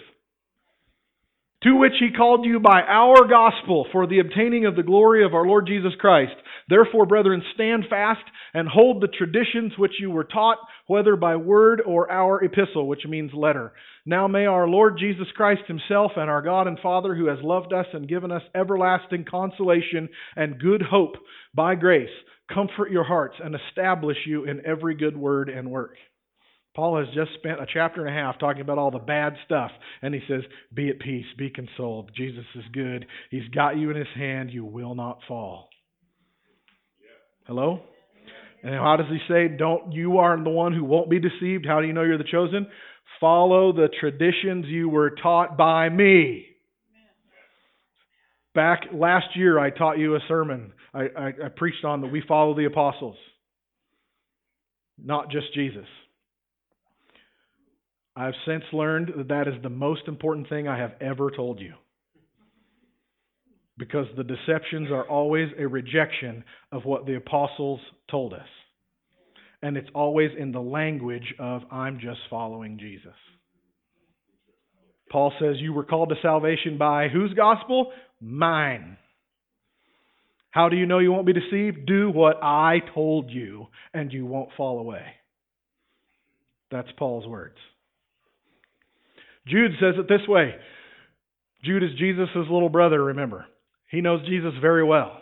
to 1.66 1.76
which 1.76 1.94
he 2.00 2.16
called 2.16 2.46
you 2.46 2.60
by 2.60 2.82
our 2.88 3.28
gospel 3.28 3.88
for 3.92 4.06
the 4.06 4.20
obtaining 4.20 4.68
of 4.68 4.76
the 4.76 4.84
glory 4.84 5.26
of 5.26 5.34
our 5.34 5.48
Lord 5.48 5.66
Jesus 5.66 5.94
Christ. 6.00 6.36
Therefore, 6.70 7.08
brethren, 7.08 7.42
stand 7.56 7.86
fast 7.90 8.22
and 8.54 8.70
hold 8.70 9.02
the 9.02 9.08
traditions 9.08 9.74
which 9.76 9.94
you 10.00 10.12
were 10.12 10.26
taught, 10.26 10.60
whether 10.86 11.16
by 11.16 11.36
word 11.36 11.82
or 11.84 12.12
our 12.12 12.44
epistle, 12.44 12.88
which 12.88 13.08
means 13.08 13.32
letter. 13.34 13.74
Now 14.06 14.28
may 14.28 14.46
our 14.46 14.68
Lord 14.68 14.98
Jesus 15.00 15.26
Christ 15.36 15.62
himself 15.68 16.12
and 16.16 16.30
our 16.30 16.44
God 16.44 16.68
and 16.68 16.78
Father, 16.80 17.16
who 17.16 17.28
has 17.30 17.40
loved 17.42 17.74
us 17.74 17.88
and 17.94 18.08
given 18.08 18.32
us 18.32 18.44
everlasting 18.54 19.26
consolation 19.28 20.08
and 20.36 20.60
good 20.60 20.84
hope 20.84 21.16
by 21.56 21.74
grace, 21.74 22.10
comfort 22.54 22.92
your 22.92 23.06
hearts 23.06 23.38
and 23.44 23.56
establish 23.56 24.18
you 24.28 24.46
in 24.46 24.64
every 24.68 24.96
good 24.96 25.18
word 25.18 25.50
and 25.50 25.72
work. 25.72 25.96
Paul 26.76 27.00
has 27.00 27.08
just 27.16 27.32
spent 27.36 27.62
a 27.62 27.66
chapter 27.74 28.06
and 28.06 28.16
a 28.16 28.20
half 28.20 28.38
talking 28.38 28.62
about 28.62 28.78
all 28.78 28.92
the 28.92 29.00
bad 29.00 29.34
stuff, 29.46 29.72
and 30.02 30.14
he 30.14 30.20
says, 30.28 30.42
Be 30.74 30.90
at 30.90 31.00
peace, 31.00 31.26
be 31.38 31.50
consoled. 31.50 32.12
Jesus 32.16 32.44
is 32.54 32.66
good. 32.74 33.06
He's 33.32 33.48
got 33.54 33.78
you 33.78 33.90
in 33.92 33.96
his 33.96 34.08
hand. 34.14 34.52
You 34.52 34.66
will 34.66 34.94
not 34.94 35.20
fall. 35.26 35.70
Hello? 37.48 37.80
And 38.62 38.74
how 38.76 38.98
does 38.98 39.08
he 39.10 39.20
say, 39.30 39.48
Don't 39.48 39.94
you 39.94 40.18
are 40.18 40.42
the 40.44 40.50
one 40.50 40.74
who 40.74 40.84
won't 40.84 41.10
be 41.10 41.20
deceived? 41.20 41.66
How 41.66 41.80
do 41.80 41.88
you 41.88 41.94
know 41.94 42.04
you're 42.04 42.18
the 42.18 42.26
chosen? 42.26 42.68
Follow 43.22 43.72
the 43.72 43.88
traditions 44.00 44.66
you 44.68 44.90
were 44.90 45.12
taught 45.12 45.58
by 45.58 45.88
me. 45.88 46.48
Back 48.54 48.82
last 48.94 49.28
year, 49.36 49.60
I 49.60 49.70
taught 49.70 49.98
you 49.98 50.16
a 50.16 50.20
sermon. 50.28 50.74
I, 50.94 51.04
I, 51.18 51.28
I 51.28 51.50
preached 51.56 51.86
on 51.86 52.02
that 52.02 52.12
we 52.12 52.22
follow 52.28 52.56
the 52.56 52.66
apostles, 52.66 53.18
not 55.02 55.30
just 55.30 55.54
Jesus. 55.54 55.86
I've 58.16 58.34
since 58.48 58.64
learned 58.72 59.12
that 59.18 59.28
that 59.28 59.48
is 59.48 59.62
the 59.62 59.70
most 59.70 60.04
important 60.08 60.48
thing 60.48 60.68
I 60.68 60.78
have 60.78 60.94
ever 61.02 61.32
told 61.32 61.60
you. 61.60 61.74
Because 63.78 64.08
the 64.16 64.24
deceptions 64.24 64.90
are 64.90 65.04
always 65.04 65.50
a 65.60 65.68
rejection 65.68 66.46
of 66.72 66.86
what 66.86 67.06
the 67.06 67.18
apostles 67.18 67.82
told 68.10 68.34
us. 68.34 68.48
And 69.62 69.76
it's 69.76 69.90
always 69.94 70.32
in 70.38 70.54
the 70.54 70.62
language 70.62 71.34
of, 71.40 71.64
I'm 71.72 72.00
just 72.00 72.20
following 72.30 72.78
Jesus. 72.80 73.16
Paul 75.12 75.34
says, 75.40 75.56
You 75.60 75.74
were 75.74 75.84
called 75.84 76.10
to 76.10 76.16
salvation 76.22 76.78
by 76.78 77.10
whose 77.10 77.34
gospel? 77.34 77.92
Mine. 78.22 78.98
How 80.52 80.70
do 80.70 80.78
you 80.78 80.86
know 80.86 81.00
you 81.00 81.12
won't 81.12 81.28
be 81.28 81.34
deceived? 81.34 81.86
Do 81.86 82.10
what 82.10 82.38
I 82.42 82.80
told 82.94 83.30
you, 83.30 83.68
and 83.94 84.12
you 84.14 84.26
won't 84.26 84.52
fall 84.56 84.80
away. 84.80 85.04
That's 86.72 86.88
Paul's 86.98 87.28
words. 87.28 87.58
Jude 89.48 89.72
says 89.80 89.96
it 89.98 90.08
this 90.08 90.28
way 90.28 90.56
Jude 91.64 91.84
is 91.84 91.98
Jesus' 91.98 92.30
little 92.36 92.70
brother, 92.70 93.04
remember. 93.04 93.46
He 93.90 94.02
knows 94.02 94.26
Jesus 94.28 94.54
very 94.62 94.84
well. 94.84 95.22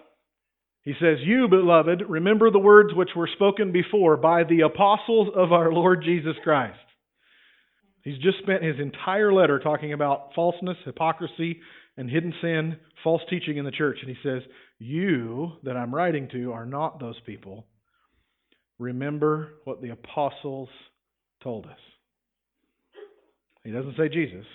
He 0.83 0.93
says, 0.99 1.17
You, 1.21 1.47
beloved, 1.47 2.03
remember 2.09 2.51
the 2.51 2.59
words 2.59 2.93
which 2.93 3.11
were 3.15 3.29
spoken 3.33 3.71
before 3.71 4.17
by 4.17 4.43
the 4.43 4.61
apostles 4.61 5.29
of 5.35 5.51
our 5.53 5.71
Lord 5.71 6.03
Jesus 6.03 6.35
Christ. 6.43 6.79
He's 8.03 8.17
just 8.17 8.39
spent 8.39 8.63
his 8.63 8.79
entire 8.79 9.31
letter 9.31 9.59
talking 9.59 9.93
about 9.93 10.33
falseness, 10.35 10.77
hypocrisy, 10.83 11.61
and 11.95 12.09
hidden 12.09 12.33
sin, 12.41 12.75
false 13.01 13.21
teaching 13.29 13.57
in 13.57 13.63
the 13.63 13.71
church. 13.71 13.97
And 14.01 14.09
he 14.09 14.17
says, 14.21 14.41
You 14.77 15.53
that 15.63 15.77
I'm 15.77 15.95
writing 15.95 16.27
to 16.33 16.51
are 16.51 16.65
not 16.65 16.99
those 16.99 17.19
people. 17.25 17.65
Remember 18.77 19.53
what 19.63 19.81
the 19.81 19.91
apostles 19.91 20.67
told 21.41 21.65
us. 21.65 21.77
He 23.63 23.71
doesn't 23.71 23.95
say 23.97 24.09
Jesus. 24.09 24.45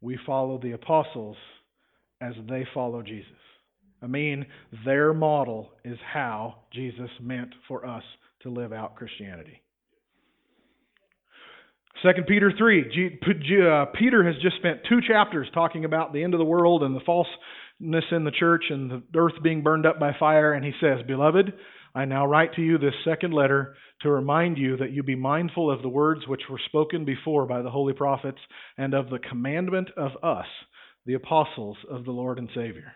We 0.00 0.18
follow 0.26 0.58
the 0.58 0.72
apostles 0.72 1.36
as 2.20 2.34
they 2.48 2.66
follow 2.74 3.02
Jesus. 3.02 3.32
I 4.02 4.06
mean, 4.06 4.46
their 4.84 5.12
model 5.12 5.70
is 5.84 5.98
how 6.12 6.56
Jesus 6.72 7.10
meant 7.20 7.50
for 7.68 7.86
us 7.86 8.02
to 8.42 8.50
live 8.50 8.72
out 8.72 8.96
Christianity. 8.96 9.62
2 12.02 12.22
Peter 12.26 12.50
3. 12.56 12.80
Uh, 12.80 13.84
Peter 13.98 14.24
has 14.24 14.34
just 14.42 14.56
spent 14.56 14.80
two 14.88 15.00
chapters 15.06 15.48
talking 15.52 15.84
about 15.84 16.12
the 16.12 16.22
end 16.22 16.32
of 16.32 16.38
the 16.38 16.44
world 16.44 16.82
and 16.82 16.96
the 16.96 17.00
falseness 17.00 18.04
in 18.10 18.24
the 18.24 18.30
church 18.30 18.64
and 18.70 18.90
the 18.90 19.02
earth 19.18 19.34
being 19.42 19.62
burned 19.62 19.84
up 19.84 20.00
by 20.00 20.12
fire. 20.18 20.54
And 20.54 20.64
he 20.64 20.72
says, 20.80 21.00
Beloved, 21.06 21.52
I 21.94 22.06
now 22.06 22.26
write 22.26 22.54
to 22.54 22.62
you 22.62 22.78
this 22.78 22.94
second 23.04 23.34
letter 23.34 23.74
to 24.02 24.10
remind 24.10 24.58
you 24.58 24.76
that 24.78 24.92
you 24.92 25.02
be 25.02 25.14
mindful 25.14 25.70
of 25.70 25.82
the 25.82 25.88
words 25.88 26.22
which 26.26 26.42
were 26.50 26.60
spoken 26.66 27.04
before 27.04 27.46
by 27.46 27.62
the 27.62 27.70
holy 27.70 27.92
prophets 27.92 28.38
and 28.78 28.94
of 28.94 29.10
the 29.10 29.18
commandment 29.18 29.88
of 29.96 30.12
us, 30.22 30.46
the 31.06 31.14
apostles 31.14 31.76
of 31.90 32.04
the 32.04 32.10
Lord 32.10 32.38
and 32.38 32.48
Savior. 32.54 32.92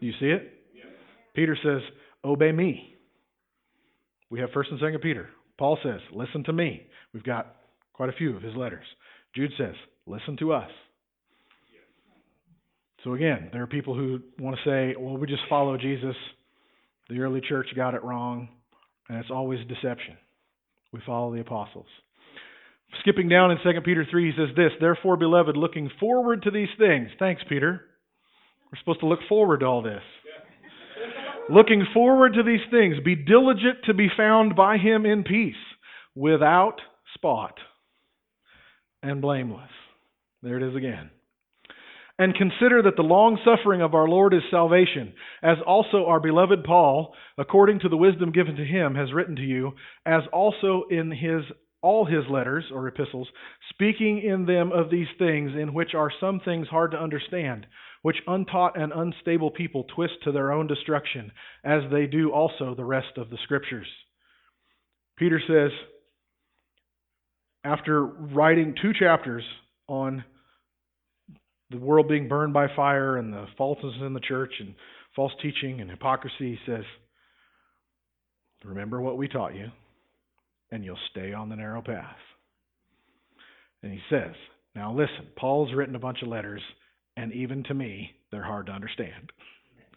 Do 0.00 0.06
you 0.06 0.12
see 0.20 0.26
it? 0.26 0.52
Peter 1.34 1.56
says, 1.62 1.80
Obey 2.24 2.52
me. 2.52 2.96
We 4.30 4.40
have 4.40 4.50
1st 4.50 4.72
and 4.72 4.80
2nd 4.80 5.02
Peter. 5.02 5.28
Paul 5.58 5.78
says, 5.82 6.00
Listen 6.12 6.44
to 6.44 6.52
me. 6.52 6.86
We've 7.14 7.24
got 7.24 7.56
quite 7.92 8.08
a 8.08 8.12
few 8.12 8.36
of 8.36 8.42
his 8.42 8.54
letters. 8.54 8.84
Jude 9.34 9.52
says, 9.56 9.74
Listen 10.06 10.36
to 10.38 10.52
us. 10.52 10.70
So 13.04 13.14
again, 13.14 13.48
there 13.52 13.62
are 13.62 13.66
people 13.66 13.94
who 13.94 14.20
want 14.38 14.56
to 14.56 14.62
say, 14.68 14.94
well, 14.98 15.16
we 15.16 15.26
just 15.26 15.42
follow 15.48 15.76
Jesus. 15.76 16.14
The 17.08 17.18
early 17.18 17.40
church 17.40 17.66
got 17.74 17.94
it 17.94 18.04
wrong. 18.04 18.48
And 19.12 19.20
it's 19.20 19.30
always 19.30 19.60
deception. 19.68 20.16
We 20.90 21.00
follow 21.04 21.34
the 21.34 21.42
apostles. 21.42 21.84
Skipping 23.00 23.28
down 23.28 23.50
in 23.50 23.58
2 23.58 23.82
Peter 23.82 24.06
3, 24.10 24.30
he 24.30 24.32
says 24.34 24.56
this 24.56 24.70
Therefore, 24.80 25.18
beloved, 25.18 25.54
looking 25.54 25.90
forward 26.00 26.44
to 26.44 26.50
these 26.50 26.70
things. 26.78 27.10
Thanks, 27.18 27.42
Peter. 27.46 27.82
We're 28.72 28.78
supposed 28.78 29.00
to 29.00 29.06
look 29.06 29.18
forward 29.28 29.60
to 29.60 29.66
all 29.66 29.82
this. 29.82 30.00
looking 31.50 31.84
forward 31.92 32.32
to 32.34 32.42
these 32.42 32.62
things, 32.70 32.96
be 33.04 33.14
diligent 33.14 33.84
to 33.84 33.92
be 33.92 34.08
found 34.16 34.56
by 34.56 34.78
him 34.78 35.04
in 35.04 35.24
peace, 35.24 35.56
without 36.14 36.76
spot 37.12 37.58
and 39.02 39.20
blameless. 39.20 39.68
There 40.42 40.56
it 40.56 40.62
is 40.62 40.74
again. 40.74 41.10
And 42.22 42.36
consider 42.36 42.82
that 42.82 42.94
the 42.94 43.02
long 43.02 43.36
suffering 43.44 43.82
of 43.82 43.94
our 43.94 44.06
Lord 44.06 44.32
is 44.32 44.42
salvation, 44.48 45.12
as 45.42 45.56
also 45.66 46.06
our 46.06 46.20
beloved 46.20 46.62
Paul, 46.62 47.16
according 47.36 47.80
to 47.80 47.88
the 47.88 47.96
wisdom 47.96 48.30
given 48.30 48.54
to 48.54 48.64
him, 48.64 48.94
has 48.94 49.12
written 49.12 49.34
to 49.34 49.42
you, 49.42 49.72
as 50.06 50.22
also 50.32 50.84
in 50.88 51.10
his 51.10 51.42
all 51.80 52.04
his 52.06 52.22
letters 52.30 52.64
or 52.72 52.86
epistles, 52.86 53.26
speaking 53.70 54.22
in 54.22 54.46
them 54.46 54.70
of 54.70 54.88
these 54.88 55.08
things, 55.18 55.50
in 55.60 55.74
which 55.74 55.94
are 55.96 56.12
some 56.20 56.38
things 56.44 56.68
hard 56.68 56.92
to 56.92 56.96
understand, 56.96 57.66
which 58.02 58.22
untaught 58.28 58.80
and 58.80 58.92
unstable 58.92 59.50
people 59.50 59.84
twist 59.92 60.14
to 60.22 60.30
their 60.30 60.52
own 60.52 60.68
destruction, 60.68 61.32
as 61.64 61.82
they 61.90 62.06
do 62.06 62.30
also 62.30 62.72
the 62.76 62.84
rest 62.84 63.18
of 63.18 63.30
the 63.30 63.38
scriptures. 63.42 63.88
Peter 65.16 65.40
says, 65.48 65.72
after 67.64 68.04
writing 68.04 68.76
two 68.80 68.92
chapters 68.96 69.42
on 69.88 70.22
the 71.72 71.78
world 71.78 72.08
being 72.08 72.28
burned 72.28 72.52
by 72.52 72.68
fire 72.74 73.16
and 73.16 73.32
the 73.32 73.46
falseness 73.56 73.94
in 74.00 74.14
the 74.14 74.20
church 74.20 74.52
and 74.60 74.74
false 75.16 75.32
teaching 75.42 75.80
and 75.80 75.90
hypocrisy, 75.90 76.32
he 76.38 76.58
says, 76.66 76.84
Remember 78.64 79.00
what 79.00 79.16
we 79.16 79.26
taught 79.26 79.54
you, 79.54 79.68
and 80.70 80.84
you'll 80.84 80.96
stay 81.10 81.32
on 81.32 81.48
the 81.48 81.56
narrow 81.56 81.82
path. 81.82 82.16
And 83.82 83.92
he 83.92 84.00
says, 84.08 84.34
Now 84.74 84.92
listen, 84.92 85.28
Paul's 85.36 85.74
written 85.74 85.96
a 85.96 86.00
bunch 86.00 86.22
of 86.22 86.28
letters, 86.28 86.62
and 87.16 87.32
even 87.32 87.64
to 87.64 87.74
me, 87.74 88.12
they're 88.30 88.44
hard 88.44 88.66
to 88.66 88.72
understand. 88.72 89.32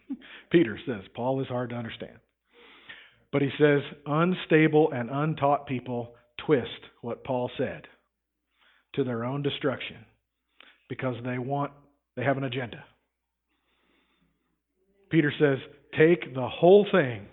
Peter 0.51 0.79
says, 0.85 1.01
Paul 1.15 1.41
is 1.41 1.47
hard 1.47 1.69
to 1.69 1.75
understand. 1.75 2.17
But 3.31 3.41
he 3.41 3.49
says, 3.59 3.81
unstable 4.05 4.91
and 4.91 5.09
untaught 5.09 5.67
people 5.67 6.15
twist 6.45 6.69
what 7.01 7.23
Paul 7.23 7.51
said 7.57 7.83
to 8.93 9.03
their 9.03 9.25
own 9.25 9.41
destruction 9.41 9.97
because 10.89 11.15
they 11.23 11.37
want, 11.37 11.71
they 12.15 12.23
have 12.23 12.37
an 12.37 12.43
agenda. 12.43 12.83
Peter 15.09 15.31
says, 15.39 15.57
take 15.97 16.33
the 16.33 16.47
whole 16.47 16.85
thing, 16.91 17.27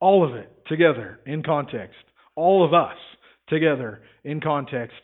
all 0.00 0.28
of 0.28 0.36
it 0.36 0.50
together 0.68 1.20
in 1.26 1.42
context, 1.42 1.96
all 2.34 2.64
of 2.64 2.72
us 2.72 2.96
together 3.48 4.00
in 4.24 4.40
context, 4.40 4.96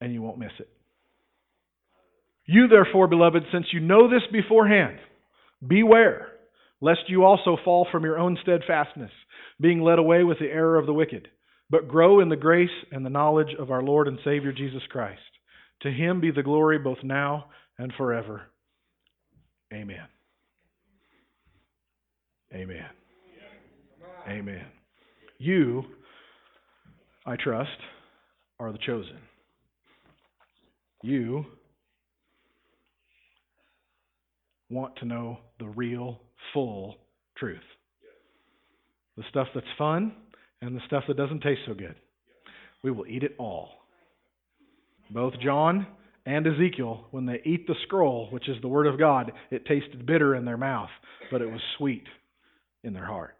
and 0.00 0.12
you 0.12 0.22
won't 0.22 0.38
miss 0.38 0.52
it. 0.58 0.68
You, 2.44 2.66
therefore, 2.68 3.06
beloved, 3.06 3.44
since 3.52 3.66
you 3.72 3.80
know 3.80 4.08
this 4.08 4.22
beforehand, 4.32 4.98
beware 5.66 6.32
lest 6.80 7.02
you 7.06 7.24
also 7.24 7.56
fall 7.64 7.86
from 7.92 8.04
your 8.04 8.18
own 8.18 8.36
steadfastness, 8.42 9.12
being 9.60 9.80
led 9.80 10.00
away 10.00 10.24
with 10.24 10.40
the 10.40 10.50
error 10.50 10.76
of 10.76 10.86
the 10.86 10.92
wicked, 10.92 11.28
but 11.70 11.86
grow 11.86 12.18
in 12.18 12.28
the 12.28 12.36
grace 12.36 12.68
and 12.90 13.06
the 13.06 13.10
knowledge 13.10 13.54
of 13.58 13.70
our 13.70 13.82
Lord 13.82 14.08
and 14.08 14.18
Savior 14.24 14.52
Jesus 14.52 14.82
Christ. 14.90 15.20
To 15.82 15.90
him 15.90 16.20
be 16.20 16.30
the 16.30 16.42
glory 16.42 16.78
both 16.78 17.02
now 17.02 17.46
and 17.78 17.92
forever. 17.96 18.42
Amen. 19.72 20.06
Amen. 22.54 22.86
Amen. 24.28 24.66
You, 25.38 25.84
I 27.26 27.36
trust, 27.36 27.70
are 28.60 28.70
the 28.70 28.78
chosen. 28.78 29.18
You 31.02 31.44
want 34.70 34.94
to 34.96 35.04
know 35.04 35.38
the 35.58 35.66
real, 35.66 36.20
full 36.52 36.96
truth. 37.36 37.58
The 39.16 39.24
stuff 39.30 39.48
that's 39.54 39.66
fun 39.76 40.12
and 40.60 40.76
the 40.76 40.80
stuff 40.86 41.04
that 41.08 41.16
doesn't 41.16 41.40
taste 41.40 41.62
so 41.66 41.74
good. 41.74 41.96
We 42.84 42.92
will 42.92 43.06
eat 43.06 43.24
it 43.24 43.34
all. 43.38 43.81
Both 45.12 45.34
John 45.40 45.86
and 46.24 46.46
Ezekiel, 46.46 47.06
when 47.10 47.26
they 47.26 47.40
eat 47.44 47.66
the 47.66 47.74
scroll, 47.84 48.28
which 48.30 48.48
is 48.48 48.56
the 48.62 48.68
Word 48.68 48.86
of 48.86 48.98
God, 48.98 49.32
it 49.50 49.66
tasted 49.66 50.06
bitter 50.06 50.34
in 50.34 50.44
their 50.44 50.56
mouth, 50.56 50.90
but 51.30 51.42
it 51.42 51.50
was 51.50 51.60
sweet 51.76 52.04
in 52.84 52.94
their 52.94 53.04
heart. 53.04 53.36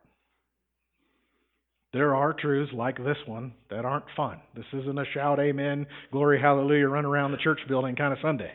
There 1.93 2.15
are 2.15 2.33
truths 2.33 2.73
like 2.73 2.97
this 2.97 3.19
one 3.27 3.53
that 3.71 3.85
aren't 3.85 4.07
fun. 4.17 4.41
This 4.57 4.65
isn't 4.73 4.99
a 4.99 5.05
shout 5.13 5.39
amen, 5.39 5.87
glory, 6.11 6.41
hallelujah, 6.41 6.89
run 6.89 7.05
around 7.05 7.33
the 7.33 7.39
church 7.39 7.61
building 7.69 7.97
kind 7.97 8.13
of 8.13 8.19
Sunday. 8.23 8.53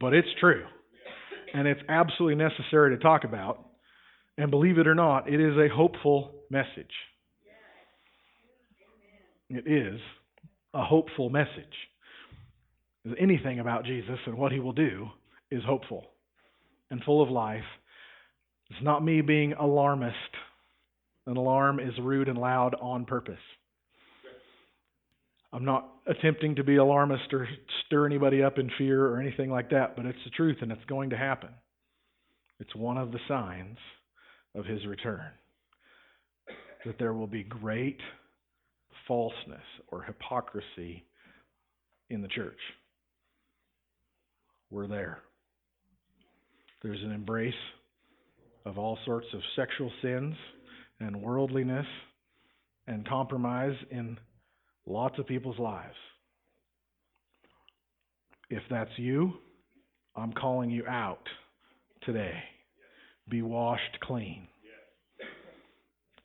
But 0.00 0.14
it's 0.14 0.28
true. 0.40 0.64
And 1.52 1.68
it's 1.68 1.80
absolutely 1.88 2.36
necessary 2.36 2.96
to 2.96 3.02
talk 3.02 3.24
about. 3.24 3.64
And 4.38 4.50
believe 4.50 4.78
it 4.78 4.86
or 4.86 4.94
not, 4.94 5.28
it 5.28 5.40
is 5.40 5.56
a 5.56 5.68
hopeful 5.72 6.32
message. 6.50 6.90
It 9.50 9.66
is 9.66 10.00
a 10.72 10.84
hopeful 10.84 11.30
message. 11.30 11.50
Anything 13.18 13.60
about 13.60 13.84
Jesus 13.84 14.18
and 14.26 14.36
what 14.36 14.52
he 14.52 14.60
will 14.60 14.72
do 14.72 15.08
is 15.50 15.62
hopeful 15.64 16.06
and 16.90 17.02
full 17.04 17.22
of 17.22 17.28
life. 17.28 17.64
It's 18.70 18.82
not 18.82 19.04
me 19.04 19.20
being 19.20 19.52
alarmist. 19.52 20.16
An 21.26 21.36
alarm 21.36 21.80
is 21.80 21.92
rude 22.00 22.28
and 22.28 22.38
loud 22.38 22.74
on 22.80 23.04
purpose. 23.04 23.36
I'm 25.52 25.64
not 25.64 25.88
attempting 26.06 26.56
to 26.56 26.64
be 26.64 26.76
alarmist 26.76 27.32
or 27.32 27.46
stir 27.86 28.06
anybody 28.06 28.42
up 28.42 28.58
in 28.58 28.70
fear 28.76 29.06
or 29.06 29.20
anything 29.20 29.50
like 29.50 29.70
that, 29.70 29.96
but 29.96 30.04
it's 30.06 30.18
the 30.24 30.30
truth 30.30 30.58
and 30.62 30.72
it's 30.72 30.84
going 30.86 31.10
to 31.10 31.16
happen. 31.16 31.50
It's 32.58 32.74
one 32.74 32.98
of 32.98 33.12
the 33.12 33.20
signs 33.28 33.78
of 34.54 34.64
his 34.64 34.84
return 34.86 35.30
that 36.84 36.98
there 36.98 37.12
will 37.12 37.26
be 37.26 37.44
great 37.44 38.00
falseness 39.06 39.62
or 39.88 40.02
hypocrisy 40.02 41.04
in 42.10 42.20
the 42.20 42.28
church. 42.28 42.58
We're 44.74 44.88
there. 44.88 45.18
There's 46.82 47.00
an 47.04 47.12
embrace 47.12 47.54
of 48.66 48.76
all 48.76 48.98
sorts 49.04 49.28
of 49.32 49.38
sexual 49.54 49.88
sins 50.02 50.34
and 50.98 51.22
worldliness 51.22 51.86
and 52.88 53.08
compromise 53.08 53.76
in 53.92 54.18
lots 54.84 55.16
of 55.20 55.28
people's 55.28 55.60
lives. 55.60 55.94
If 58.50 58.64
that's 58.68 58.90
you, 58.96 59.34
I'm 60.16 60.32
calling 60.32 60.70
you 60.70 60.84
out 60.88 61.22
today. 62.02 62.34
Be 63.30 63.42
washed 63.42 64.00
clean. 64.02 64.48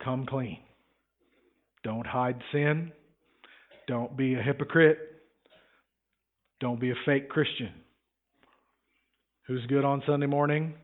Come 0.03 0.25
clean. 0.25 0.57
Don't 1.83 2.07
hide 2.07 2.41
sin. 2.51 2.93
Don't 3.87 4.17
be 4.17 4.33
a 4.33 4.41
hypocrite. 4.41 4.97
Don't 6.59 6.81
be 6.81 6.89
a 6.89 6.95
fake 7.05 7.29
Christian 7.29 7.73
who's 9.49 9.65
good 9.65 9.83
on 9.83 10.03
Sunday 10.05 10.27
morning 10.27 10.75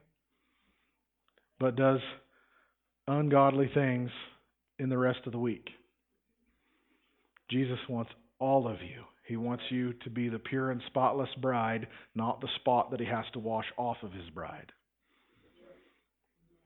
but 1.60 1.76
does 1.76 2.00
ungodly 3.08 3.70
things 3.76 4.10
in 4.80 4.90
the 4.90 4.98
rest 4.98 5.20
of 5.28 5.32
the 5.32 5.38
week. 5.38 5.68
Jesus 7.52 7.78
wants 7.88 8.10
all 8.40 8.68
of 8.68 8.82
you. 8.82 9.04
He 9.28 9.38
wants 9.38 9.64
you 9.70 9.94
to 10.04 10.10
be 10.10 10.30
the 10.30 10.40
pure 10.40 10.72
and 10.72 10.82
spotless 10.88 11.30
bride, 11.44 11.86
not 12.16 12.42
the 12.42 12.48
spot 12.56 12.90
that 12.90 13.00
he 13.00 13.06
has 13.06 13.26
to 13.34 13.40
wash 13.40 13.68
off 13.78 13.98
of 14.02 14.12
his 14.12 14.28
bride. 14.32 14.72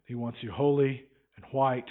He 0.05 0.15
wants 0.15 0.37
you 0.41 0.51
holy 0.53 1.03
and 1.35 1.45
white 1.51 1.89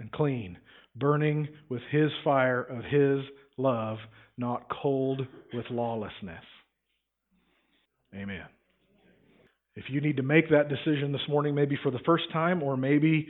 and 0.00 0.10
clean, 0.10 0.58
burning 0.96 1.46
with 1.68 1.82
his 1.92 2.10
fire 2.24 2.62
of 2.62 2.82
his 2.84 3.20
love, 3.56 3.98
not 4.36 4.66
cold 4.82 5.24
with 5.52 5.66
lawlessness. 5.70 6.42
Amen. 8.12 8.46
If 9.76 9.84
you 9.88 10.00
need 10.00 10.18
to 10.18 10.22
make 10.22 10.50
that 10.50 10.68
decision 10.68 11.12
this 11.12 11.28
morning, 11.28 11.54
maybe 11.54 11.78
for 11.82 11.90
the 11.90 11.98
first 12.06 12.24
time, 12.32 12.62
or 12.62 12.76
maybe 12.76 13.28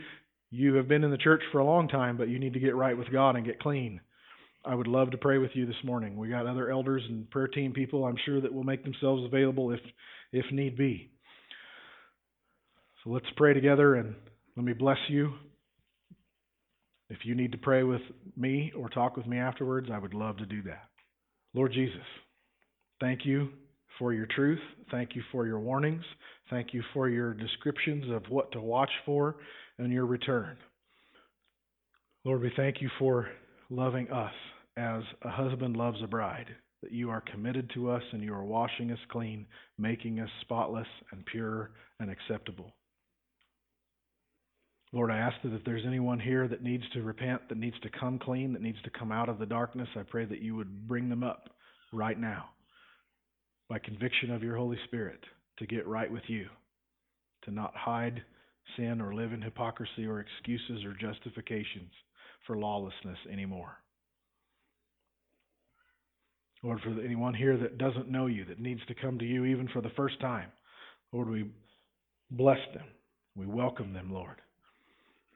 you 0.51 0.74
have 0.74 0.88
been 0.88 1.05
in 1.05 1.11
the 1.11 1.16
church 1.16 1.42
for 1.51 1.59
a 1.59 1.64
long 1.64 1.88
time, 1.88 2.16
but 2.16 2.28
you 2.28 2.38
need 2.38 2.53
to 2.53 2.61
get 2.61 2.76
right 2.76 2.97
with 2.97 3.11
God 3.11 3.36
and 3.36 3.47
get 3.47 3.61
clean, 3.61 4.01
I 4.64 4.74
would 4.74 4.86
love 4.86 5.11
to 5.11 5.18
pray 5.18 5.38
with 5.38 5.51
you 5.55 5.66
this 5.66 5.74
morning. 5.84 6.16
We 6.16 6.28
got 6.28 6.47
other 6.47 6.70
elders 6.70 7.03
and 7.09 7.28
prayer 7.30 7.49
team 7.49 7.72
people, 7.72 8.05
I'm 8.05 8.16
sure, 8.24 8.40
that 8.40 8.53
will 8.53 8.64
make 8.64 8.82
themselves 8.82 9.24
available 9.24 9.70
if 9.72 9.80
if 10.32 10.45
need 10.51 10.76
be. 10.76 11.11
So 13.03 13.11
let's 13.11 13.26
pray 13.36 13.53
together 13.53 13.95
and 13.97 14.14
let 14.57 14.64
me 14.64 14.72
bless 14.72 14.99
you. 15.09 15.32
If 17.11 17.18
you 17.24 17.34
need 17.34 17.53
to 17.53 17.59
pray 17.59 17.82
with 17.82 18.01
me 18.36 18.72
or 18.76 18.88
talk 18.88 19.16
with 19.16 19.26
me 19.26 19.38
afterwards, 19.38 19.88
I 19.92 19.99
would 19.99 20.14
love 20.14 20.38
to 20.38 20.47
do 20.47 20.62
that. 20.62 20.84
Lord 21.53 21.72
Jesus, 21.72 22.01
thank 23.01 23.20
you 23.24 23.51
for 23.99 24.12
your 24.12 24.26
truth. 24.26 24.59
Thank 24.90 25.14
you 25.14 25.22
for 25.30 25.47
your 25.47 25.61
warnings. 25.61 26.03
Thank 26.51 26.74
you 26.74 26.82
for 26.92 27.09
your 27.09 27.32
descriptions 27.32 28.11
of 28.11 28.22
what 28.28 28.53
to 28.53 28.61
watch 28.61 28.90
for 29.07 29.36
and 29.78 29.92
your 29.92 30.07
return. 30.07 30.57
Lord, 32.24 32.42
we 32.42 32.53
thank 32.57 32.82
you 32.82 32.90
for 32.99 33.28
loving 33.70 34.11
us 34.11 34.32
as 34.76 35.03
a 35.22 35.30
husband 35.30 35.76
loves 35.76 35.99
a 36.03 36.07
bride, 36.07 36.47
that 36.82 36.92
you 36.92 37.11
are 37.11 37.22
committed 37.32 37.70
to 37.74 37.90
us 37.90 38.03
and 38.12 38.22
you 38.22 38.34
are 38.34 38.45
washing 38.45 38.90
us 38.90 38.99
clean, 39.11 39.47
making 39.78 40.20
us 40.20 40.28
spotless 40.42 40.86
and 41.12 41.24
pure 41.26 41.70
and 42.01 42.11
acceptable. 42.11 42.72
Lord, 44.92 45.11
I 45.11 45.18
ask 45.18 45.36
that 45.42 45.55
if 45.55 45.64
there's 45.64 45.86
anyone 45.86 46.20
here 46.20 46.47
that 46.47 46.62
needs 46.62 46.84
to 46.92 47.03
repent, 47.03 47.49
that 47.49 47.59
needs 47.59 47.78
to 47.82 47.90
come 47.99 48.18
clean, 48.18 48.53
that 48.53 48.62
needs 48.62 48.80
to 48.84 48.90
come 48.90 49.11
out 49.11 49.28
of 49.28 49.38
the 49.38 49.47
darkness, 49.47 49.88
I 49.97 50.03
pray 50.03 50.24
that 50.24 50.40
you 50.40 50.55
would 50.57 50.86
bring 50.86 51.09
them 51.09 51.24
up 51.24 51.51
right 51.92 52.18
now 52.18 52.51
by 53.68 53.78
conviction 53.78 54.30
of 54.30 54.42
your 54.42 54.57
Holy 54.57 54.78
Spirit 54.84 55.20
to 55.59 55.66
get 55.66 55.86
right 55.86 56.11
with 56.11 56.22
you, 56.28 56.46
to 57.44 57.50
not 57.50 57.74
hide 57.76 58.22
sin 58.76 59.00
or 59.00 59.14
live 59.14 59.32
in 59.32 59.42
hypocrisy 59.42 60.07
or 60.07 60.20
excuses 60.20 60.84
or 60.84 60.94
justifications 60.94 61.90
for 62.46 62.57
lawlessness 62.57 63.18
anymore. 63.30 63.76
Lord, 66.62 66.80
for 66.80 66.98
anyone 67.05 67.34
here 67.34 67.59
that 67.59 67.76
doesn't 67.76 68.11
know 68.11 68.26
you, 68.26 68.46
that 68.46 68.59
needs 68.59 68.80
to 68.88 68.94
come 68.94 69.18
to 69.18 69.24
you 69.24 69.44
even 69.44 69.68
for 69.68 69.82
the 69.82 69.90
first 69.90 70.18
time, 70.20 70.48
Lord, 71.12 71.28
we 71.28 71.50
bless 72.30 72.59
them. 72.72 72.86
We 73.36 73.46
welcome 73.46 73.92
them, 73.92 74.12
Lord. 74.12 74.36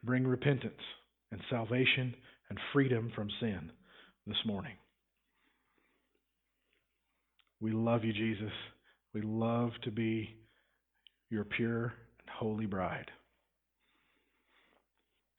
Bring 0.03 0.27
repentance 0.27 0.81
and 1.31 1.41
salvation 1.51 2.15
and 2.49 2.59
freedom 2.73 3.13
from 3.15 3.29
sin 3.41 3.71
this 4.27 4.39
morning. 4.47 4.73
We 7.61 7.73
love 7.73 8.05
you, 8.05 8.13
Jesus. 8.13 8.53
We 9.19 9.25
love 9.25 9.71
to 9.83 9.91
be 9.91 10.37
your 11.29 11.43
pure 11.43 11.87
and 11.87 12.31
holy 12.39 12.67
bride. 12.67 13.11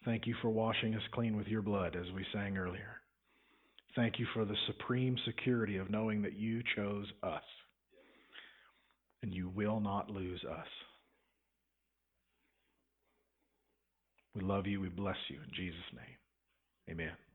Thank 0.04 0.28
you 0.28 0.36
for 0.42 0.50
washing 0.50 0.96
us 0.96 1.02
clean 1.14 1.38
with 1.38 1.48
your 1.48 1.62
blood, 1.62 1.96
as 1.96 2.12
we 2.14 2.26
sang 2.34 2.58
earlier. 2.58 2.98
Thank 3.96 4.20
you 4.20 4.26
for 4.34 4.44
the 4.44 4.58
supreme 4.68 5.16
security 5.26 5.78
of 5.78 5.90
knowing 5.90 6.22
that 6.24 6.34
you 6.34 6.62
chose 6.76 7.06
us 7.24 7.44
and 9.24 9.34
you 9.34 9.48
will 9.48 9.80
not 9.80 10.10
lose 10.10 10.44
us. 10.44 10.68
We 14.36 14.42
love 14.42 14.68
you. 14.68 14.82
We 14.82 14.90
bless 14.90 15.16
you. 15.30 15.38
In 15.38 15.52
Jesus' 15.56 15.80
name, 15.94 16.98
amen. 16.98 17.29